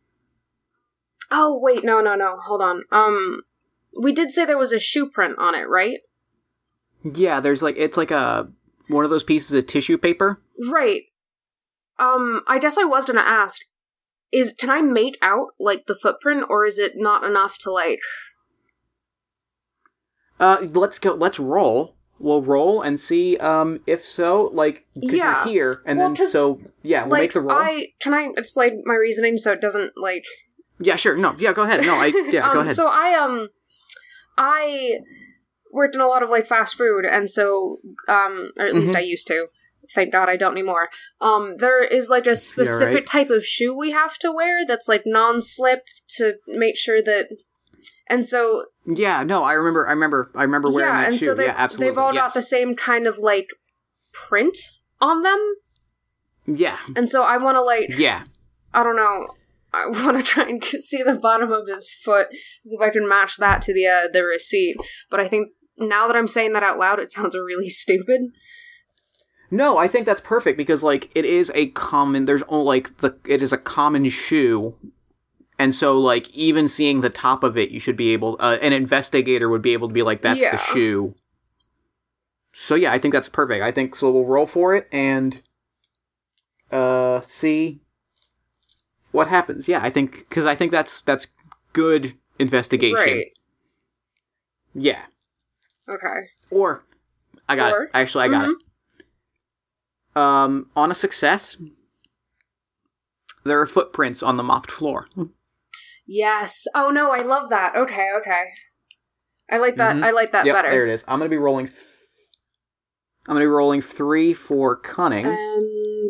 Oh, 1.31 1.59
wait, 1.61 1.83
no, 1.83 2.01
no, 2.01 2.15
no. 2.15 2.37
Hold 2.45 2.61
on. 2.61 2.83
Um 2.91 3.41
we 4.01 4.11
did 4.13 4.31
say 4.31 4.45
there 4.45 4.57
was 4.57 4.73
a 4.73 4.79
shoe 4.79 5.09
print 5.09 5.35
on 5.37 5.55
it, 5.55 5.67
right? 5.67 5.99
Yeah, 7.03 7.39
there's 7.39 7.61
like 7.61 7.75
it's 7.77 7.97
like 7.97 8.11
a 8.11 8.49
one 8.87 9.03
of 9.03 9.09
those 9.09 9.23
pieces 9.23 9.53
of 9.53 9.67
tissue 9.67 9.97
paper. 9.97 10.41
Right. 10.69 11.03
Um, 11.97 12.41
I 12.47 12.59
guess 12.59 12.77
I 12.77 12.83
was 12.83 13.05
gonna 13.05 13.21
ask, 13.21 13.61
is 14.31 14.53
can 14.53 14.69
I 14.69 14.81
make 14.81 15.17
out 15.21 15.49
like 15.59 15.85
the 15.85 15.95
footprint, 15.95 16.45
or 16.49 16.65
is 16.65 16.79
it 16.79 16.93
not 16.95 17.23
enough 17.23 17.57
to 17.59 17.71
like? 17.71 17.99
Uh, 20.39 20.65
let's 20.73 20.99
go. 20.99 21.13
Let's 21.13 21.39
roll. 21.39 21.95
We'll 22.19 22.41
roll 22.41 22.81
and 22.81 22.99
see. 22.99 23.37
Um, 23.37 23.79
if 23.87 24.03
so, 24.03 24.49
like, 24.53 24.85
because 24.93 25.13
Yeah. 25.13 25.45
you're 25.45 25.53
here, 25.53 25.81
and 25.85 25.97
Well, 25.99 26.13
then 26.13 26.27
so 26.27 26.59
yeah, 26.83 27.03
we'll 27.03 27.11
like 27.11 27.21
make 27.21 27.33
the 27.33 27.41
roll. 27.41 27.51
I 27.57 27.87
can 28.01 28.13
I 28.13 28.29
explain 28.35 28.83
my 28.85 28.95
reasoning 28.95 29.37
so 29.37 29.51
it 29.53 29.61
doesn't 29.61 29.93
like. 29.95 30.25
Yeah, 30.79 30.95
sure. 30.97 31.15
No, 31.15 31.35
yeah, 31.37 31.53
go 31.53 31.63
ahead. 31.63 31.81
No, 31.85 31.95
I 31.95 32.07
yeah, 32.31 32.47
um, 32.47 32.53
go 32.53 32.59
ahead. 32.61 32.75
So 32.75 32.87
I 32.87 33.13
um, 33.15 33.49
I 34.37 34.99
worked 35.71 35.95
in 35.95 36.01
a 36.01 36.07
lot 36.07 36.23
of 36.23 36.29
like 36.29 36.45
fast 36.45 36.75
food, 36.75 37.05
and 37.05 37.29
so 37.29 37.77
um, 38.07 38.51
or 38.57 38.65
at 38.65 38.75
least 38.75 38.93
Mhm. 38.93 38.97
I 38.97 39.01
used 39.01 39.27
to. 39.27 39.47
Thank 39.95 40.11
God 40.11 40.29
I 40.29 40.35
don't 40.35 40.51
anymore. 40.51 40.89
Um, 41.19 41.57
there 41.57 41.81
is 41.81 42.09
like 42.09 42.27
a 42.27 42.35
specific 42.35 42.93
right. 42.95 43.07
type 43.07 43.29
of 43.31 43.43
shoe 43.43 43.75
we 43.75 43.89
have 43.91 44.19
to 44.19 44.31
wear 44.31 44.63
that's 44.65 44.87
like 44.87 45.01
non-slip 45.05 45.83
to 46.17 46.35
make 46.47 46.77
sure 46.77 47.01
that. 47.01 47.29
And 48.07 48.23
so 48.25 48.65
yeah, 48.97 49.23
no, 49.23 49.43
I 49.43 49.53
remember. 49.53 49.87
I 49.87 49.91
remember. 49.91 50.31
I 50.35 50.43
remember 50.43 50.71
wearing 50.71 50.93
yeah, 50.93 51.01
that 51.01 51.11
and 51.11 51.19
shoe. 51.19 51.25
so 51.25 51.33
they've, 51.35 51.47
yeah, 51.47 51.55
absolutely. 51.57 51.91
they've 51.91 51.97
all 51.97 52.13
yes. 52.13 52.23
got 52.23 52.33
the 52.33 52.41
same 52.41 52.75
kind 52.75 53.05
of 53.05 53.17
like 53.17 53.49
print 54.13 54.57
on 54.99 55.21
them, 55.21 55.55
Yeah, 56.45 56.77
and 56.95 57.07
so 57.07 57.23
I 57.23 57.37
want 57.37 57.55
to 57.55 57.61
like 57.61 57.97
yeah. 57.97 58.23
I 58.73 58.83
don't 58.83 58.95
know. 58.95 59.27
I 59.73 59.85
want 60.03 60.17
to 60.17 60.23
try 60.23 60.49
and 60.49 60.63
see 60.63 61.03
the 61.03 61.15
bottom 61.15 61.51
of 61.51 61.67
his 61.67 61.91
foot, 61.91 62.27
see 62.63 62.75
if 62.75 62.81
I 62.81 62.89
can 62.89 63.07
match 63.07 63.37
that 63.37 63.61
to 63.63 63.73
the 63.73 63.85
uh, 63.85 64.07
the 64.11 64.23
receipt. 64.23 64.77
But 65.09 65.19
I 65.19 65.27
think 65.27 65.49
now 65.77 66.07
that 66.07 66.15
I'm 66.15 66.27
saying 66.27 66.53
that 66.53 66.63
out 66.63 66.79
loud, 66.79 66.99
it 66.99 67.11
sounds 67.11 67.35
really 67.35 67.69
stupid. 67.69 68.21
No, 69.51 69.77
I 69.77 69.87
think 69.87 70.05
that's 70.05 70.21
perfect 70.21 70.57
because 70.57 70.83
like 70.83 71.09
it 71.15 71.25
is 71.25 71.51
a 71.55 71.67
common. 71.67 72.25
There's 72.25 72.43
only 72.47 72.65
like 72.65 72.97
the 72.97 73.17
it 73.25 73.41
is 73.41 73.53
a 73.53 73.57
common 73.57 74.09
shoe, 74.09 74.75
and 75.59 75.75
so 75.75 75.99
like 75.99 76.29
even 76.31 76.67
seeing 76.67 77.01
the 77.01 77.09
top 77.09 77.43
of 77.43 77.57
it, 77.57 77.69
you 77.69 77.79
should 77.79 77.95
be 77.97 78.09
able. 78.13 78.37
Uh, 78.39 78.57
an 78.61 78.73
investigator 78.73 79.49
would 79.49 79.61
be 79.61 79.73
able 79.73 79.87
to 79.89 79.93
be 79.93 80.01
like, 80.01 80.21
"That's 80.23 80.39
Yeah. 80.41 80.51
the 80.53 80.57
shoe." 80.57 81.13
So 82.53 82.73
yeah, 82.75 82.91
I 82.91 82.97
think 82.97 83.13
that's 83.13 83.29
perfect. 83.29 83.61
I 83.63 83.71
think 83.71 83.95
so. 83.95 84.09
We'll 84.11 84.25
roll 84.25 84.45
for 84.47 84.75
it 84.75 84.87
and 84.91 85.41
uh 86.71 87.19
see 87.21 87.81
what 89.11 89.27
happens. 89.27 89.67
Yeah, 89.67 89.81
I 89.83 89.89
think 89.89 90.19
because 90.29 90.45
I 90.45 90.55
think 90.55 90.71
that's 90.71 91.01
that's 91.01 91.27
good 91.73 92.15
investigation. 92.39 92.95
Right. 92.95 93.27
Yeah. 94.73 95.05
Okay. 95.87 96.27
Or 96.51 96.83
I 97.47 97.55
got 97.55 97.71
Or- 97.73 97.83
it. 97.83 97.91
Actually, 97.93 98.25
I 98.25 98.27
got 98.29 98.45
Mhm. 98.47 98.53
it. 98.53 98.57
Um, 100.15 100.69
on 100.75 100.91
a 100.91 100.95
success, 100.95 101.57
there 103.43 103.59
are 103.61 103.65
footprints 103.67 104.21
on 104.21 104.37
the 104.37 104.43
mopped 104.43 104.69
floor. 104.71 105.07
Yes. 106.11 106.65
Oh 106.73 106.89
no, 106.89 107.11
I 107.11 107.19
love 107.21 107.51
that. 107.51 107.75
Okay. 107.75 108.09
Okay. 108.17 108.43
I 109.51 109.59
like 109.59 109.75
that. 109.75 109.97
Mhm. 109.97 110.03
I 110.03 110.09
like 110.09 110.31
that 110.31 110.43
yep, 110.43 110.55
better. 110.55 110.71
there 110.71 110.85
it 110.87 110.91
is. 110.91 111.05
I'm 111.07 111.19
gonna 111.19 111.29
be 111.29 111.37
rolling. 111.37 111.67
Th- 111.67 111.77
I'm 113.27 113.35
gonna 113.35 113.41
be 113.45 113.47
rolling 113.47 113.83
three 113.83 114.33
for 114.33 114.75
cunning. 114.75 115.27
And 115.27 116.09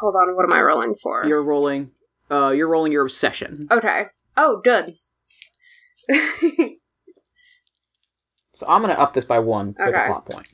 hold 0.00 0.16
on, 0.16 0.34
what 0.34 0.44
am 0.44 0.52
I 0.54 0.62
rolling 0.62 0.94
for? 0.94 1.26
You're 1.26 1.42
rolling. 1.42 1.90
Uh, 2.30 2.54
you're 2.56 2.68
rolling 2.68 2.90
your 2.90 3.02
obsession. 3.02 3.68
Okay. 3.70 4.06
Oh, 4.36 4.60
good. 4.64 4.94
So 8.56 8.66
I'm 8.68 8.80
gonna 8.82 8.92
up 8.94 9.14
this 9.14 9.24
by 9.24 9.40
one 9.40 9.66
with 9.66 9.78
a 9.78 9.82
Okay. 9.88 10.06
plot 10.06 10.26
point. 10.26 10.48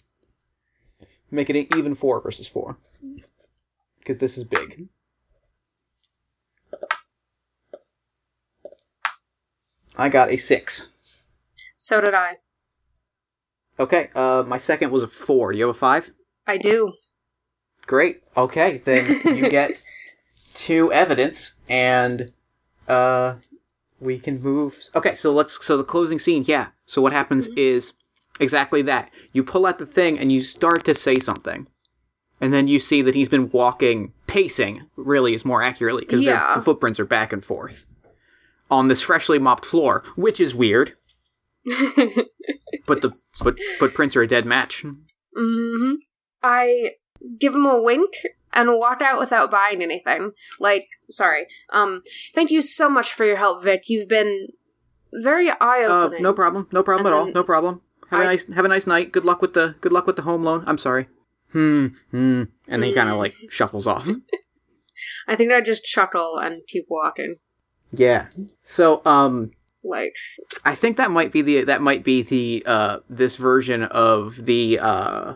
Make 1.31 1.51
it 1.51 1.57
an 1.57 1.79
even 1.79 1.95
four 1.95 2.21
versus 2.23 2.49
four. 2.49 2.79
Because 3.99 4.17
this 4.17 4.39
is 4.39 4.45
big. 4.45 4.89
I 9.97 10.09
got 10.09 10.31
a 10.31 10.37
six. 10.37 10.93
so 11.77 12.01
did 12.01 12.15
I. 12.15 12.37
Okay, 13.79 14.11
uh, 14.15 14.45
my 14.47 14.59
second 14.59 14.91
was 14.91 15.03
a 15.03 15.09
four. 15.09 15.53
You 15.53 15.67
have 15.67 15.75
a 15.77 15.79
five? 15.79 16.11
I 16.47 16.59
do. 16.59 16.93
Great. 17.87 18.23
Okay, 18.37 18.79
then 18.79 19.21
you 19.37 19.49
get 19.51 19.73
two 20.55 20.93
evidence, 20.93 21.55
and 21.69 22.31
uh, 22.89 23.37
we 23.99 24.19
can 24.19 24.41
move. 24.43 24.79
Okay, 24.95 25.15
so 25.15 25.33
let's. 25.33 25.65
So 25.65 25.77
the 25.77 25.85
closing 25.85 26.19
scene, 26.19 26.45
yeah. 26.47 26.69
So 26.87 27.01
what 27.01 27.13
happens 27.13 27.49
is 27.49 27.93
exactly 28.39 28.83
that. 28.83 29.11
You 29.33 29.43
pull 29.43 29.65
out 29.67 29.79
the 29.79 29.87
thing, 29.87 30.19
and 30.19 30.31
you 30.31 30.41
start 30.43 30.85
to 30.85 30.95
say 30.95 31.19
something, 31.19 31.67
and 32.41 32.53
then 32.53 32.69
you 32.69 32.79
see 32.81 33.01
that 33.03 33.15
he's 33.15 33.29
been 33.31 33.51
walking, 33.51 34.13
pacing. 34.27 34.83
Really, 34.97 35.33
is 35.35 35.45
more 35.45 35.63
accurately 35.63 36.03
because 36.03 36.21
Yeah. 36.21 36.53
the 36.55 36.61
footprints 36.63 37.01
are 37.01 37.07
back 37.07 37.33
and 37.33 37.43
forth 37.45 37.87
on 38.71 38.89
this 38.89 39.03
freshly 39.03 39.39
mopped 39.39 39.65
floor, 39.67 40.03
which 40.17 40.41
is 40.41 40.55
weird. 40.55 40.97
but 42.87 43.03
the 43.03 43.13
foot, 43.35 43.59
footprints 43.79 44.17
are 44.17 44.23
a 44.23 44.27
dead 44.27 44.47
match. 44.47 44.85
hmm 45.37 45.93
I 46.43 46.93
give 47.39 47.55
him 47.55 47.67
a 47.67 47.81
wink 47.81 48.11
and 48.53 48.79
walk 48.79 49.03
out 49.03 49.19
without 49.21 49.51
buying 49.51 49.83
anything. 49.83 50.33
Like, 50.59 50.87
sorry. 51.11 51.47
Um, 51.71 52.03
thank 52.35 52.51
you 52.51 52.63
so 52.63 52.89
much 52.89 53.13
for 53.13 53.25
your 53.27 53.37
help, 53.37 53.63
Vic. 53.63 53.83
You've 53.89 54.09
been 54.09 54.49
very 55.13 55.51
eye 55.51 55.85
Uh, 55.85 56.05
opening. 56.05 56.23
no 56.23 56.33
problem. 56.33 56.67
No 56.73 56.83
problem 56.83 57.07
And 57.07 57.15
at 57.15 57.19
all. 57.19 57.27
No 57.33 57.43
problem. 57.45 57.83
Have 58.11 58.21
a 58.21 58.23
I- 58.23 58.27
nice 58.27 58.53
have 58.53 58.65
a 58.65 58.69
nice 58.69 58.87
night. 58.87 59.13
Good 59.13 59.25
luck 59.25 59.41
with 59.43 59.55
the 59.55 59.77
good 59.81 59.93
luck 59.93 60.07
with 60.07 60.17
the 60.17 60.23
home 60.23 60.43
loan. 60.43 60.65
I'm 60.67 60.79
sorry. 60.79 61.09
Hmm. 61.53 61.89
Hmm. 62.11 62.45
And 62.67 62.83
he 62.85 62.93
kind 62.95 63.11
of 63.11 63.19
like 63.19 63.35
shuffles 63.51 63.87
off. 63.87 64.09
I 65.29 65.37
think 65.37 65.53
I 65.53 65.61
just 65.61 65.85
chuckle 65.85 66.39
and 66.39 66.63
keep 66.67 66.87
walking. 66.89 67.35
Yeah. 67.93 68.29
So 68.63 69.03
um 69.05 69.53
Like, 69.83 70.15
I 70.65 70.75
think 70.75 70.97
that 70.97 71.11
might 71.11 71.33
be 71.33 71.43
the 71.43 71.65
that 71.65 71.83
might 71.83 72.05
be 72.05 72.23
the 72.23 72.63
uh 72.67 72.99
this 73.09 73.37
version 73.37 73.85
of 73.85 74.45
the 74.47 74.79
uh 74.81 75.35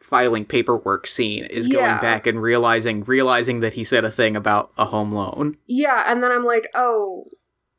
filing 0.00 0.44
paperwork 0.44 1.06
scene 1.06 1.44
is 1.44 1.68
Yeah. 1.68 1.74
going 1.74 2.00
back 2.00 2.26
and 2.26 2.42
realizing 2.42 3.04
realizing 3.04 3.60
that 3.60 3.74
he 3.74 3.84
said 3.84 4.04
a 4.04 4.10
thing 4.10 4.36
about 4.36 4.72
a 4.76 4.86
home 4.86 5.10
loan. 5.10 5.56
Yeah, 5.66 6.04
and 6.06 6.22
then 6.22 6.30
I'm 6.32 6.44
like, 6.44 6.68
oh, 6.74 7.24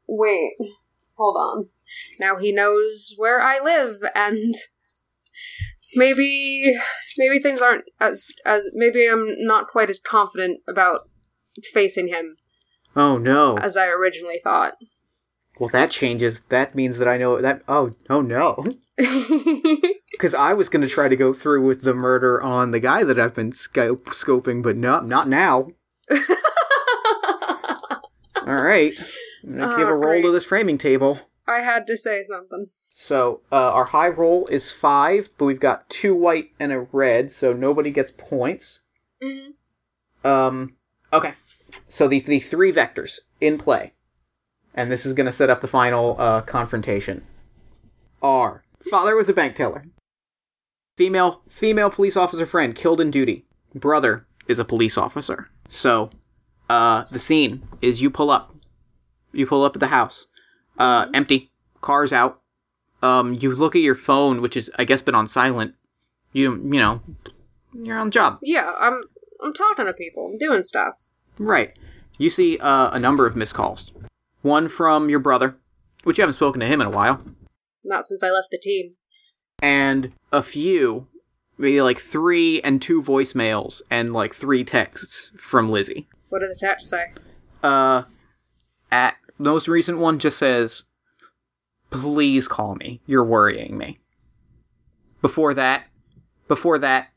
wait, 0.07 0.53
hold 1.15 1.37
on. 1.37 1.69
Now 2.19 2.37
he 2.37 2.51
knows 2.51 3.13
where 3.17 3.41
I 3.41 3.59
live, 3.59 3.97
and 4.15 4.55
maybe 5.95 6.73
maybe 7.17 7.39
things 7.39 7.61
aren't 7.61 7.85
as 7.99 8.29
as 8.45 8.69
maybe 8.73 9.05
I'm 9.05 9.27
not 9.45 9.67
quite 9.67 9.89
as 9.89 9.99
confident 9.99 10.61
about 10.67 11.01
facing 11.73 12.07
him 12.07 12.37
Oh 12.95 13.17
no. 13.17 13.57
as 13.57 13.75
I 13.77 13.87
originally 13.87 14.39
thought. 14.43 14.73
Well, 15.59 15.69
that 15.69 15.91
changes. 15.91 16.45
That 16.45 16.73
means 16.73 16.97
that 16.97 17.07
I 17.07 17.17
know 17.17 17.39
that. 17.39 17.61
Oh, 17.67 17.91
oh 18.09 18.21
no. 18.21 18.65
Because 20.11 20.33
I 20.33 20.53
was 20.53 20.67
going 20.67 20.81
to 20.81 20.87
try 20.87 21.07
to 21.09 21.15
go 21.15 21.31
through 21.31 21.63
with 21.65 21.81
the 21.83 21.93
murder 21.93 22.41
on 22.41 22.71
the 22.71 22.79
guy 22.79 23.03
that 23.03 23.19
I've 23.19 23.35
been 23.35 23.51
scope- 23.51 24.05
scoping, 24.07 24.63
but 24.63 24.75
no, 24.77 24.99
not 25.01 25.27
now. 25.27 25.69
All 28.45 28.61
right. 28.61 28.93
I'm 29.43 29.55
going 29.57 29.69
to 29.69 29.77
give 29.77 29.87
a 29.87 29.95
roll 29.95 30.21
to 30.21 30.31
this 30.31 30.45
framing 30.45 30.77
table. 30.77 31.19
I 31.47 31.59
had 31.61 31.87
to 31.87 31.97
say 31.97 32.21
something. 32.21 32.67
So, 32.95 33.41
uh, 33.51 33.71
our 33.73 33.85
high 33.85 34.09
roll 34.09 34.47
is 34.47 34.71
five, 34.71 35.29
but 35.37 35.45
we've 35.45 35.59
got 35.59 35.89
two 35.89 36.15
white 36.15 36.51
and 36.59 36.71
a 36.71 36.81
red, 36.91 37.31
so 37.31 37.53
nobody 37.53 37.91
gets 37.91 38.11
points. 38.11 38.81
Mhm. 39.21 39.53
Um, 40.23 40.75
okay. 41.11 41.33
So 41.93 42.07
the, 42.07 42.21
the 42.21 42.39
three 42.39 42.73
vectors 42.73 43.19
in 43.39 43.59
play, 43.59 43.93
and 44.73 44.91
this 44.91 45.05
is 45.05 45.13
going 45.13 45.27
to 45.27 45.31
set 45.31 45.51
up 45.51 45.61
the 45.61 45.67
final 45.67 46.15
uh, 46.17 46.41
confrontation, 46.41 47.23
are 48.19 48.63
father 48.89 49.15
was 49.15 49.29
a 49.29 49.33
bank 49.33 49.53
teller. 49.53 49.85
Female 50.97 51.43
female 51.47 51.91
police 51.91 52.17
officer 52.17 52.47
friend 52.47 52.73
killed 52.73 52.99
in 52.99 53.11
duty. 53.11 53.45
Brother 53.75 54.25
is 54.47 54.57
a 54.57 54.65
police 54.65 54.97
officer. 54.97 55.51
So, 55.67 56.09
uh, 56.67 57.03
the 57.11 57.19
scene 57.19 57.61
is 57.79 58.01
you 58.01 58.09
pull 58.09 58.31
up. 58.31 58.55
You 59.31 59.45
pull 59.45 59.63
up 59.63 59.75
at 59.75 59.79
the 59.79 59.87
house. 59.89 60.25
Uh, 60.79 61.05
empty. 61.13 61.51
Car's 61.81 62.11
out. 62.11 62.41
Um, 63.03 63.35
you 63.35 63.55
look 63.55 63.75
at 63.75 63.83
your 63.83 63.93
phone, 63.93 64.41
which 64.41 64.57
is 64.57 64.71
I 64.79 64.85
guess 64.85 65.03
been 65.03 65.13
on 65.13 65.27
silent. 65.27 65.75
You 66.31 66.53
you 66.53 66.79
know, 66.79 67.01
you're 67.71 67.99
on 67.99 68.09
job. 68.09 68.39
Yeah, 68.41 68.73
I'm 68.79 69.03
I'm 69.43 69.53
talking 69.53 69.85
to 69.85 69.93
people. 69.93 70.31
I'm 70.31 70.39
doing 70.39 70.63
stuff. 70.63 71.11
Right. 71.37 71.73
You 72.17 72.29
see 72.29 72.57
uh, 72.59 72.91
a 72.91 72.99
number 72.99 73.25
of 73.27 73.35
missed 73.35 73.55
calls. 73.55 73.91
One 74.41 74.67
from 74.69 75.09
your 75.09 75.19
brother, 75.19 75.57
which 76.03 76.17
you 76.17 76.21
haven't 76.21 76.33
spoken 76.35 76.59
to 76.61 76.67
him 76.67 76.81
in 76.81 76.87
a 76.87 76.91
while, 76.91 77.23
Not 77.83 78.05
since 78.05 78.23
I 78.23 78.29
left 78.29 78.49
the 78.51 78.59
team. 78.59 78.95
and 79.61 80.11
a 80.31 80.43
few, 80.43 81.07
maybe 81.57 81.81
like 81.81 81.99
three 81.99 82.61
and 82.61 82.81
two 82.81 83.01
voicemails 83.01 83.81
and 83.89 84.13
like 84.13 84.35
three 84.35 84.63
texts 84.63 85.31
from 85.37 85.69
Lizzie. 85.69 86.07
What 86.29 86.39
do 86.39 86.47
the 86.47 86.57
text 86.59 86.89
say? 86.89 87.13
Uh, 87.63 88.03
at 88.91 89.15
the 89.37 89.43
most 89.49 89.67
recent 89.67 89.97
one 89.99 90.19
just 90.19 90.37
says, 90.37 90.85
"Please 91.89 92.47
call 92.47 92.75
me. 92.75 93.01
You're 93.05 93.23
worrying 93.23 93.77
me." 93.77 93.99
Before 95.21 95.53
that, 95.53 95.85
before 96.47 96.77
that, 96.79 97.09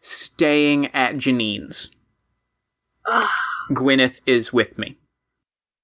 staying 0.00 0.86
at 0.94 1.16
Janine's. 1.16 1.90
Ugh. 3.08 3.28
Gwyneth 3.70 4.20
is 4.26 4.52
with 4.52 4.78
me. 4.78 4.96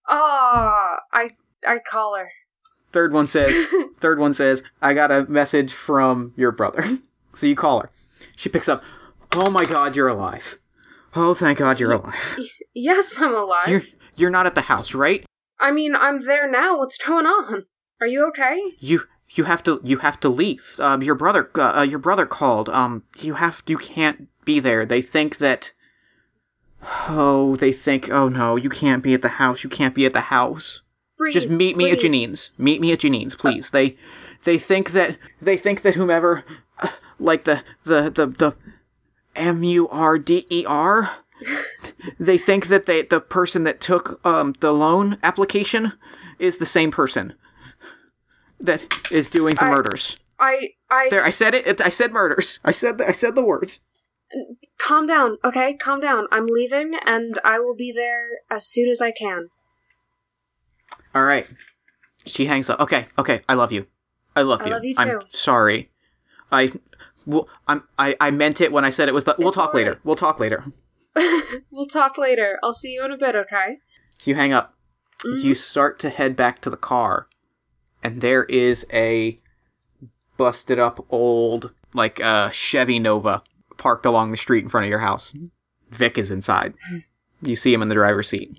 Ah, 0.08 1.00
I 1.12 1.30
I 1.66 1.78
call 1.78 2.16
her. 2.16 2.30
Third 2.92 3.12
one 3.12 3.26
says, 3.26 3.56
third 4.00 4.18
one 4.18 4.32
says, 4.32 4.62
I 4.80 4.94
got 4.94 5.10
a 5.10 5.26
message 5.26 5.72
from 5.72 6.32
your 6.36 6.52
brother. 6.52 6.98
So 7.36 7.46
you 7.48 7.56
call 7.56 7.80
her. 7.80 7.90
She 8.36 8.48
picks 8.48 8.68
up, 8.68 8.80
Oh 9.32 9.50
my 9.50 9.64
god, 9.64 9.96
you're 9.96 10.06
alive. 10.06 10.60
Oh, 11.16 11.34
thank 11.34 11.58
god 11.58 11.80
you're 11.80 11.90
alive. 11.90 12.38
Yes, 12.72 13.20
I'm 13.20 13.34
alive. 13.34 13.66
You're 13.68 13.82
you're 14.14 14.30
not 14.30 14.46
at 14.46 14.54
the 14.54 14.60
house, 14.62 14.94
right? 14.94 15.24
I 15.58 15.72
mean, 15.72 15.96
I'm 15.96 16.24
there 16.24 16.48
now. 16.48 16.78
What's 16.78 16.96
going 16.96 17.26
on? 17.26 17.64
Are 18.00 18.06
you 18.06 18.24
okay? 18.28 18.60
You 18.78 19.08
you 19.30 19.44
have 19.44 19.64
to 19.64 19.80
you 19.82 19.98
have 19.98 20.20
to 20.20 20.28
leave. 20.28 20.76
Um, 20.78 21.02
your 21.02 21.16
brother 21.16 21.50
uh, 21.56 21.78
uh, 21.78 21.82
your 21.82 21.98
brother 21.98 22.26
called. 22.26 22.68
Um, 22.68 23.02
you 23.20 23.34
have 23.34 23.64
you 23.66 23.78
can't 23.78 24.28
be 24.44 24.60
there. 24.60 24.86
They 24.86 25.02
think 25.02 25.38
that. 25.38 25.72
Oh, 27.08 27.56
they 27.56 27.72
think. 27.72 28.10
Oh 28.10 28.28
no, 28.28 28.56
you 28.56 28.68
can't 28.70 29.02
be 29.02 29.14
at 29.14 29.22
the 29.22 29.28
house. 29.28 29.64
You 29.64 29.70
can't 29.70 29.94
be 29.94 30.06
at 30.06 30.12
the 30.12 30.22
house. 30.22 30.82
Breathe, 31.16 31.32
Just 31.34 31.48
meet 31.48 31.76
me 31.76 31.90
at. 31.90 32.00
Janine's. 32.00 32.50
Meet 32.58 32.80
me 32.80 32.92
at 32.92 33.00
Janine's, 33.00 33.34
please. 33.36 33.70
They 33.70 33.96
they 34.44 34.58
think 34.58 34.90
that 34.92 35.16
they 35.40 35.56
think 35.56 35.82
that 35.82 35.94
whomever 35.94 36.44
uh, 36.80 36.88
like 37.18 37.44
the 37.44 37.62
the 37.84 38.10
the 38.10 38.26
the 38.26 38.56
M 39.36 39.62
U 39.64 39.88
R 39.88 40.18
D 40.18 40.46
E 40.50 40.64
R 40.66 41.10
they 42.18 42.38
think 42.38 42.66
that 42.68 42.86
they 42.86 43.02
the 43.02 43.20
person 43.20 43.64
that 43.64 43.80
took 43.80 44.24
um 44.26 44.54
the 44.60 44.72
loan 44.72 45.18
application 45.22 45.92
is 46.38 46.58
the 46.58 46.66
same 46.66 46.90
person 46.90 47.34
that 48.60 48.84
is 49.10 49.28
doing 49.30 49.54
the 49.56 49.64
I- 49.64 49.70
murders. 49.70 50.16
I 50.38 50.70
I 50.90 51.08
There 51.10 51.24
I 51.24 51.30
said 51.30 51.54
it, 51.54 51.66
it 51.66 51.80
I 51.80 51.88
said 51.88 52.12
murders. 52.12 52.58
I 52.64 52.72
said 52.72 52.98
the, 52.98 53.08
I 53.08 53.12
said 53.12 53.34
the 53.36 53.44
words. 53.44 53.78
Calm 54.78 55.06
down, 55.06 55.38
okay? 55.44 55.74
Calm 55.74 56.00
down. 56.00 56.26
I'm 56.30 56.46
leaving, 56.46 56.94
and 57.04 57.38
I 57.44 57.58
will 57.58 57.74
be 57.76 57.92
there 57.92 58.28
as 58.50 58.66
soon 58.66 58.88
as 58.88 59.00
I 59.00 59.10
can. 59.10 59.48
All 61.14 61.24
right. 61.24 61.46
She 62.26 62.46
hangs 62.46 62.70
up. 62.70 62.80
Okay, 62.80 63.06
okay. 63.18 63.42
I 63.48 63.54
love 63.54 63.72
you. 63.72 63.86
I 64.34 64.42
love 64.42 64.62
I 64.62 64.66
you. 64.66 64.70
love 64.72 64.84
you 64.84 64.94
I'm 64.98 65.08
too. 65.08 65.26
sorry. 65.30 65.90
I 66.50 66.72
well, 67.26 67.48
I'm 67.68 67.84
I 67.98 68.16
I 68.20 68.30
meant 68.30 68.60
it 68.60 68.72
when 68.72 68.84
I 68.84 68.90
said 68.90 69.08
it 69.08 69.14
was 69.14 69.24
the 69.24 69.36
We'll 69.38 69.48
It's 69.48 69.56
talk 69.56 69.70
all 69.74 69.80
later. 69.80 70.00
We'll 70.04 70.16
talk 70.16 70.40
later. 70.40 70.64
We'll 71.70 71.86
talk 71.86 72.18
later. 72.18 72.58
I'll 72.62 72.72
see 72.72 72.92
you 72.94 73.04
in 73.04 73.12
a 73.12 73.16
bit, 73.16 73.36
okay? 73.36 73.78
You 74.24 74.34
hang 74.34 74.52
up. 74.52 74.74
Mm-hmm. 75.24 75.46
You 75.46 75.54
start 75.54 75.98
to 76.00 76.10
head 76.10 76.34
back 76.34 76.60
to 76.62 76.70
the 76.70 76.76
car, 76.76 77.28
and 78.02 78.20
there 78.20 78.44
is 78.44 78.84
a 78.92 79.36
busted 80.36 80.78
up 80.78 81.04
old 81.10 81.72
like 81.92 82.20
uh, 82.20 82.50
Chevy 82.50 82.98
Nova 82.98 83.42
parked 83.76 84.06
along 84.06 84.30
the 84.30 84.36
street 84.36 84.64
in 84.64 84.70
front 84.70 84.84
of 84.84 84.90
your 84.90 85.00
house. 85.00 85.34
Vic 85.90 86.18
is 86.18 86.30
inside. 86.30 86.74
You 87.42 87.56
see 87.56 87.72
him 87.74 87.82
in 87.82 87.88
the 87.88 87.94
driver's 87.94 88.28
seat. 88.28 88.56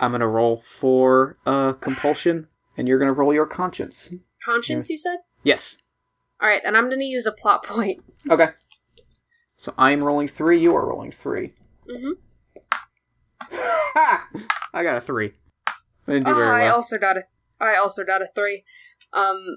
I'm 0.00 0.12
gonna 0.12 0.28
roll 0.28 0.62
for 0.66 1.38
uh, 1.46 1.72
compulsion, 1.74 2.46
and 2.76 2.86
you're 2.86 2.98
gonna 2.98 3.12
roll 3.12 3.32
your 3.34 3.46
conscience. 3.46 4.12
Conscience, 4.44 4.88
you 4.90 4.96
said? 4.96 5.18
Yes. 5.42 5.78
All 6.40 6.48
right, 6.48 6.62
and 6.64 6.76
I'm 6.76 6.86
going 6.86 7.00
to 7.00 7.04
use 7.04 7.26
a 7.26 7.32
plot 7.32 7.64
point. 7.64 7.98
Okay. 8.30 8.50
So 9.56 9.74
I'm 9.76 9.98
rolling 10.04 10.28
three. 10.28 10.60
You 10.60 10.76
are 10.76 10.86
rolling 10.88 11.10
3 11.10 11.52
Mhm. 11.90 12.12
Ha! 13.50 14.28
I 14.74 14.82
got 14.82 14.96
a 14.96 15.00
three. 15.00 15.32
I 15.66 15.72
didn't 16.12 16.26
do 16.26 16.30
Oh, 16.32 16.34
very 16.34 16.62
I 16.62 16.66
well. 16.66 16.76
also 16.76 16.98
got 16.98 17.16
a 17.16 17.22
I 17.60 17.74
also 17.76 18.04
got 18.04 18.22
a 18.22 18.28
3. 18.34 18.62
Um 19.12 19.56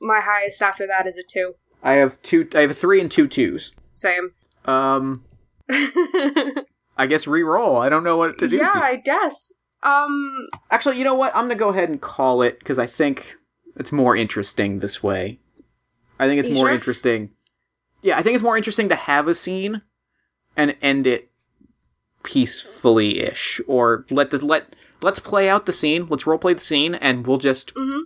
my 0.00 0.20
highest 0.20 0.60
after 0.62 0.86
that 0.86 1.06
is 1.06 1.16
a 1.16 1.22
2. 1.22 1.54
I 1.82 1.94
have 1.94 2.20
two. 2.22 2.48
I 2.54 2.60
have 2.60 2.70
a 2.70 2.74
three 2.74 3.00
and 3.00 3.10
two 3.10 3.26
twos. 3.28 3.72
Same. 3.88 4.32
Um, 4.64 5.24
I 5.70 7.06
guess 7.08 7.26
re-roll. 7.26 7.76
I 7.76 7.88
don't 7.88 8.04
know 8.04 8.16
what 8.16 8.38
to 8.38 8.48
do. 8.48 8.56
yeah, 8.56 8.72
I 8.74 8.96
guess. 8.96 9.52
Um 9.82 10.48
Actually, 10.70 10.98
you 10.98 11.04
know 11.04 11.14
what? 11.14 11.34
I'm 11.34 11.44
gonna 11.44 11.54
go 11.54 11.70
ahead 11.70 11.88
and 11.88 12.00
call 12.00 12.42
it 12.42 12.58
because 12.58 12.78
I 12.78 12.86
think 12.86 13.36
it's 13.76 13.92
more 13.92 14.14
interesting 14.14 14.80
this 14.80 15.02
way. 15.02 15.38
I 16.18 16.26
think 16.26 16.40
it's 16.40 16.54
more 16.54 16.66
sure? 16.66 16.74
interesting. 16.74 17.30
Yeah, 18.02 18.18
I 18.18 18.22
think 18.22 18.34
it's 18.34 18.44
more 18.44 18.56
interesting 18.56 18.90
to 18.90 18.94
have 18.94 19.26
a 19.26 19.34
scene 19.34 19.80
and 20.56 20.76
end 20.82 21.06
it 21.06 21.30
peacefully-ish, 22.22 23.60
or 23.66 24.04
let 24.10 24.30
the 24.30 24.44
let 24.44 24.76
let's 25.02 25.20
play 25.20 25.48
out 25.48 25.64
the 25.64 25.72
scene. 25.72 26.06
Let's 26.08 26.26
role 26.26 26.38
play 26.38 26.52
the 26.54 26.60
scene, 26.60 26.94
and 26.94 27.26
we'll 27.26 27.38
just 27.38 27.74
mhm. 27.74 28.02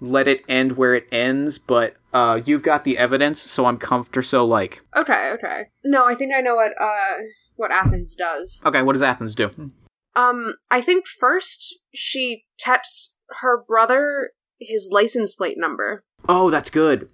Let 0.00 0.28
it 0.28 0.42
end 0.48 0.72
where 0.76 0.94
it 0.94 1.06
ends. 1.12 1.58
But 1.58 1.96
uh, 2.12 2.40
you've 2.44 2.62
got 2.62 2.84
the 2.84 2.98
evidence, 2.98 3.40
so 3.40 3.66
I'm 3.66 3.78
comfortable. 3.78 4.24
So 4.24 4.44
like, 4.44 4.82
Okay, 4.96 5.30
okay. 5.34 5.64
No, 5.84 6.04
I 6.06 6.14
think 6.14 6.32
I 6.34 6.40
know 6.40 6.54
what 6.54 6.72
uh 6.80 7.22
what 7.56 7.70
Athens 7.72 8.14
does. 8.14 8.60
okay, 8.66 8.82
what 8.82 8.92
does 8.92 9.02
Athens 9.02 9.34
do? 9.34 9.70
Um, 10.14 10.54
I 10.70 10.80
think 10.80 11.06
first 11.06 11.78
she 11.94 12.44
texts 12.58 13.18
her 13.40 13.62
brother 13.66 14.30
his 14.58 14.88
license 14.90 15.34
plate 15.34 15.58
number, 15.58 16.04
Oh, 16.28 16.48
that's 16.50 16.70
good. 16.70 17.08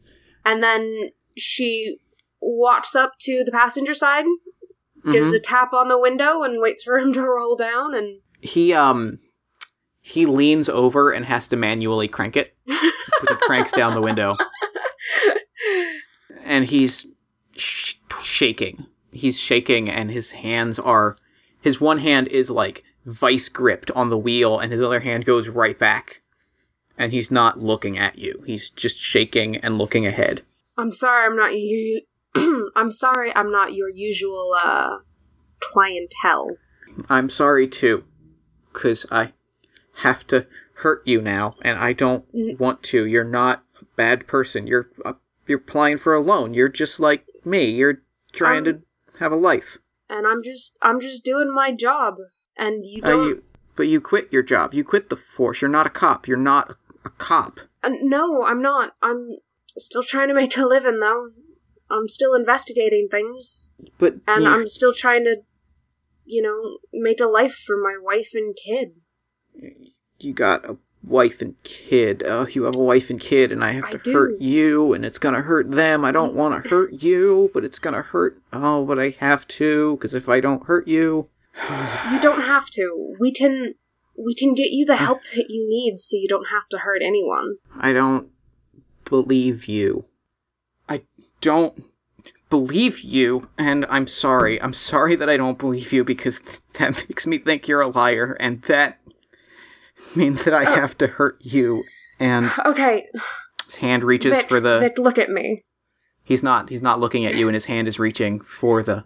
and 0.44 0.62
then 0.62 1.10
she 1.36 1.96
walks 2.40 2.94
up 2.94 3.12
to 3.20 3.42
the 3.44 3.50
passenger 3.52 3.94
side, 3.94 4.24
gives 5.10 5.32
Mhm. 5.32 5.36
a 5.36 5.40
tap 5.40 5.72
on 5.72 5.88
the 5.88 5.98
window, 5.98 6.42
and 6.42 6.60
waits 6.60 6.84
for 6.84 6.98
him 6.98 7.12
to 7.14 7.22
roll 7.22 7.56
down. 7.56 7.94
And 7.94 8.20
he 8.40 8.72
um 8.72 9.18
he 10.02 10.26
leans 10.26 10.68
over 10.68 11.10
and 11.12 11.24
has 11.24 11.48
to 11.48 11.56
manually 11.56 12.08
crank 12.08 12.36
it. 12.36 12.54
he 12.66 12.76
cranks 13.42 13.72
down 13.72 13.94
the 13.94 14.02
window, 14.02 14.36
and 16.44 16.66
he's 16.66 17.06
sh- 17.56 17.94
shaking. 18.20 18.86
He's 19.12 19.38
shaking, 19.38 19.88
and 19.88 20.10
his 20.10 20.32
hands 20.32 20.78
are. 20.78 21.16
His 21.60 21.80
one 21.80 21.98
hand 21.98 22.26
is 22.28 22.50
like 22.50 22.82
vice 23.06 23.48
gripped 23.48 23.90
on 23.92 24.10
the 24.10 24.18
wheel, 24.18 24.58
and 24.58 24.72
his 24.72 24.82
other 24.82 25.00
hand 25.00 25.24
goes 25.24 25.48
right 25.48 25.78
back. 25.78 26.22
And 26.98 27.12
he's 27.12 27.30
not 27.30 27.58
looking 27.60 27.96
at 27.96 28.18
you. 28.18 28.42
He's 28.46 28.68
just 28.68 28.98
shaking 28.98 29.56
and 29.56 29.78
looking 29.78 30.06
ahead. 30.06 30.42
I'm 30.76 30.92
sorry, 30.92 31.24
I'm 31.26 31.36
not 31.36 31.54
u- 31.54 32.02
I'm 32.76 32.90
sorry 32.90 33.34
I'm 33.34 33.50
not 33.50 33.74
your 33.74 33.88
usual 33.88 34.56
uh 34.60 34.98
clientele. 35.60 36.56
I'm 37.08 37.28
sorry 37.28 37.66
too, 37.68 38.04
because 38.72 39.06
I 39.10 39.32
have 39.96 40.26
to 40.28 40.46
hurt 40.76 41.06
you 41.06 41.20
now, 41.20 41.52
and 41.62 41.78
I 41.78 41.92
don't 41.92 42.24
want 42.32 42.82
to. 42.84 43.06
You're 43.06 43.24
not 43.24 43.64
a 43.80 43.84
bad 43.96 44.26
person. 44.26 44.66
You're 44.66 44.90
uh, 45.04 45.14
you're 45.46 45.58
applying 45.58 45.98
for 45.98 46.14
a 46.14 46.20
loan. 46.20 46.54
You're 46.54 46.68
just 46.68 46.98
like 47.00 47.24
me. 47.44 47.64
You're 47.70 48.02
trying 48.32 48.58
Um, 48.58 48.64
to 48.64 48.82
have 49.18 49.32
a 49.32 49.36
life. 49.36 49.78
And 50.08 50.26
I'm 50.26 50.42
just 50.42 50.76
I'm 50.82 51.00
just 51.00 51.24
doing 51.24 51.52
my 51.54 51.72
job. 51.72 52.16
And 52.56 52.84
you 52.84 53.02
Uh, 53.02 53.06
don't 53.06 53.28
you, 53.28 53.42
but 53.76 53.86
you 53.88 54.00
quit 54.00 54.32
your 54.32 54.42
job. 54.42 54.74
You 54.74 54.84
quit 54.84 55.08
the 55.08 55.16
force. 55.16 55.60
You're 55.62 55.70
not 55.70 55.86
a 55.86 55.90
cop. 55.90 56.26
You're 56.26 56.36
not 56.36 56.76
a 57.04 57.10
cop. 57.10 57.60
Uh, 57.82 57.90
no, 58.00 58.44
I'm 58.44 58.62
not. 58.62 58.94
I'm 59.02 59.36
still 59.76 60.02
trying 60.02 60.28
to 60.28 60.34
make 60.34 60.56
a 60.56 60.66
living 60.66 61.00
though. 61.00 61.30
I'm 61.90 62.08
still 62.08 62.34
investigating 62.34 63.08
things. 63.10 63.72
But 63.98 64.16
And 64.26 64.44
you, 64.44 64.50
I'm 64.50 64.66
still 64.66 64.94
trying 64.94 65.24
to 65.24 65.42
you 66.24 66.40
know, 66.42 66.78
make 66.92 67.20
a 67.20 67.26
life 67.26 67.54
for 67.54 67.76
my 67.76 67.96
wife 68.00 68.30
and 68.34 68.56
kid. 68.56 68.92
You 70.18 70.32
got 70.32 70.64
a 70.68 70.76
wife 71.04 71.42
and 71.42 71.60
kid. 71.64 72.22
Oh, 72.24 72.46
you 72.46 72.64
have 72.64 72.76
a 72.76 72.82
wife 72.82 73.10
and 73.10 73.20
kid, 73.20 73.50
and 73.52 73.64
I 73.64 73.72
have 73.72 73.90
to 73.90 73.98
do. 73.98 74.12
hurt 74.12 74.40
you, 74.40 74.92
and 74.92 75.04
it's 75.04 75.18
gonna 75.18 75.42
hurt 75.42 75.70
them. 75.70 76.04
I 76.04 76.12
don't 76.12 76.34
want 76.34 76.62
to 76.62 76.68
hurt 76.70 77.02
you, 77.02 77.50
but 77.52 77.64
it's 77.64 77.78
gonna 77.78 78.02
hurt. 78.02 78.40
Oh, 78.52 78.84
but 78.84 78.98
I 78.98 79.10
have 79.20 79.46
to, 79.48 79.96
because 79.96 80.14
if 80.14 80.28
I 80.28 80.40
don't 80.40 80.66
hurt 80.66 80.86
you, 80.88 81.28
You 82.10 82.20
don't 82.20 82.42
have 82.42 82.70
to. 82.70 83.14
We 83.20 83.32
can 83.32 83.74
we 84.16 84.34
can 84.34 84.54
get 84.54 84.70
you 84.70 84.84
the 84.84 84.96
help 85.06 85.22
that 85.34 85.46
you 85.48 85.68
need 85.68 85.98
so 85.98 86.16
you 86.16 86.28
don't 86.28 86.48
have 86.50 86.68
to 86.70 86.78
hurt 86.78 87.02
anyone. 87.02 87.56
I 87.78 87.92
don't 87.92 88.32
believe 89.04 89.66
you. 89.66 90.06
I 90.88 91.02
don't 91.40 91.84
believe 92.50 93.00
you, 93.00 93.48
and 93.56 93.86
I'm 93.88 94.06
sorry. 94.06 94.60
I'm 94.60 94.74
sorry 94.74 95.16
that 95.16 95.28
I 95.28 95.36
don't 95.36 95.58
believe 95.58 95.92
you 95.92 96.04
because 96.04 96.38
th- 96.38 96.60
that 96.74 96.96
makes 97.08 97.26
me 97.26 97.38
think 97.38 97.66
you're 97.68 97.80
a 97.80 97.88
liar, 97.88 98.36
and 98.40 98.62
that 98.62 98.98
means 100.16 100.44
that 100.44 100.54
I 100.54 100.64
Oh. 100.64 100.74
have 100.76 100.96
to 100.98 101.06
hurt 101.06 101.38
you. 101.40 101.84
And 102.20 102.50
Okay, 102.66 103.08
his 103.66 103.76
hand 103.76 104.04
reaches 104.04 104.32
Vic, 104.32 104.48
for 104.48 104.60
the. 104.60 104.78
Vic, 104.78 104.98
look 104.98 105.18
at 105.18 105.30
me. 105.30 105.64
He's 106.24 106.42
not. 106.42 106.68
He's 106.68 106.82
not 106.82 107.00
looking 107.00 107.26
at 107.26 107.34
you, 107.34 107.48
and 107.48 107.54
his 107.54 107.66
hand 107.66 107.88
is 107.88 107.98
reaching 107.98 108.40
for 108.40 108.82
the 108.82 109.04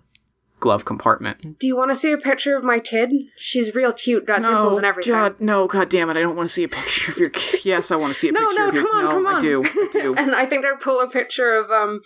glove 0.61 0.85
compartment. 0.85 1.59
Do 1.59 1.67
you 1.67 1.77
want 1.77 1.91
to 1.91 1.95
see 1.95 2.13
a 2.13 2.19
picture 2.19 2.57
of 2.57 2.65
my 2.65 2.79
kid? 2.79 3.13
She's 3.39 3.75
real 3.75 3.93
cute, 3.93 4.27
got 4.27 4.45
dimples 4.45 4.77
and 4.77 4.87
everything. 4.87 5.13
God, 5.13 5.41
no, 5.41 5.67
God 5.67 5.89
damn 5.89 6.11
it! 6.11 6.17
I 6.17 6.21
don't 6.21 6.37
want 6.37 6.49
to 6.49 6.53
see 6.53 6.65
a 6.65 6.69
picture 6.69 7.13
of 7.13 7.19
your. 7.19 7.31
kid. 7.31 7.65
Yes, 7.65 7.91
I 7.91 7.97
want 7.97 8.13
to 8.13 8.19
see 8.19 8.29
a 8.29 8.33
no, 8.33 8.41
picture 8.49 8.63
no, 8.63 8.69
of 8.69 8.75
your. 8.75 8.83
No, 8.85 8.89
no, 8.89 8.93
come 8.93 8.99
on, 8.99 9.05
no, 9.05 9.11
come 9.11 9.27
on. 9.27 9.35
I 9.37 9.41
do. 9.41 9.65
I 9.65 9.89
do. 9.93 10.15
and 10.19 10.35
I 10.35 10.47
think 10.47 10.65
I 10.65 10.75
pull 10.77 11.01
a 11.01 11.09
picture 11.09 11.55
of 11.55 11.71
um 11.71 12.01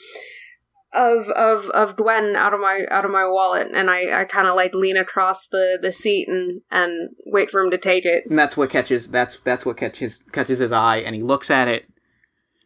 of 0.92 1.28
of 1.30 1.70
of 1.70 1.96
Gwen 1.96 2.34
out 2.34 2.52
of 2.52 2.60
my 2.60 2.84
out 2.90 3.04
of 3.04 3.10
my 3.10 3.26
wallet, 3.26 3.68
and 3.72 3.90
I 3.90 4.22
I 4.22 4.24
kind 4.24 4.48
of 4.48 4.56
like 4.56 4.74
lean 4.74 4.96
across 4.96 5.46
the 5.46 5.78
the 5.80 5.92
seat 5.92 6.28
and 6.28 6.62
and 6.70 7.10
wait 7.26 7.50
for 7.50 7.60
him 7.60 7.70
to 7.70 7.78
take 7.78 8.04
it. 8.04 8.24
and 8.28 8.38
that's 8.38 8.56
what 8.56 8.70
catches. 8.70 9.08
That's 9.10 9.38
that's 9.44 9.64
what 9.64 9.76
catches 9.76 10.24
catches 10.32 10.58
his 10.58 10.72
eye, 10.72 10.98
and 10.98 11.14
he 11.14 11.22
looks 11.22 11.50
at 11.50 11.68
it, 11.68 11.88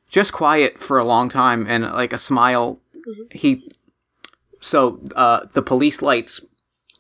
just 0.09 0.33
quiet 0.33 0.81
for 0.81 0.99
a 0.99 1.05
long 1.05 1.29
time, 1.29 1.67
and 1.69 1.85
like 1.85 2.13
a 2.13 2.19
smile. 2.19 2.81
He. 3.31 3.71
So 4.61 5.01
uh, 5.15 5.47
the 5.53 5.63
police 5.63 6.01
lights 6.01 6.41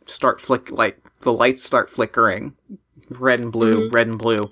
start 0.04 0.40
flick 0.40 0.70
like 0.70 0.98
the 1.22 1.32
lights 1.32 1.62
start 1.62 1.88
flickering, 1.88 2.54
red 3.18 3.40
and 3.40 3.50
blue, 3.50 3.88
red 3.88 4.06
and 4.06 4.18
blue, 4.18 4.50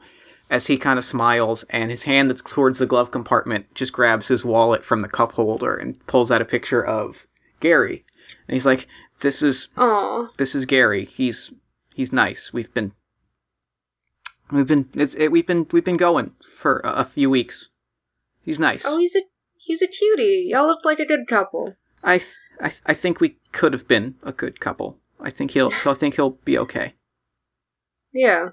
as 0.53 0.67
he 0.67 0.77
kind 0.77 0.99
of 0.99 1.05
smiles, 1.05 1.65
and 1.71 1.91
his 1.91 2.05
hand 2.05 2.29
that's 2.29 2.43
towards 2.43 2.79
the 2.79 2.85
glove 2.87 3.11
compartment 3.11 3.75
just 3.75 3.93
grabs 3.93 4.29
his 4.29 4.45
wallet 4.45 4.85
from 4.85 5.01
the 5.01 5.09
cup 5.09 5.33
holder 5.33 5.75
and 5.75 6.07
pulls 6.07 6.31
out 6.31 6.43
a 6.43 6.45
picture 6.45 6.85
of 6.85 7.27
Gary, 7.61 8.05
and 8.47 8.55
he's 8.55 8.67
like, 8.67 8.87
"This 9.23 9.43
is 9.43 9.69
Oh, 9.79 10.29
this 10.37 10.55
is 10.55 10.67
Gary. 10.67 11.07
He's 11.07 11.55
he's 11.95 12.13
nice. 12.13 12.53
We've 12.53 12.73
been 12.75 12.93
we've 14.51 14.67
been 14.67 14.91
it's 14.93 15.15
it, 15.15 15.29
we've 15.33 15.47
been 15.47 15.67
we've 15.73 15.85
been 15.85 15.97
going 15.97 16.33
for 16.45 16.81
a, 16.85 16.93
a 16.93 17.05
few 17.07 17.31
weeks. 17.31 17.69
He's 18.43 18.59
nice. 18.59 18.85
oh, 18.87 18.99
he's 18.99 19.17
a 19.17 19.23
he's 19.57 19.81
a 19.81 19.87
cutie. 19.87 20.49
Y'all 20.51 20.67
look 20.67 20.85
like 20.85 20.99
a 20.99 21.07
good 21.07 21.27
couple. 21.27 21.77
I 22.05 22.19
th- 22.19 22.37
I 22.61 22.69
th- 22.69 22.83
I 22.85 22.93
think 22.95 23.21
we 23.21 23.39
could 23.53 23.73
have 23.73 23.89
been 23.89 24.17
a 24.23 24.33
good 24.33 24.61
couple. 24.61 24.99
I 25.19 25.31
think 25.31 25.53
he'll 25.53 25.73
I 25.87 25.95
think 25.95 26.17
he'll 26.17 26.39
be 26.45 26.59
okay. 26.59 26.95
Yeah. 28.15 28.51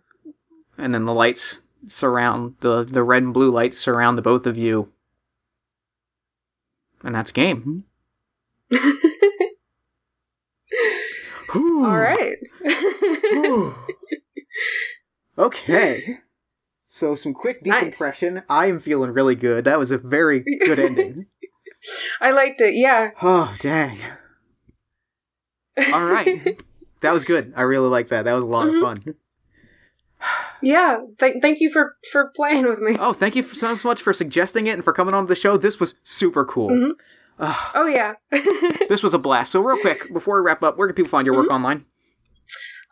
And 0.78 0.94
then 0.94 1.04
the 1.04 1.14
lights 1.14 1.60
surround 1.88 2.56
the 2.60 2.84
the 2.84 3.04
red 3.04 3.24
and 3.24 3.34
blue 3.34 3.52
lights 3.52 3.78
surround 3.78 4.18
the 4.18 4.22
both 4.22 4.46
of 4.46 4.58
you. 4.58 4.92
And 7.04 7.16
that's 7.16 7.32
game. 7.32 7.86
All 11.56 11.98
right. 11.98 12.36
Okay. 15.38 16.18
So 16.88 17.16
some 17.16 17.34
quick 17.34 17.66
Nice. 17.66 17.84
decompression. 17.86 18.44
I 18.50 18.66
am 18.68 18.80
feeling 18.80 19.12
really 19.12 19.36
good. 19.36 19.64
That 19.64 19.80
was 19.80 19.92
a 19.92 19.98
very 19.98 20.44
good 20.66 20.80
ending. 20.80 21.28
I 22.22 22.32
liked 22.32 22.60
it. 22.62 22.74
Yeah. 22.74 23.12
Oh, 23.22 23.56
dang. 23.60 24.00
All 25.94 26.04
right. 26.06 26.62
that 27.02 27.14
was 27.14 27.24
good. 27.26 27.54
I 27.56 27.62
really 27.62 27.88
like 27.88 28.10
that. 28.10 28.24
That 28.26 28.34
was 28.34 28.44
a 28.44 28.48
lot 28.48 28.68
Mhm. 28.68 28.76
of 28.76 28.82
fun. 28.82 29.16
Yeah. 30.62 31.00
Thank 31.18 31.42
thank 31.42 31.60
you 31.62 31.72
for 31.72 31.96
for 32.12 32.32
playing 32.36 32.68
with 32.68 32.80
me. 32.80 32.98
Oh, 33.00 33.14
thank 33.14 33.36
you 33.36 33.44
so 33.44 33.78
much 33.84 34.02
for 34.02 34.12
suggesting 34.14 34.68
it 34.68 34.72
and 34.74 34.84
for 34.84 34.92
coming 34.94 35.14
on 35.14 35.28
the 35.28 35.36
show. 35.36 35.58
This 35.58 35.80
was 35.80 35.96
super 36.04 36.44
cool. 36.46 36.70
Mhm. 36.70 36.92
Oh 37.74 37.86
yeah. 37.86 38.16
This 38.90 39.04
was 39.04 39.14
a 39.14 39.20
blast. 39.20 39.52
So, 39.52 39.62
real 39.62 39.80
quick, 39.80 40.12
before 40.12 40.42
we 40.42 40.46
wrap 40.46 40.64
up, 40.64 40.78
where 40.78 40.88
can 40.88 40.96
people 40.96 41.10
find 41.12 41.26
your 41.26 41.36
work 41.36 41.52
online? 41.52 41.86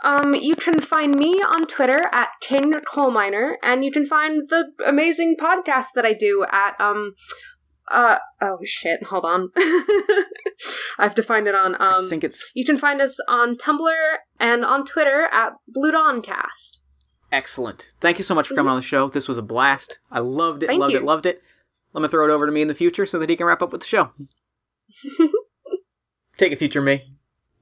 Um, 0.04 0.36
you 0.36 0.56
can 0.56 0.80
find 0.80 1.16
me 1.16 1.42
on 1.42 1.66
Twitter 1.66 2.08
at 2.14 2.30
King 2.40 2.74
Cole 2.82 3.10
Miner, 3.10 3.58
and 3.64 3.84
you 3.84 3.92
can 3.92 4.06
find 4.06 4.48
the 4.48 4.72
amazing 4.86 5.38
podcast 5.42 5.88
that 5.96 6.06
I 6.06 6.14
do 6.14 6.46
at 6.52 6.80
um, 6.80 7.16
uh 7.90 8.18
oh 8.42 8.60
shit, 8.64 9.04
hold 9.06 9.26
on, 9.26 9.50
I 9.58 10.24
have 11.00 11.16
to 11.16 11.24
find 11.24 11.48
it 11.48 11.56
on 11.56 11.76
I 11.76 11.98
um. 11.98 12.10
think 12.10 12.24
it's 12.24 12.52
You 12.54 12.64
can 12.64 12.78
find 12.78 13.02
us 13.02 13.20
on 13.28 13.56
Tumblr 13.56 14.16
and 14.40 14.64
on 14.64 14.86
Twitter 14.86 15.28
at 15.32 15.54
Blue 15.68 15.92
Dawncast. 15.92 16.80
Excellent. 17.32 17.90
Thank 18.00 18.18
you 18.18 18.24
so 18.24 18.36
much 18.36 18.48
for 18.48 18.56
coming 18.56 18.70
on 18.70 18.76
the 18.78 18.82
show. 18.82 19.08
This 19.10 19.28
was 19.28 19.38
a 19.38 19.42
blast. 19.44 20.00
I 20.12 20.20
loved 20.20 20.64
it, 20.64 20.68
Thank 20.68 20.80
loved 20.82 20.94
you. 20.94 21.00
it, 21.00 21.04
loved 21.04 21.26
it. 21.26 21.42
Let 21.94 22.02
me 22.02 22.08
throw 22.08 22.28
it 22.30 22.32
over 22.32 22.46
to 22.46 22.52
me 22.52 22.62
in 22.62 22.68
the 22.68 22.76
future 22.76 23.06
so 23.06 23.18
that 23.20 23.30
he 23.30 23.36
can 23.36 23.48
wrap 23.48 23.62
up 23.62 23.72
with 23.72 23.82
the 23.82 23.88
show. 23.88 24.12
Take 26.38 26.52
it, 26.52 26.60
future 26.60 26.82
me. 26.82 27.02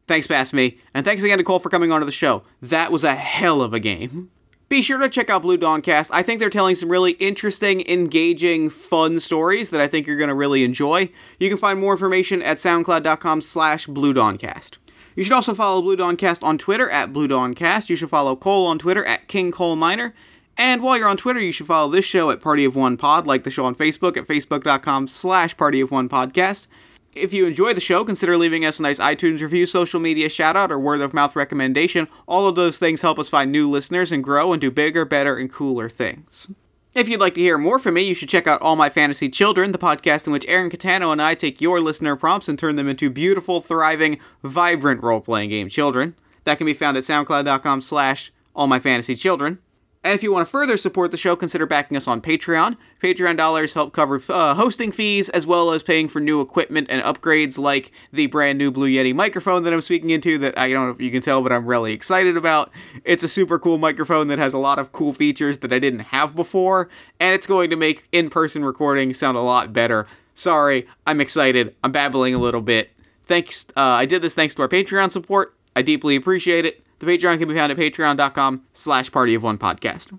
Thanks, 0.07 0.27
past 0.27 0.53
me, 0.53 0.79
and 0.93 1.03
thanks 1.03 1.23
again 1.23 1.39
to 1.39 1.43
Cole 1.43 1.59
for 1.59 1.69
coming 1.69 1.91
onto 1.91 2.05
the 2.05 2.11
show. 2.11 2.43
That 2.61 2.91
was 2.91 3.03
a 3.03 3.15
hell 3.15 3.61
of 3.61 3.73
a 3.73 3.79
game. 3.79 4.29
Be 4.67 4.81
sure 4.81 4.97
to 4.99 5.09
check 5.09 5.29
out 5.29 5.43
Blue 5.43 5.57
Dawncast. 5.57 6.09
I 6.11 6.23
think 6.23 6.39
they're 6.39 6.49
telling 6.49 6.75
some 6.75 6.89
really 6.91 7.11
interesting, 7.13 7.87
engaging, 7.87 8.69
fun 8.69 9.19
stories 9.19 9.69
that 9.69 9.79
I 9.81 9.87
think 9.87 10.07
you're 10.07 10.17
going 10.17 10.29
to 10.29 10.35
really 10.35 10.63
enjoy. 10.63 11.09
You 11.39 11.49
can 11.49 11.57
find 11.57 11.79
more 11.79 11.93
information 11.93 12.41
at 12.41 12.57
soundcloud.com 12.57 13.41
slash 13.41 13.85
Blue 13.85 14.13
Dawncast. 14.13 14.77
You 15.15 15.23
should 15.23 15.33
also 15.33 15.55
follow 15.55 15.81
Blue 15.81 15.95
Dawn 15.95 16.17
Cast 16.17 16.43
on 16.43 16.57
Twitter 16.57 16.89
at 16.89 17.13
Blue 17.13 17.27
Dawn 17.27 17.53
Cast. 17.55 17.89
You 17.89 17.95
should 17.95 18.09
follow 18.09 18.35
Cole 18.35 18.67
on 18.67 18.77
Twitter 18.77 19.05
at 19.05 19.29
King 19.29 19.51
Cole 19.51 19.77
Miner. 19.77 20.13
And 20.57 20.81
while 20.83 20.97
you're 20.97 21.07
on 21.07 21.17
Twitter, 21.17 21.39
you 21.39 21.53
should 21.53 21.67
follow 21.67 21.89
this 21.89 22.05
show 22.05 22.31
at 22.31 22.41
Party 22.41 22.65
of 22.65 22.75
One 22.75 22.97
Pod, 22.97 23.25
like 23.25 23.43
the 23.43 23.51
show 23.51 23.65
on 23.65 23.75
Facebook 23.75 24.17
at 24.17 24.27
facebook.com 24.27 25.07
slash 25.07 25.55
Party 25.55 25.79
of 25.79 25.91
One 25.91 26.09
Podcast. 26.09 26.67
If 27.13 27.33
you 27.33 27.45
enjoy 27.45 27.73
the 27.73 27.79
show, 27.79 28.03
consider 28.03 28.37
leaving 28.37 28.65
us 28.65 28.79
a 28.79 28.83
nice 28.83 28.99
iTunes 28.99 29.39
review, 29.41 29.65
social 29.65 30.01
media 30.01 30.27
shout 30.27 30.57
out, 30.57 30.69
or 30.69 30.77
word 30.77 30.99
of 30.99 31.13
mouth 31.13 31.33
recommendation. 31.33 32.09
All 32.27 32.45
of 32.47 32.55
those 32.55 32.77
things 32.77 33.01
help 33.01 33.17
us 33.17 33.29
find 33.29 33.53
new 33.53 33.69
listeners 33.69 34.11
and 34.11 34.21
grow 34.21 34.51
and 34.51 34.59
do 34.59 34.69
bigger, 34.69 35.05
better, 35.05 35.37
and 35.37 35.51
cooler 35.51 35.87
things. 35.87 36.49
If 36.95 37.09
you'd 37.09 37.19
like 37.19 37.33
to 37.33 37.41
hear 37.41 37.57
more 37.57 37.77
from 37.77 37.95
me, 37.95 38.03
you 38.03 38.13
should 38.13 38.29
check 38.29 38.47
out 38.47 38.61
All 38.61 38.77
My 38.77 38.89
Fantasy 38.89 39.27
Children, 39.27 39.73
the 39.73 39.77
podcast 39.77 40.27
in 40.27 40.31
which 40.31 40.45
Aaron 40.47 40.69
Catano 40.69 41.11
and 41.11 41.21
I 41.21 41.35
take 41.35 41.59
your 41.59 41.81
listener 41.81 42.15
prompts 42.15 42.47
and 42.47 42.57
turn 42.57 42.77
them 42.77 42.87
into 42.87 43.09
beautiful, 43.09 43.59
thriving, 43.59 44.17
vibrant 44.43 45.03
role-playing 45.03 45.49
game 45.49 45.67
children. 45.67 46.15
That 46.45 46.57
can 46.57 46.63
be 46.63 46.73
found 46.73 46.95
at 46.95 47.03
soundcloud.com 47.03 47.81
slash 47.81 48.31
All 48.55 48.67
My 48.67 48.79
Fantasy 48.79 49.13
Children. 49.13 49.59
And 50.05 50.13
if 50.13 50.23
you 50.23 50.31
want 50.31 50.47
to 50.47 50.49
further 50.49 50.77
support 50.77 51.11
the 51.11 51.17
show, 51.17 51.35
consider 51.35 51.65
backing 51.65 51.97
us 51.97 52.07
on 52.07 52.21
Patreon. 52.21 52.77
Patreon 53.05 53.37
dollars 53.37 53.75
help 53.75 53.93
cover 53.93 54.19
uh, 54.29 54.55
hosting 54.55 54.91
fees 54.91 55.29
as 55.29 55.45
well 55.45 55.69
as 55.69 55.83
paying 55.83 56.07
for 56.07 56.19
new 56.19 56.41
equipment 56.41 56.87
and 56.89 57.03
upgrades 57.03 57.59
like 57.59 57.91
the 58.11 58.25
brand 58.25 58.57
new 58.57 58.71
Blue 58.71 58.89
Yeti 58.89 59.13
microphone 59.13 59.61
that 59.61 59.71
I'm 59.71 59.81
speaking 59.81 60.09
into 60.09 60.39
that 60.39 60.57
I 60.57 60.71
don't 60.71 60.87
know 60.87 60.91
if 60.91 60.99
you 60.99 61.11
can 61.11 61.21
tell, 61.21 61.43
but 61.43 61.51
I'm 61.51 61.67
really 61.67 61.93
excited 61.93 62.35
about. 62.35 62.71
It's 63.03 63.21
a 63.21 63.27
super 63.27 63.59
cool 63.59 63.77
microphone 63.77 64.27
that 64.29 64.39
has 64.39 64.55
a 64.55 64.57
lot 64.57 64.79
of 64.79 64.91
cool 64.91 65.13
features 65.13 65.59
that 65.59 65.71
I 65.71 65.77
didn't 65.77 65.99
have 65.99 66.35
before, 66.35 66.89
and 67.19 67.35
it's 67.35 67.45
going 67.45 67.69
to 67.69 67.75
make 67.75 68.07
in 68.11 68.31
person 68.31 68.65
recordings 68.65 69.19
sound 69.19 69.37
a 69.37 69.41
lot 69.41 69.71
better. 69.71 70.07
Sorry, 70.33 70.87
I'm 71.05 71.21
excited. 71.21 71.75
I'm 71.83 71.91
babbling 71.91 72.33
a 72.33 72.39
little 72.39 72.61
bit. 72.61 72.89
Thanks. 73.27 73.67
Uh, 73.77 73.81
I 73.81 74.07
did 74.07 74.23
this 74.23 74.33
thanks 74.33 74.55
to 74.55 74.63
our 74.63 74.67
Patreon 74.67 75.11
support. 75.11 75.55
I 75.75 75.83
deeply 75.83 76.15
appreciate 76.15 76.65
it. 76.65 76.83
The 76.97 77.05
Patreon 77.05 77.37
can 77.37 77.47
be 77.47 77.53
found 77.53 77.71
at 77.71 77.77
patreon.com 77.77 78.63
slash 78.73 79.11
party 79.11 79.35
of 79.35 79.43
one 79.43 79.59
podcast. 79.59 80.17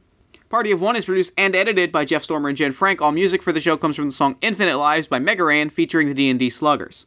Party 0.48 0.70
of 0.70 0.80
One 0.80 0.94
is 0.94 1.06
produced 1.06 1.32
and 1.36 1.56
edited 1.56 1.90
by 1.90 2.04
Jeff 2.04 2.22
Stormer 2.22 2.48
and 2.48 2.56
Jen 2.56 2.72
Frank. 2.72 3.02
All 3.02 3.10
music 3.12 3.42
for 3.42 3.52
the 3.52 3.60
show 3.60 3.76
comes 3.76 3.96
from 3.96 4.06
the 4.06 4.12
song 4.12 4.36
Infinite 4.40 4.78
Lives 4.78 5.08
by 5.08 5.18
Mega 5.18 5.44
Ran 5.44 5.70
featuring 5.70 6.06
the 6.06 6.14
D&D 6.14 6.50
Sluggers. 6.50 7.06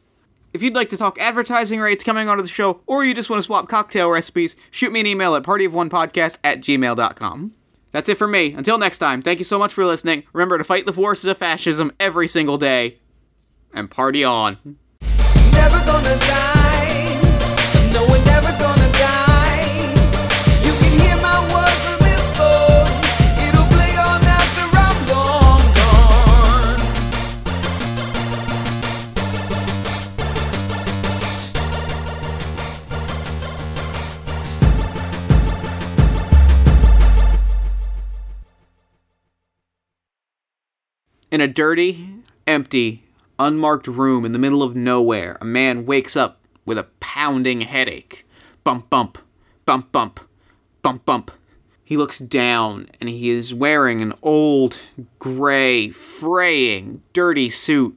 If 0.52 0.62
you'd 0.62 0.74
like 0.74 0.88
to 0.90 0.96
talk 0.96 1.18
advertising 1.18 1.80
rates 1.80 2.04
coming 2.04 2.28
onto 2.28 2.42
the 2.42 2.48
show, 2.48 2.80
or 2.86 3.04
you 3.04 3.14
just 3.14 3.30
want 3.30 3.38
to 3.38 3.44
swap 3.44 3.68
cocktail 3.68 4.10
recipes, 4.10 4.56
shoot 4.70 4.92
me 4.92 5.00
an 5.00 5.06
email 5.06 5.34
at 5.36 5.42
partyofonepodcast 5.44 6.38
at 6.44 6.60
gmail.com. 6.60 7.54
That's 7.92 8.08
it 8.08 8.18
for 8.18 8.26
me. 8.26 8.52
Until 8.52 8.78
next 8.78 8.98
time, 8.98 9.22
thank 9.22 9.38
you 9.38 9.44
so 9.44 9.58
much 9.58 9.72
for 9.72 9.84
listening. 9.86 10.24
Remember 10.32 10.58
to 10.58 10.64
fight 10.64 10.86
the 10.86 10.92
forces 10.92 11.24
of 11.26 11.38
fascism 11.38 11.92
every 11.98 12.28
single 12.28 12.58
day. 12.58 12.98
And 13.72 13.90
party 13.90 14.24
on. 14.24 14.58
In 41.30 41.40
a 41.40 41.46
dirty, 41.46 42.08
empty, 42.44 43.04
unmarked 43.38 43.86
room 43.86 44.24
in 44.24 44.32
the 44.32 44.38
middle 44.38 44.64
of 44.64 44.74
nowhere, 44.74 45.38
a 45.40 45.44
man 45.44 45.86
wakes 45.86 46.16
up 46.16 46.40
with 46.66 46.76
a 46.76 46.88
pounding 46.98 47.60
headache. 47.60 48.26
Bump, 48.64 48.90
bump, 48.90 49.16
bump, 49.64 49.92
bump, 49.92 50.20
bump, 50.82 51.06
bump. 51.06 51.30
He 51.84 51.96
looks 51.96 52.18
down 52.18 52.88
and 53.00 53.08
he 53.08 53.30
is 53.30 53.54
wearing 53.54 54.02
an 54.02 54.12
old, 54.22 54.78
gray, 55.20 55.90
fraying, 55.90 57.00
dirty 57.12 57.48
suit. 57.48 57.96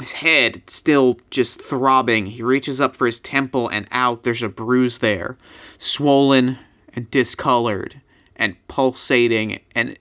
His 0.00 0.12
head 0.12 0.68
still 0.68 1.20
just 1.30 1.62
throbbing. 1.62 2.26
He 2.26 2.42
reaches 2.42 2.80
up 2.80 2.96
for 2.96 3.06
his 3.06 3.20
temple 3.20 3.68
and 3.68 3.86
out. 3.92 4.24
There's 4.24 4.42
a 4.42 4.48
bruise 4.48 4.98
there, 4.98 5.38
swollen 5.78 6.58
and 6.92 7.08
discolored 7.12 8.00
and 8.34 8.56
pulsating 8.66 9.60
and 9.72 9.96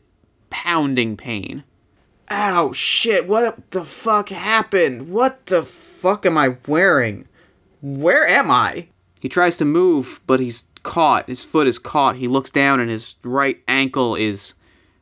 pounding 0.50 1.16
pain. 1.16 1.64
Ow, 2.36 2.72
shit, 2.72 3.28
what 3.28 3.70
the 3.70 3.86
fuck 3.86 4.30
happened? 4.30 5.10
What 5.10 5.46
the 5.46 5.62
fuck 5.62 6.26
am 6.26 6.36
I 6.36 6.58
wearing? 6.68 7.28
Where 7.80 8.28
am 8.28 8.50
I? 8.50 8.88
He 9.22 9.30
tries 9.30 9.58
to 9.58 9.66
move, 9.66 10.20
but 10.26 10.40
he's 10.40 10.68
caught. 10.82 11.28
His 11.28 11.44
foot 11.44 11.68
is 11.68 11.78
caught. 11.78 12.16
He 12.16 12.28
looks 12.28 12.50
down 12.50 12.80
and 12.80 12.90
his 12.90 13.18
right 13.24 13.62
ankle 13.68 14.16
is 14.16 14.56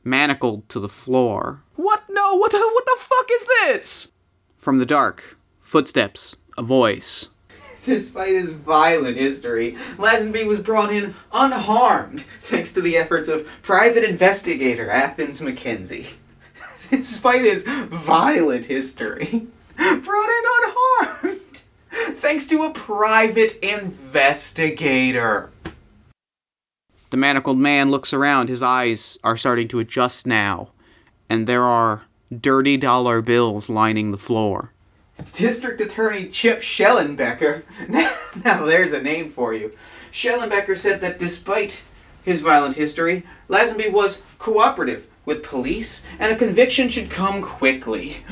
manacled 0.03 0.67
to 0.67 0.79
the 0.81 0.89
floor. 0.89 1.63
What? 1.77 2.03
No, 2.09 2.35
what 2.35 2.51
the, 2.51 2.57
what 2.57 2.85
the 2.85 2.97
fuck 2.99 3.29
is 3.31 3.45
this? 3.45 4.11
From 4.57 4.79
the 4.79 4.85
dark, 4.85 5.37
footsteps, 5.61 6.35
a 6.57 6.63
voice. 6.63 7.29
Despite 7.85 8.33
his 8.33 8.51
violent 8.51 9.15
history, 9.15 9.77
Lazenby 9.95 10.45
was 10.45 10.59
brought 10.59 10.91
in 10.91 11.15
unharmed 11.31 12.25
thanks 12.41 12.73
to 12.73 12.81
the 12.81 12.97
efforts 12.97 13.29
of 13.29 13.47
private 13.61 14.03
investigator 14.03 14.89
Athens 14.89 15.41
Mackenzie. 15.41 16.07
Despite 16.91 17.41
his 17.41 17.63
violent 17.63 18.65
history, 18.65 19.47
brought 19.77 20.29
in 20.29 20.43
unharmed 20.63 21.41
thanks 21.91 22.45
to 22.47 22.63
a 22.63 22.71
private 22.71 23.57
investigator. 23.63 25.49
The 27.09 27.17
manacled 27.17 27.57
man 27.57 27.91
looks 27.91 28.13
around. 28.13 28.47
His 28.47 28.63
eyes 28.63 29.17
are 29.23 29.35
starting 29.35 29.67
to 29.69 29.79
adjust 29.79 30.25
now, 30.25 30.69
and 31.29 31.47
there 31.47 31.63
are 31.63 32.03
dirty 32.39 32.77
dollar 32.77 33.21
bills 33.21 33.69
lining 33.69 34.11
the 34.11 34.17
floor. 34.17 34.71
District 35.33 35.81
Attorney 35.81 36.27
Chip 36.27 36.59
Schellenbecker. 36.59 37.63
now 38.45 38.65
there's 38.65 38.93
a 38.93 39.01
name 39.01 39.29
for 39.29 39.53
you. 39.53 39.73
Schellenbecker 40.11 40.77
said 40.77 41.01
that 41.01 41.19
despite 41.19 41.81
his 42.23 42.41
violent 42.41 42.75
history, 42.75 43.23
Lazenby 43.49 43.91
was 43.91 44.23
cooperative 44.39 45.07
with 45.25 45.43
police, 45.43 46.03
and 46.19 46.31
a 46.31 46.35
conviction 46.35 46.89
should 46.89 47.09
come 47.09 47.41
quickly. 47.41 48.17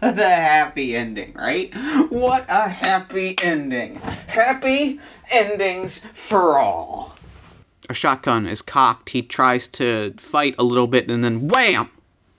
What 0.00 0.18
a 0.18 0.28
happy 0.28 0.96
ending, 0.96 1.34
right? 1.34 1.74
What 2.08 2.46
a 2.48 2.68
happy 2.68 3.36
ending. 3.42 3.96
Happy 4.28 4.98
endings 5.30 5.98
for 6.14 6.58
all. 6.58 7.16
A 7.90 7.94
shotgun 7.94 8.46
is 8.46 8.62
cocked. 8.62 9.10
He 9.10 9.20
tries 9.20 9.68
to 9.68 10.14
fight 10.16 10.54
a 10.58 10.64
little 10.64 10.86
bit 10.86 11.10
and 11.10 11.22
then 11.22 11.48
wham! 11.48 11.90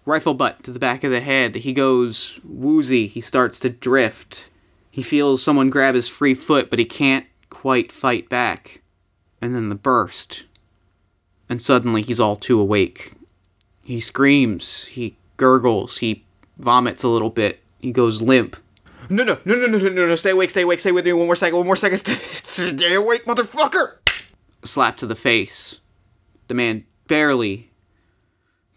Rifle 0.05 0.33
butt 0.33 0.63
to 0.63 0.71
the 0.71 0.79
back 0.79 1.03
of 1.03 1.11
the 1.11 1.19
head. 1.19 1.55
He 1.57 1.73
goes 1.73 2.39
woozy. 2.43 3.05
He 3.05 3.21
starts 3.21 3.59
to 3.59 3.69
drift. 3.69 4.47
He 4.89 5.03
feels 5.03 5.43
someone 5.43 5.69
grab 5.69 5.93
his 5.93 6.09
free 6.09 6.33
foot, 6.33 6.69
but 6.69 6.79
he 6.79 6.85
can't 6.85 7.27
quite 7.49 7.91
fight 7.91 8.29
back. 8.29 8.81
And 9.41 9.53
then 9.53 9.69
the 9.69 9.75
burst. 9.75 10.45
And 11.47 11.61
suddenly 11.61 12.01
he's 12.01 12.19
all 12.19 12.35
too 12.35 12.59
awake. 12.59 13.13
He 13.83 13.99
screams. 13.99 14.85
He 14.85 15.17
gurgles. 15.37 15.97
He 15.97 16.25
vomits 16.57 17.03
a 17.03 17.07
little 17.07 17.29
bit. 17.29 17.61
He 17.79 17.91
goes 17.91 18.21
limp. 18.21 18.55
No, 19.09 19.23
no, 19.23 19.39
no, 19.43 19.55
no, 19.55 19.67
no, 19.67 19.77
no, 19.77 19.89
no, 19.89 20.07
no. 20.07 20.15
Stay 20.15 20.29
awake, 20.29 20.49
stay 20.51 20.61
awake, 20.61 20.79
stay 20.79 20.91
with 20.91 21.05
me. 21.05 21.13
One 21.13 21.25
more 21.25 21.35
second, 21.35 21.57
one 21.57 21.65
more 21.65 21.75
second. 21.75 21.97
Stay 22.51 22.93
awake, 22.93 23.25
motherfucker! 23.25 23.97
Slap 24.63 24.97
to 24.97 25.07
the 25.07 25.15
face. 25.15 25.79
The 26.47 26.53
man 26.53 26.85
barely, 27.07 27.71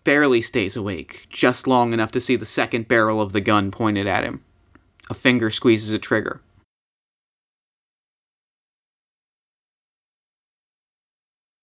barely 0.02 0.40
stays 0.40 0.74
awake, 0.74 1.26
just 1.28 1.66
long 1.66 1.92
enough 1.92 2.10
to 2.12 2.20
see 2.20 2.36
the 2.36 2.46
second 2.46 2.88
barrel 2.88 3.20
of 3.20 3.32
the 3.32 3.40
gun 3.40 3.70
pointed 3.70 4.06
at 4.06 4.24
him. 4.24 4.42
A 5.10 5.14
finger 5.14 5.50
squeezes 5.50 5.92
a 5.92 5.98
trigger. 5.98 6.40